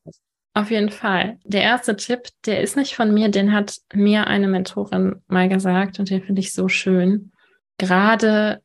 Auf 0.52 0.70
jeden 0.70 0.90
Fall. 0.90 1.38
Der 1.44 1.62
erste 1.62 1.96
Tipp, 1.96 2.28
der 2.44 2.60
ist 2.60 2.76
nicht 2.76 2.94
von 2.94 3.14
mir, 3.14 3.30
den 3.30 3.52
hat 3.52 3.78
mir 3.94 4.26
eine 4.26 4.46
Mentorin 4.46 5.22
mal 5.26 5.48
gesagt 5.48 5.98
und 5.98 6.10
den 6.10 6.22
finde 6.22 6.40
ich 6.40 6.52
so 6.52 6.68
schön. 6.68 7.32
Gerade 7.78 8.60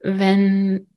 wenn 0.00 0.88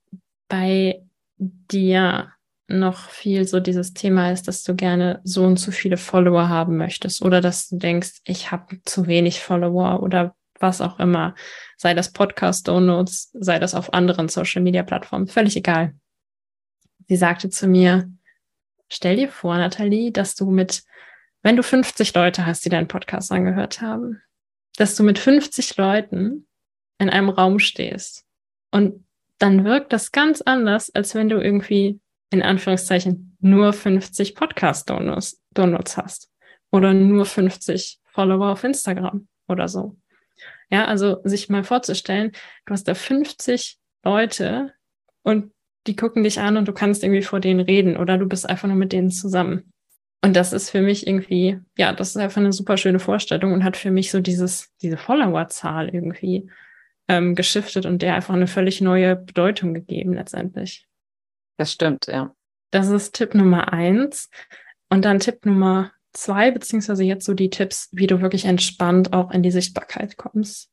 bei 0.48 1.02
dir 1.38 2.32
noch 2.70 3.08
viel 3.08 3.46
so 3.46 3.60
dieses 3.60 3.92
Thema 3.94 4.30
ist, 4.30 4.46
dass 4.46 4.62
du 4.62 4.74
gerne 4.74 5.20
so 5.24 5.44
und 5.44 5.58
so 5.58 5.72
viele 5.72 5.96
Follower 5.96 6.48
haben 6.48 6.76
möchtest 6.76 7.22
oder 7.22 7.40
dass 7.40 7.68
du 7.68 7.78
denkst, 7.78 8.20
ich 8.24 8.50
habe 8.50 8.80
zu 8.84 9.06
wenig 9.06 9.40
Follower 9.40 10.02
oder 10.02 10.34
was 10.60 10.80
auch 10.80 10.98
immer, 10.98 11.34
sei 11.76 11.94
das 11.94 12.12
Podcast 12.12 12.68
Downloads, 12.68 13.30
sei 13.32 13.58
das 13.58 13.74
auf 13.74 13.92
anderen 13.92 14.28
Social 14.28 14.62
Media 14.62 14.82
Plattformen, 14.82 15.26
völlig 15.26 15.56
egal. 15.56 15.94
Sie 17.08 17.16
sagte 17.16 17.50
zu 17.50 17.66
mir, 17.66 18.10
stell 18.88 19.16
dir 19.16 19.28
vor, 19.28 19.56
Nathalie, 19.56 20.12
dass 20.12 20.34
du 20.34 20.50
mit, 20.50 20.84
wenn 21.42 21.56
du 21.56 21.62
50 21.62 22.14
Leute 22.14 22.46
hast, 22.46 22.64
die 22.64 22.68
deinen 22.68 22.88
Podcast 22.88 23.32
angehört 23.32 23.80
haben, 23.80 24.20
dass 24.76 24.94
du 24.94 25.02
mit 25.02 25.18
50 25.18 25.76
Leuten 25.76 26.46
in 26.98 27.10
einem 27.10 27.30
Raum 27.30 27.58
stehst 27.58 28.26
und 28.70 29.04
dann 29.38 29.64
wirkt 29.64 29.92
das 29.92 30.12
ganz 30.12 30.42
anders, 30.42 30.94
als 30.94 31.14
wenn 31.14 31.30
du 31.30 31.40
irgendwie 31.40 31.98
in 32.30 32.42
Anführungszeichen 32.42 33.36
nur 33.40 33.72
50 33.72 34.34
Podcast-Downloads 34.34 35.42
Downloads 35.52 35.96
hast 35.96 36.30
oder 36.70 36.94
nur 36.94 37.26
50 37.26 38.00
Follower 38.04 38.50
auf 38.50 38.64
Instagram 38.64 39.28
oder 39.48 39.68
so. 39.68 39.96
Ja, 40.70 40.84
also 40.84 41.20
sich 41.24 41.48
mal 41.48 41.64
vorzustellen, 41.64 42.32
du 42.66 42.72
hast 42.72 42.84
da 42.84 42.94
50 42.94 43.78
Leute 44.04 44.72
und 45.22 45.52
die 45.86 45.96
gucken 45.96 46.22
dich 46.22 46.40
an 46.40 46.56
und 46.56 46.68
du 46.68 46.72
kannst 46.72 47.02
irgendwie 47.02 47.22
vor 47.22 47.40
denen 47.40 47.60
reden 47.60 47.96
oder 47.96 48.18
du 48.18 48.26
bist 48.26 48.48
einfach 48.48 48.68
nur 48.68 48.76
mit 48.76 48.92
denen 48.92 49.10
zusammen. 49.10 49.72
Und 50.22 50.36
das 50.36 50.52
ist 50.52 50.70
für 50.70 50.82
mich 50.82 51.06
irgendwie, 51.06 51.58
ja, 51.78 51.92
das 51.92 52.10
ist 52.10 52.16
einfach 52.18 52.40
eine 52.40 52.52
super 52.52 52.76
schöne 52.76 52.98
Vorstellung 52.98 53.52
und 53.52 53.64
hat 53.64 53.76
für 53.76 53.90
mich 53.90 54.10
so 54.10 54.20
dieses, 54.20 54.70
diese 54.82 54.98
Followerzahl 54.98 55.88
irgendwie 55.88 56.50
ähm, 57.08 57.34
geschiftet 57.34 57.86
und 57.86 58.02
der 58.02 58.14
einfach 58.14 58.34
eine 58.34 58.46
völlig 58.46 58.82
neue 58.82 59.16
Bedeutung 59.16 59.72
gegeben 59.72 60.12
letztendlich. 60.12 60.86
Das 61.60 61.72
stimmt, 61.72 62.06
ja. 62.06 62.34
Das 62.70 62.88
ist 62.88 63.14
Tipp 63.14 63.34
Nummer 63.34 63.70
eins. 63.70 64.30
Und 64.88 65.04
dann 65.04 65.20
Tipp 65.20 65.44
Nummer 65.44 65.92
zwei, 66.14 66.50
beziehungsweise 66.50 67.04
jetzt 67.04 67.26
so 67.26 67.34
die 67.34 67.50
Tipps, 67.50 67.90
wie 67.92 68.06
du 68.06 68.22
wirklich 68.22 68.46
entspannt 68.46 69.12
auch 69.12 69.30
in 69.30 69.42
die 69.42 69.50
Sichtbarkeit 69.50 70.16
kommst. 70.16 70.70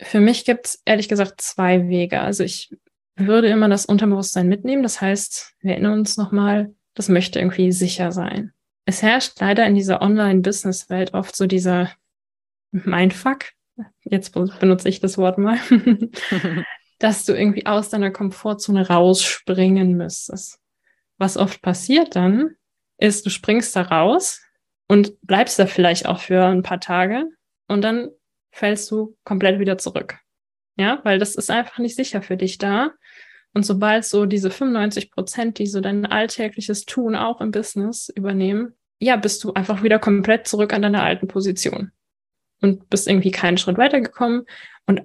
Für 0.00 0.20
mich 0.20 0.46
gibt 0.46 0.68
es 0.68 0.82
ehrlich 0.86 1.10
gesagt 1.10 1.42
zwei 1.42 1.86
Wege. 1.86 2.22
Also 2.22 2.44
ich 2.44 2.74
würde 3.14 3.48
immer 3.48 3.68
das 3.68 3.84
Unterbewusstsein 3.84 4.48
mitnehmen. 4.48 4.82
Das 4.82 5.02
heißt, 5.02 5.52
wir 5.60 5.72
erinnern 5.72 5.98
uns 5.98 6.16
nochmal, 6.16 6.74
das 6.94 7.10
möchte 7.10 7.38
irgendwie 7.38 7.70
sicher 7.72 8.10
sein. 8.10 8.52
Es 8.86 9.02
herrscht 9.02 9.38
leider 9.38 9.66
in 9.66 9.74
dieser 9.74 10.00
Online-Business-Welt 10.00 11.12
oft 11.12 11.36
so 11.36 11.46
dieser 11.46 11.92
Mindfuck, 12.70 13.50
jetzt 14.00 14.32
benutze 14.32 14.88
ich 14.88 15.00
das 15.00 15.18
Wort 15.18 15.36
mal, 15.36 15.58
dass 17.02 17.24
du 17.24 17.32
irgendwie 17.32 17.66
aus 17.66 17.88
deiner 17.88 18.12
Komfortzone 18.12 18.86
rausspringen 18.86 19.96
müsstest. 19.96 20.60
Was 21.18 21.36
oft 21.36 21.60
passiert 21.60 22.14
dann, 22.14 22.54
ist, 22.96 23.26
du 23.26 23.30
springst 23.30 23.74
da 23.74 23.82
raus 23.82 24.40
und 24.86 25.20
bleibst 25.22 25.58
da 25.58 25.66
vielleicht 25.66 26.06
auch 26.06 26.20
für 26.20 26.44
ein 26.44 26.62
paar 26.62 26.78
Tage 26.78 27.24
und 27.66 27.82
dann 27.82 28.10
fällst 28.52 28.88
du 28.92 29.16
komplett 29.24 29.58
wieder 29.58 29.78
zurück. 29.78 30.18
Ja, 30.76 31.00
weil 31.02 31.18
das 31.18 31.34
ist 31.34 31.50
einfach 31.50 31.78
nicht 31.78 31.96
sicher 31.96 32.22
für 32.22 32.36
dich 32.36 32.58
da. 32.58 32.92
Und 33.52 33.66
sobald 33.66 34.04
so 34.04 34.24
diese 34.24 34.50
95 34.50 35.10
Prozent, 35.10 35.58
die 35.58 35.66
so 35.66 35.80
dein 35.80 36.06
alltägliches 36.06 36.84
Tun 36.84 37.16
auch 37.16 37.40
im 37.40 37.50
Business 37.50 38.10
übernehmen, 38.14 38.76
ja, 39.00 39.16
bist 39.16 39.42
du 39.42 39.52
einfach 39.54 39.82
wieder 39.82 39.98
komplett 39.98 40.46
zurück 40.46 40.72
an 40.72 40.82
deiner 40.82 41.02
alten 41.02 41.26
Position 41.26 41.90
und 42.60 42.88
bist 42.88 43.08
irgendwie 43.08 43.32
keinen 43.32 43.58
Schritt 43.58 43.76
weitergekommen. 43.76 44.46
Und 44.86 45.02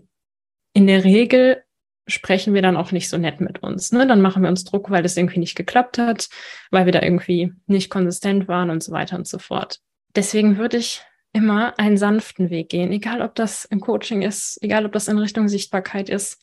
in 0.74 0.86
der 0.86 1.04
Regel 1.04 1.64
sprechen 2.08 2.54
wir 2.54 2.62
dann 2.62 2.78
auch 2.78 2.92
nicht 2.92 3.10
so 3.10 3.18
nett 3.18 3.42
mit 3.42 3.62
uns. 3.62 3.92
Ne? 3.92 4.08
Dann 4.08 4.22
machen 4.22 4.42
wir 4.42 4.50
uns 4.50 4.64
Druck, 4.64 4.90
weil 4.90 5.06
es 5.06 5.18
irgendwie 5.18 5.40
nicht 5.40 5.56
geklappt 5.56 5.98
hat, 5.98 6.30
weil 6.72 6.86
wir 6.86 6.94
da 6.94 7.02
irgendwie 7.02 7.54
nicht 7.66 7.90
konsistent 7.90 8.48
waren 8.48 8.70
und 8.70 8.82
so 8.82 8.92
weiter 8.92 9.18
und 9.18 9.28
so 9.28 9.40
fort. 9.40 9.80
Deswegen 10.16 10.58
würde 10.58 10.78
ich 10.78 11.04
immer 11.34 11.78
einen 11.78 11.98
sanften 11.98 12.50
Weg 12.50 12.70
gehen, 12.70 12.92
egal 12.92 13.22
ob 13.22 13.36
das 13.36 13.66
im 13.66 13.80
Coaching 13.80 14.22
ist, 14.22 14.58
egal 14.62 14.86
ob 14.86 14.94
das 14.94 15.08
in 15.08 15.18
Richtung 15.18 15.48
Sichtbarkeit 15.48 16.10
ist, 16.10 16.42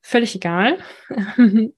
völlig 0.00 0.34
egal. 0.36 0.78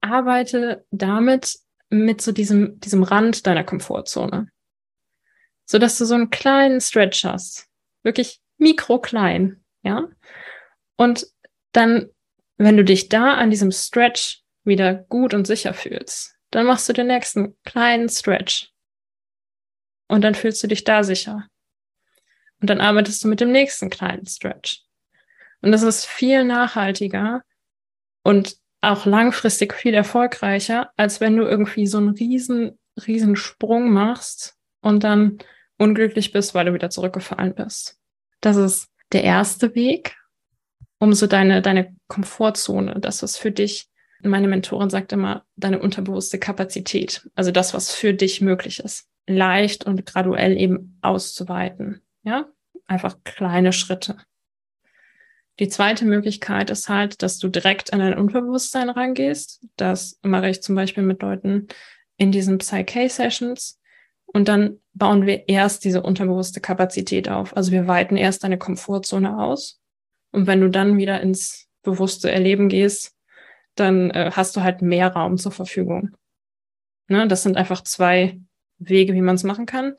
Arbeite 0.00 0.86
damit 0.90 1.58
mit 1.90 2.22
so 2.22 2.32
diesem, 2.32 2.78
diesem 2.80 3.02
Rand 3.02 3.46
deiner 3.46 3.64
Komfortzone. 3.64 4.48
So 5.66 5.78
dass 5.78 5.98
du 5.98 6.04
so 6.04 6.14
einen 6.14 6.30
kleinen 6.30 6.80
Stretch 6.80 7.24
hast. 7.24 7.68
Wirklich 8.02 8.40
mikroklein, 8.58 9.62
ja. 9.82 10.08
Und 10.96 11.26
dann 11.72 12.08
wenn 12.66 12.76
du 12.76 12.84
dich 12.84 13.08
da 13.08 13.34
an 13.34 13.50
diesem 13.50 13.72
Stretch 13.72 14.42
wieder 14.64 14.94
gut 14.94 15.32
und 15.32 15.46
sicher 15.46 15.72
fühlst, 15.72 16.34
dann 16.50 16.66
machst 16.66 16.88
du 16.88 16.92
den 16.92 17.06
nächsten 17.06 17.56
kleinen 17.64 18.10
Stretch. 18.10 18.70
Und 20.08 20.22
dann 20.22 20.34
fühlst 20.34 20.62
du 20.62 20.66
dich 20.66 20.84
da 20.84 21.02
sicher. 21.02 21.46
Und 22.60 22.68
dann 22.68 22.82
arbeitest 22.82 23.24
du 23.24 23.28
mit 23.28 23.40
dem 23.40 23.50
nächsten 23.50 23.88
kleinen 23.88 24.26
Stretch. 24.26 24.82
Und 25.62 25.72
das 25.72 25.82
ist 25.82 26.04
viel 26.04 26.44
nachhaltiger 26.44 27.42
und 28.24 28.56
auch 28.82 29.06
langfristig 29.06 29.72
viel 29.72 29.94
erfolgreicher, 29.94 30.90
als 30.96 31.20
wenn 31.20 31.36
du 31.36 31.44
irgendwie 31.44 31.86
so 31.86 31.96
einen 31.96 32.10
riesen, 32.10 32.78
riesen 33.06 33.36
Sprung 33.36 33.90
machst 33.90 34.56
und 34.82 35.04
dann 35.04 35.38
unglücklich 35.78 36.32
bist, 36.32 36.54
weil 36.54 36.66
du 36.66 36.74
wieder 36.74 36.90
zurückgefallen 36.90 37.54
bist. 37.54 37.98
Das 38.42 38.56
ist 38.56 38.88
der 39.12 39.24
erste 39.24 39.74
Weg 39.74 40.19
um 41.00 41.14
so 41.14 41.26
deine, 41.26 41.62
deine 41.62 41.96
Komfortzone, 42.06 43.00
das, 43.00 43.22
was 43.22 43.36
für 43.36 43.50
dich, 43.50 43.88
meine 44.22 44.48
Mentorin 44.48 44.90
sagt 44.90 45.12
immer, 45.12 45.44
deine 45.56 45.80
unterbewusste 45.80 46.38
Kapazität, 46.38 47.28
also 47.34 47.50
das, 47.50 47.74
was 47.74 47.92
für 47.92 48.12
dich 48.12 48.40
möglich 48.42 48.80
ist, 48.80 49.08
leicht 49.26 49.86
und 49.86 50.04
graduell 50.04 50.56
eben 50.58 50.98
auszuweiten. 51.00 52.02
Ja, 52.22 52.48
einfach 52.86 53.16
kleine 53.24 53.72
Schritte. 53.72 54.18
Die 55.58 55.68
zweite 55.68 56.04
Möglichkeit 56.04 56.70
ist 56.70 56.88
halt, 56.88 57.22
dass 57.22 57.38
du 57.38 57.48
direkt 57.48 57.92
an 57.92 58.00
dein 58.00 58.18
Unterbewusstsein 58.18 58.90
rangehst. 58.90 59.66
Das 59.76 60.18
mache 60.22 60.50
ich 60.50 60.62
zum 60.62 60.74
Beispiel 60.74 61.02
mit 61.02 61.22
Leuten 61.22 61.68
in 62.16 62.30
diesen 62.30 62.58
Psyche-Sessions. 62.58 63.78
Und 64.26 64.48
dann 64.48 64.78
bauen 64.92 65.26
wir 65.26 65.48
erst 65.48 65.84
diese 65.84 66.02
unterbewusste 66.02 66.60
Kapazität 66.60 67.28
auf. 67.28 67.56
Also 67.56 67.72
wir 67.72 67.86
weiten 67.86 68.16
erst 68.16 68.44
deine 68.44 68.58
Komfortzone 68.58 69.38
aus 69.38 69.79
und 70.32 70.46
wenn 70.46 70.60
du 70.60 70.68
dann 70.68 70.98
wieder 70.98 71.20
ins 71.20 71.68
bewusste 71.82 72.30
Erleben 72.30 72.68
gehst, 72.68 73.16
dann 73.74 74.10
äh, 74.10 74.30
hast 74.34 74.56
du 74.56 74.62
halt 74.62 74.82
mehr 74.82 75.08
Raum 75.08 75.38
zur 75.38 75.52
Verfügung. 75.52 76.10
Ne? 77.08 77.26
Das 77.28 77.42
sind 77.42 77.56
einfach 77.56 77.82
zwei 77.82 78.38
Wege, 78.78 79.14
wie 79.14 79.22
man 79.22 79.34
es 79.34 79.44
machen 79.44 79.66
kann. 79.66 79.94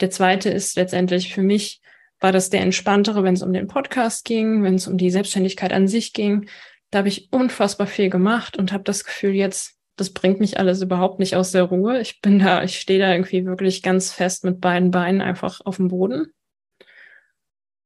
Der 0.00 0.10
zweite 0.10 0.50
ist 0.50 0.76
letztendlich 0.76 1.34
für 1.34 1.42
mich, 1.42 1.80
war 2.20 2.32
das 2.32 2.50
der 2.50 2.60
entspanntere, 2.60 3.24
wenn 3.24 3.34
es 3.34 3.42
um 3.42 3.52
den 3.52 3.66
Podcast 3.66 4.24
ging, 4.24 4.62
wenn 4.62 4.74
es 4.74 4.86
um 4.88 4.96
die 4.96 5.10
Selbstständigkeit 5.10 5.72
an 5.72 5.88
sich 5.88 6.12
ging. 6.12 6.48
Da 6.90 6.98
habe 6.98 7.08
ich 7.08 7.32
unfassbar 7.32 7.86
viel 7.86 8.10
gemacht 8.10 8.56
und 8.56 8.72
habe 8.72 8.84
das 8.84 9.04
Gefühl, 9.04 9.34
jetzt, 9.34 9.78
das 9.96 10.10
bringt 10.10 10.40
mich 10.40 10.58
alles 10.58 10.80
überhaupt 10.80 11.18
nicht 11.18 11.36
aus 11.36 11.52
der 11.52 11.64
Ruhe. 11.64 12.00
Ich 12.00 12.20
bin 12.20 12.38
da, 12.38 12.62
ich 12.62 12.78
stehe 12.78 13.00
da 13.00 13.12
irgendwie 13.12 13.44
wirklich 13.44 13.82
ganz 13.82 14.12
fest 14.12 14.44
mit 14.44 14.60
beiden 14.60 14.90
Beinen 14.90 15.20
einfach 15.20 15.60
auf 15.64 15.76
dem 15.76 15.88
Boden. 15.88 16.32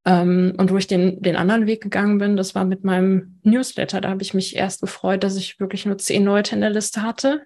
Ähm, 0.05 0.55
und 0.57 0.71
wo 0.71 0.77
ich 0.77 0.87
den, 0.87 1.21
den 1.21 1.37
anderen 1.37 1.67
Weg 1.67 1.83
gegangen 1.83 2.19
bin, 2.19 2.37
das 2.37 2.55
war 2.55 2.65
mit 2.65 2.85
meinem 2.85 3.39
Newsletter. 3.43 4.01
Da 4.01 4.11
habe 4.11 4.23
ich 4.23 4.35
mich 4.35 4.57
erst 4.57 4.81
gefreut, 4.81 5.23
dass 5.25 5.37
ich 5.37 5.61
wirklich 5.61 5.87
nur 5.87 5.99
zehn 5.99 6.25
Leute 6.25 6.55
in 6.55 6.61
der 6.61 6.71
Liste 6.71 7.03
hatte 7.03 7.43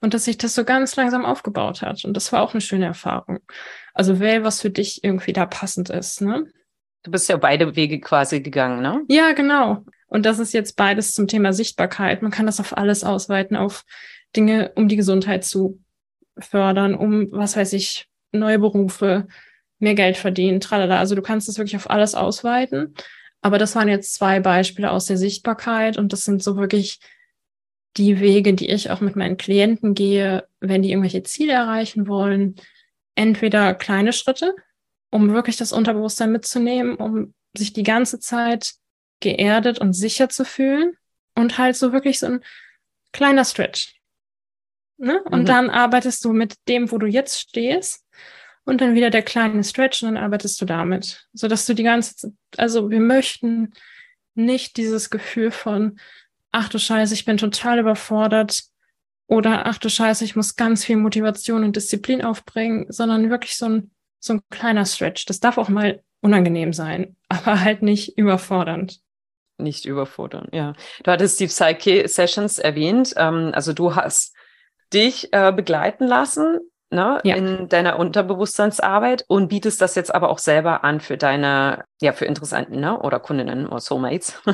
und 0.00 0.14
dass 0.14 0.24
sich 0.24 0.38
das 0.38 0.54
so 0.54 0.64
ganz 0.64 0.94
langsam 0.96 1.24
aufgebaut 1.24 1.82
hat. 1.82 2.04
Und 2.04 2.14
das 2.14 2.32
war 2.32 2.42
auch 2.42 2.54
eine 2.54 2.60
schöne 2.60 2.86
Erfahrung. 2.86 3.40
Also 3.94 4.20
wähl, 4.20 4.44
was 4.44 4.60
für 4.60 4.70
dich 4.70 5.02
irgendwie 5.02 5.32
da 5.32 5.46
passend 5.46 5.90
ist. 5.90 6.20
Ne? 6.20 6.46
Du 7.02 7.10
bist 7.10 7.28
ja 7.28 7.36
beide 7.36 7.76
Wege 7.76 8.00
quasi 8.00 8.40
gegangen, 8.40 8.82
ne? 8.82 9.02
Ja, 9.08 9.32
genau. 9.32 9.84
Und 10.08 10.26
das 10.26 10.38
ist 10.38 10.52
jetzt 10.52 10.76
beides 10.76 11.14
zum 11.14 11.26
Thema 11.26 11.52
Sichtbarkeit. 11.52 12.22
Man 12.22 12.30
kann 12.30 12.46
das 12.46 12.60
auf 12.60 12.76
alles 12.76 13.04
ausweiten, 13.04 13.56
auf 13.56 13.84
Dinge, 14.34 14.72
um 14.76 14.88
die 14.88 14.96
Gesundheit 14.96 15.44
zu 15.44 15.80
fördern, 16.38 16.94
um, 16.94 17.28
was 17.32 17.56
weiß 17.56 17.72
ich, 17.72 18.06
neue 18.32 18.58
Berufe, 18.58 19.26
mehr 19.78 19.94
Geld 19.94 20.16
verdienen, 20.16 20.60
tralala. 20.60 20.98
Also 20.98 21.14
du 21.14 21.22
kannst 21.22 21.48
das 21.48 21.58
wirklich 21.58 21.76
auf 21.76 21.90
alles 21.90 22.14
ausweiten. 22.14 22.94
Aber 23.42 23.58
das 23.58 23.74
waren 23.76 23.88
jetzt 23.88 24.14
zwei 24.14 24.40
Beispiele 24.40 24.90
aus 24.90 25.06
der 25.06 25.16
Sichtbarkeit 25.16 25.98
und 25.98 26.12
das 26.12 26.24
sind 26.24 26.42
so 26.42 26.56
wirklich 26.56 26.98
die 27.96 28.20
Wege, 28.20 28.54
die 28.54 28.68
ich 28.68 28.90
auch 28.90 29.00
mit 29.00 29.16
meinen 29.16 29.36
Klienten 29.36 29.94
gehe, 29.94 30.46
wenn 30.60 30.82
die 30.82 30.90
irgendwelche 30.90 31.22
Ziele 31.22 31.52
erreichen 31.52 32.08
wollen. 32.08 32.56
Entweder 33.14 33.74
kleine 33.74 34.12
Schritte, 34.12 34.54
um 35.10 35.32
wirklich 35.32 35.56
das 35.56 35.72
Unterbewusstsein 35.72 36.32
mitzunehmen, 36.32 36.96
um 36.96 37.34
sich 37.56 37.72
die 37.72 37.84
ganze 37.84 38.18
Zeit 38.18 38.74
geerdet 39.20 39.78
und 39.78 39.94
sicher 39.94 40.28
zu 40.28 40.44
fühlen 40.44 40.96
und 41.34 41.56
halt 41.56 41.76
so 41.76 41.92
wirklich 41.92 42.18
so 42.18 42.26
ein 42.26 42.40
kleiner 43.12 43.44
Stretch. 43.44 43.98
Ne? 44.98 45.22
Und 45.24 45.42
mhm. 45.42 45.46
dann 45.46 45.70
arbeitest 45.70 46.24
du 46.24 46.32
mit 46.32 46.56
dem, 46.68 46.90
wo 46.90 46.98
du 46.98 47.06
jetzt 47.06 47.38
stehst 47.38 48.04
und 48.66 48.80
dann 48.80 48.94
wieder 48.94 49.10
der 49.10 49.22
kleine 49.22 49.64
Stretch 49.64 50.02
und 50.02 50.14
dann 50.14 50.22
arbeitest 50.22 50.60
du 50.60 50.66
damit, 50.66 51.26
so 51.32 51.48
dass 51.48 51.64
du 51.64 51.74
die 51.74 51.84
ganze 51.84 52.32
also 52.58 52.90
wir 52.90 53.00
möchten 53.00 53.72
nicht 54.34 54.76
dieses 54.76 55.08
Gefühl 55.08 55.50
von, 55.50 55.98
ach 56.52 56.68
du 56.68 56.78
Scheiße, 56.78 57.14
ich 57.14 57.24
bin 57.24 57.38
total 57.38 57.78
überfordert 57.78 58.64
oder 59.28 59.66
ach 59.66 59.78
du 59.78 59.88
Scheiße, 59.88 60.24
ich 60.24 60.36
muss 60.36 60.56
ganz 60.56 60.84
viel 60.84 60.96
Motivation 60.96 61.64
und 61.64 61.76
Disziplin 61.76 62.22
aufbringen, 62.22 62.86
sondern 62.88 63.30
wirklich 63.30 63.56
so 63.56 63.66
ein, 63.66 63.90
so 64.18 64.34
ein 64.34 64.42
kleiner 64.50 64.84
Stretch. 64.84 65.24
Das 65.26 65.40
darf 65.40 65.58
auch 65.58 65.68
mal 65.68 66.02
unangenehm 66.20 66.72
sein, 66.72 67.16
aber 67.28 67.60
halt 67.60 67.82
nicht 67.82 68.18
überfordernd. 68.18 69.00
Nicht 69.58 69.86
überfordern, 69.86 70.48
ja. 70.52 70.74
Du 71.02 71.10
hattest 71.10 71.40
die 71.40 71.46
Psyche-Sessions 71.46 72.58
erwähnt. 72.58 73.14
Ähm, 73.16 73.52
also 73.54 73.72
du 73.72 73.94
hast 73.94 74.34
dich 74.92 75.32
äh, 75.32 75.50
begleiten 75.50 76.06
lassen 76.06 76.60
ne, 76.90 77.20
ja. 77.24 77.36
in 77.36 77.68
deiner 77.68 77.98
Unterbewusstseinsarbeit 77.98 79.24
und 79.28 79.48
bietest 79.48 79.80
das 79.80 79.94
jetzt 79.94 80.14
aber 80.14 80.30
auch 80.30 80.38
selber 80.38 80.84
an 80.84 81.00
für 81.00 81.16
deine, 81.16 81.84
ja, 82.00 82.12
für 82.12 82.24
Interessenten, 82.24 82.80
ne, 82.80 82.98
oder 83.00 83.20
Kundinnen 83.20 83.66
oder 83.66 83.80
Soulmates. 83.80 84.40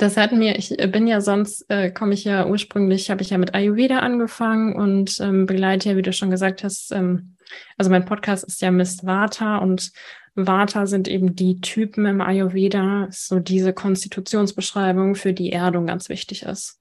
Das 0.00 0.16
hat 0.16 0.30
mir, 0.30 0.56
ich 0.56 0.76
bin 0.92 1.08
ja 1.08 1.20
sonst, 1.20 1.68
äh, 1.68 1.90
komme 1.90 2.14
ich 2.14 2.22
ja 2.22 2.46
ursprünglich, 2.46 3.10
habe 3.10 3.22
ich 3.22 3.30
ja 3.30 3.38
mit 3.38 3.56
Ayurveda 3.56 3.98
angefangen 3.98 4.76
und 4.76 5.18
ähm, 5.18 5.44
begleite 5.44 5.88
ja, 5.88 5.96
wie 5.96 6.02
du 6.02 6.12
schon 6.12 6.30
gesagt 6.30 6.62
hast, 6.62 6.92
ähm, 6.92 7.34
also 7.76 7.90
mein 7.90 8.04
Podcast 8.04 8.44
ist 8.44 8.62
ja 8.62 8.70
Mist 8.70 9.04
Vata 9.04 9.56
und 9.58 9.90
Vata 10.36 10.86
sind 10.86 11.08
eben 11.08 11.34
die 11.34 11.60
Typen 11.60 12.06
im 12.06 12.20
Ayurveda, 12.20 13.08
so 13.10 13.40
diese 13.40 13.72
Konstitutionsbeschreibung, 13.72 15.16
für 15.16 15.32
die 15.32 15.50
Erdung 15.50 15.86
ganz 15.86 16.08
wichtig 16.08 16.44
ist. 16.44 16.78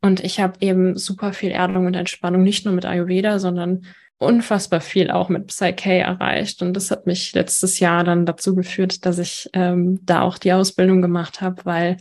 Und 0.00 0.22
ich 0.22 0.40
habe 0.40 0.54
eben 0.60 0.96
super 0.96 1.32
viel 1.32 1.50
Erdung 1.50 1.86
und 1.86 1.94
Entspannung, 1.94 2.42
nicht 2.42 2.64
nur 2.64 2.74
mit 2.74 2.86
Ayurveda, 2.86 3.38
sondern 3.38 3.84
unfassbar 4.18 4.80
viel 4.80 5.10
auch 5.10 5.28
mit 5.28 5.46
Psyche 5.46 5.98
erreicht. 5.98 6.62
Und 6.62 6.74
das 6.74 6.90
hat 6.90 7.06
mich 7.06 7.32
letztes 7.32 7.78
Jahr 7.78 8.04
dann 8.04 8.26
dazu 8.26 8.54
geführt, 8.54 9.06
dass 9.06 9.18
ich 9.18 9.48
ähm, 9.52 10.00
da 10.04 10.22
auch 10.22 10.38
die 10.38 10.52
Ausbildung 10.52 11.02
gemacht 11.02 11.40
habe, 11.40 11.64
weil 11.64 11.96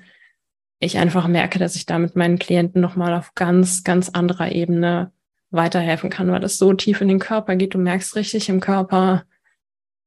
ich 0.80 0.98
einfach 0.98 1.28
merke, 1.28 1.60
dass 1.60 1.76
ich 1.76 1.86
da 1.86 1.98
mit 1.98 2.16
meinen 2.16 2.39
Klienten 2.39 2.82
nochmal 2.82 3.14
auf 3.14 3.34
ganz, 3.36 3.84
ganz 3.84 4.10
anderer 4.10 4.52
Ebene 4.52 5.12
weiterhelfen 5.50 6.10
kann, 6.10 6.32
weil 6.32 6.39
das 6.39 6.58
so 6.58 6.74
tief 6.74 7.02
in 7.02 7.08
den 7.08 7.20
Körper 7.20 7.56
geht. 7.56 7.74
Du 7.74 7.80
merkst 7.80 8.16
richtig 8.16 8.50
im 8.50 8.60
Körper, 8.60 9.24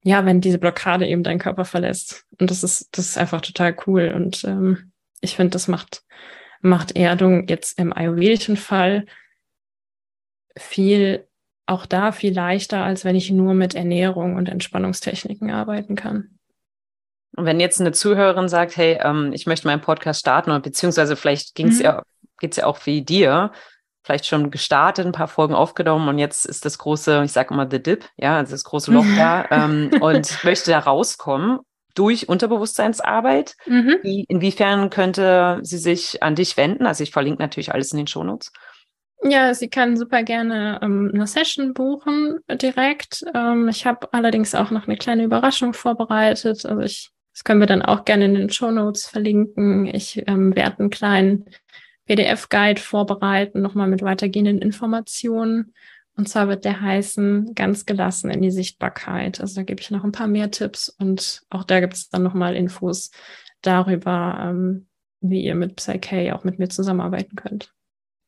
ja, 0.02 0.24
wenn 0.24 0.40
diese 0.40 0.58
Blockade 0.58 1.06
eben 1.06 1.22
deinen 1.22 1.38
Körper 1.38 1.64
verlässt. 1.64 2.26
Und 2.38 2.50
das 2.50 2.62
ist, 2.62 2.88
das 2.92 3.06
ist 3.06 3.18
einfach 3.18 3.40
total 3.40 3.76
cool. 3.86 4.12
Und 4.14 4.44
ähm, 4.44 4.92
ich 5.20 5.36
finde, 5.36 5.50
das 5.50 5.66
macht 5.66 6.04
macht 6.60 6.96
Erdung 6.96 7.48
jetzt 7.48 7.78
im 7.78 7.92
ayurvedischen 7.92 8.56
Fall 8.56 9.06
viel, 10.56 11.26
auch 11.66 11.86
da 11.86 12.12
viel 12.12 12.34
leichter, 12.34 12.84
als 12.84 13.04
wenn 13.04 13.16
ich 13.16 13.30
nur 13.30 13.54
mit 13.54 13.74
Ernährung 13.74 14.36
und 14.36 14.48
Entspannungstechniken 14.48 15.50
arbeiten 15.50 15.94
kann. 15.94 16.38
Und 17.36 17.44
wenn 17.46 17.60
jetzt 17.60 17.80
eine 17.80 17.92
Zuhörerin 17.92 18.48
sagt, 18.48 18.76
hey, 18.76 18.98
ähm, 19.02 19.32
ich 19.32 19.46
möchte 19.46 19.66
meinen 19.66 19.80
Podcast 19.80 20.20
starten, 20.20 20.50
oder 20.50 20.60
beziehungsweise 20.60 21.16
vielleicht 21.16 21.54
ging's 21.54 21.78
mhm. 21.78 21.84
ja, 21.84 22.02
geht's 22.38 22.56
ja 22.56 22.66
auch 22.66 22.84
wie 22.86 23.02
dir, 23.02 23.52
vielleicht 24.02 24.26
schon 24.26 24.50
gestartet, 24.50 25.06
ein 25.06 25.12
paar 25.12 25.28
Folgen 25.28 25.54
aufgenommen 25.54 26.08
und 26.08 26.18
jetzt 26.18 26.46
ist 26.46 26.64
das 26.64 26.78
große, 26.78 27.22
ich 27.24 27.32
sage 27.32 27.54
immer 27.54 27.68
The 27.70 27.82
Dip, 27.82 28.08
ja, 28.16 28.38
also 28.38 28.52
das 28.52 28.64
große 28.64 28.90
Loch 28.90 29.04
da 29.16 29.46
ähm, 29.50 29.90
und 30.00 30.42
möchte 30.42 30.70
da 30.70 30.80
rauskommen 30.80 31.60
durch 31.94 32.28
Unterbewusstseinsarbeit. 32.28 33.56
Mhm. 33.66 33.96
Wie, 34.02 34.24
inwiefern 34.28 34.90
könnte 34.90 35.58
sie 35.62 35.78
sich 35.78 36.22
an 36.22 36.34
dich 36.34 36.56
wenden? 36.56 36.86
Also 36.86 37.02
ich 37.02 37.10
verlinke 37.10 37.42
natürlich 37.42 37.72
alles 37.72 37.92
in 37.92 37.98
den 37.98 38.06
Shownotes. 38.06 38.52
Ja, 39.22 39.52
sie 39.52 39.68
kann 39.68 39.96
super 39.96 40.22
gerne 40.22 40.80
ähm, 40.82 41.10
eine 41.12 41.26
Session 41.26 41.74
buchen 41.74 42.38
direkt. 42.50 43.22
Ähm, 43.34 43.68
ich 43.68 43.84
habe 43.84 44.12
allerdings 44.12 44.54
auch 44.54 44.70
noch 44.70 44.86
eine 44.86 44.96
kleine 44.96 45.24
Überraschung 45.24 45.74
vorbereitet. 45.74 46.64
Also 46.64 46.80
ich 46.80 47.10
Das 47.34 47.44
können 47.44 47.60
wir 47.60 47.66
dann 47.66 47.82
auch 47.82 48.04
gerne 48.04 48.24
in 48.24 48.34
den 48.34 48.50
Show 48.50 48.70
Notes 48.70 49.06
verlinken. 49.06 49.86
Ich 49.86 50.22
ähm, 50.26 50.56
werde 50.56 50.78
einen 50.78 50.90
kleinen 50.90 51.44
PDF-Guide 52.06 52.80
vorbereiten, 52.80 53.60
nochmal 53.60 53.88
mit 53.88 54.02
weitergehenden 54.02 54.58
Informationen. 54.58 55.74
Und 56.20 56.26
zwar 56.26 56.48
wird 56.48 56.66
der 56.66 56.82
heißen, 56.82 57.54
ganz 57.54 57.86
gelassen 57.86 58.30
in 58.30 58.42
die 58.42 58.50
Sichtbarkeit. 58.50 59.40
Also 59.40 59.54
da 59.54 59.62
gebe 59.62 59.80
ich 59.80 59.90
noch 59.90 60.04
ein 60.04 60.12
paar 60.12 60.26
mehr 60.26 60.50
Tipps 60.50 60.90
und 60.90 61.40
auch 61.48 61.64
da 61.64 61.80
gibt 61.80 61.94
es 61.94 62.10
dann 62.10 62.22
nochmal 62.22 62.54
Infos 62.56 63.10
darüber, 63.62 64.38
ähm, 64.38 64.86
wie 65.22 65.42
ihr 65.42 65.54
mit 65.54 65.76
Psyche 65.76 66.36
auch 66.36 66.44
mit 66.44 66.58
mir 66.58 66.68
zusammenarbeiten 66.68 67.36
könnt. 67.36 67.72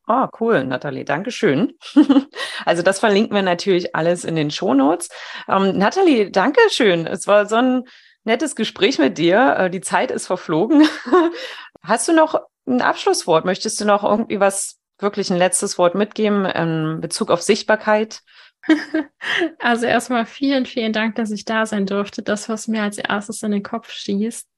Oh, 0.08 0.26
cool, 0.40 0.64
Nathalie, 0.64 1.04
Dankeschön. 1.04 1.74
also 2.64 2.82
das 2.82 2.98
verlinken 2.98 3.34
wir 3.34 3.42
natürlich 3.42 3.94
alles 3.94 4.24
in 4.24 4.36
den 4.36 4.50
Shownotes. 4.50 5.10
Ähm, 5.46 5.76
Nathalie, 5.76 6.30
Dankeschön. 6.30 7.06
Es 7.06 7.26
war 7.26 7.44
so 7.44 7.56
ein 7.56 7.84
nettes 8.24 8.56
Gespräch 8.56 8.98
mit 8.98 9.18
dir. 9.18 9.56
Äh, 9.58 9.70
die 9.70 9.82
Zeit 9.82 10.10
ist 10.10 10.26
verflogen. 10.26 10.88
Hast 11.82 12.08
du 12.08 12.14
noch 12.14 12.40
ein 12.66 12.80
Abschlusswort? 12.80 13.44
Möchtest 13.44 13.82
du 13.82 13.84
noch 13.84 14.02
irgendwie 14.02 14.40
was, 14.40 14.78
wirklich 15.02 15.30
ein 15.30 15.38
letztes 15.38 15.78
Wort 15.78 15.94
mitgeben 15.94 16.44
in 16.44 17.00
Bezug 17.00 17.30
auf 17.30 17.42
Sichtbarkeit? 17.42 18.20
Also 19.58 19.86
erstmal 19.86 20.26
vielen, 20.26 20.66
vielen 20.66 20.92
Dank, 20.92 21.16
dass 21.16 21.30
ich 21.30 21.44
da 21.44 21.66
sein 21.66 21.86
durfte. 21.86 22.22
Das, 22.22 22.48
was 22.48 22.68
mir 22.68 22.82
als 22.82 22.98
erstes 22.98 23.42
in 23.42 23.52
den 23.52 23.62
Kopf 23.62 23.90
schießt, 23.90 24.48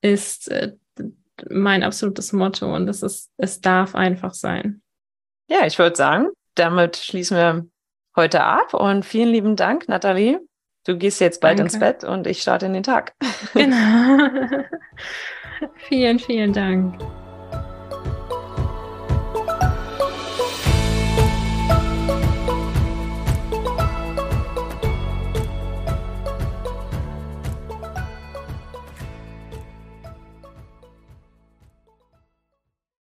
ist 0.00 0.50
äh, 0.50 0.72
mein 1.50 1.82
absolutes 1.82 2.32
Motto 2.32 2.74
und 2.74 2.86
das 2.86 3.02
ist, 3.02 3.30
es 3.36 3.60
darf 3.60 3.94
einfach 3.94 4.34
sein. 4.34 4.82
Ja, 5.48 5.66
ich 5.66 5.78
würde 5.78 5.96
sagen, 5.96 6.28
damit 6.54 6.96
schließen 6.96 7.36
wir 7.36 7.66
heute 8.16 8.42
ab 8.42 8.74
und 8.74 9.04
vielen 9.04 9.28
lieben 9.28 9.56
Dank, 9.56 9.88
Nathalie. 9.88 10.40
Du 10.84 10.96
gehst 10.96 11.20
jetzt 11.20 11.40
bald 11.40 11.58
Danke. 11.58 11.72
ins 11.72 11.80
Bett 11.80 12.04
und 12.04 12.26
ich 12.26 12.40
starte 12.40 12.66
in 12.66 12.72
den 12.72 12.82
Tag. 12.82 13.14
Genau. 13.54 14.28
vielen, 15.88 16.18
vielen 16.18 16.52
Dank. 16.52 17.25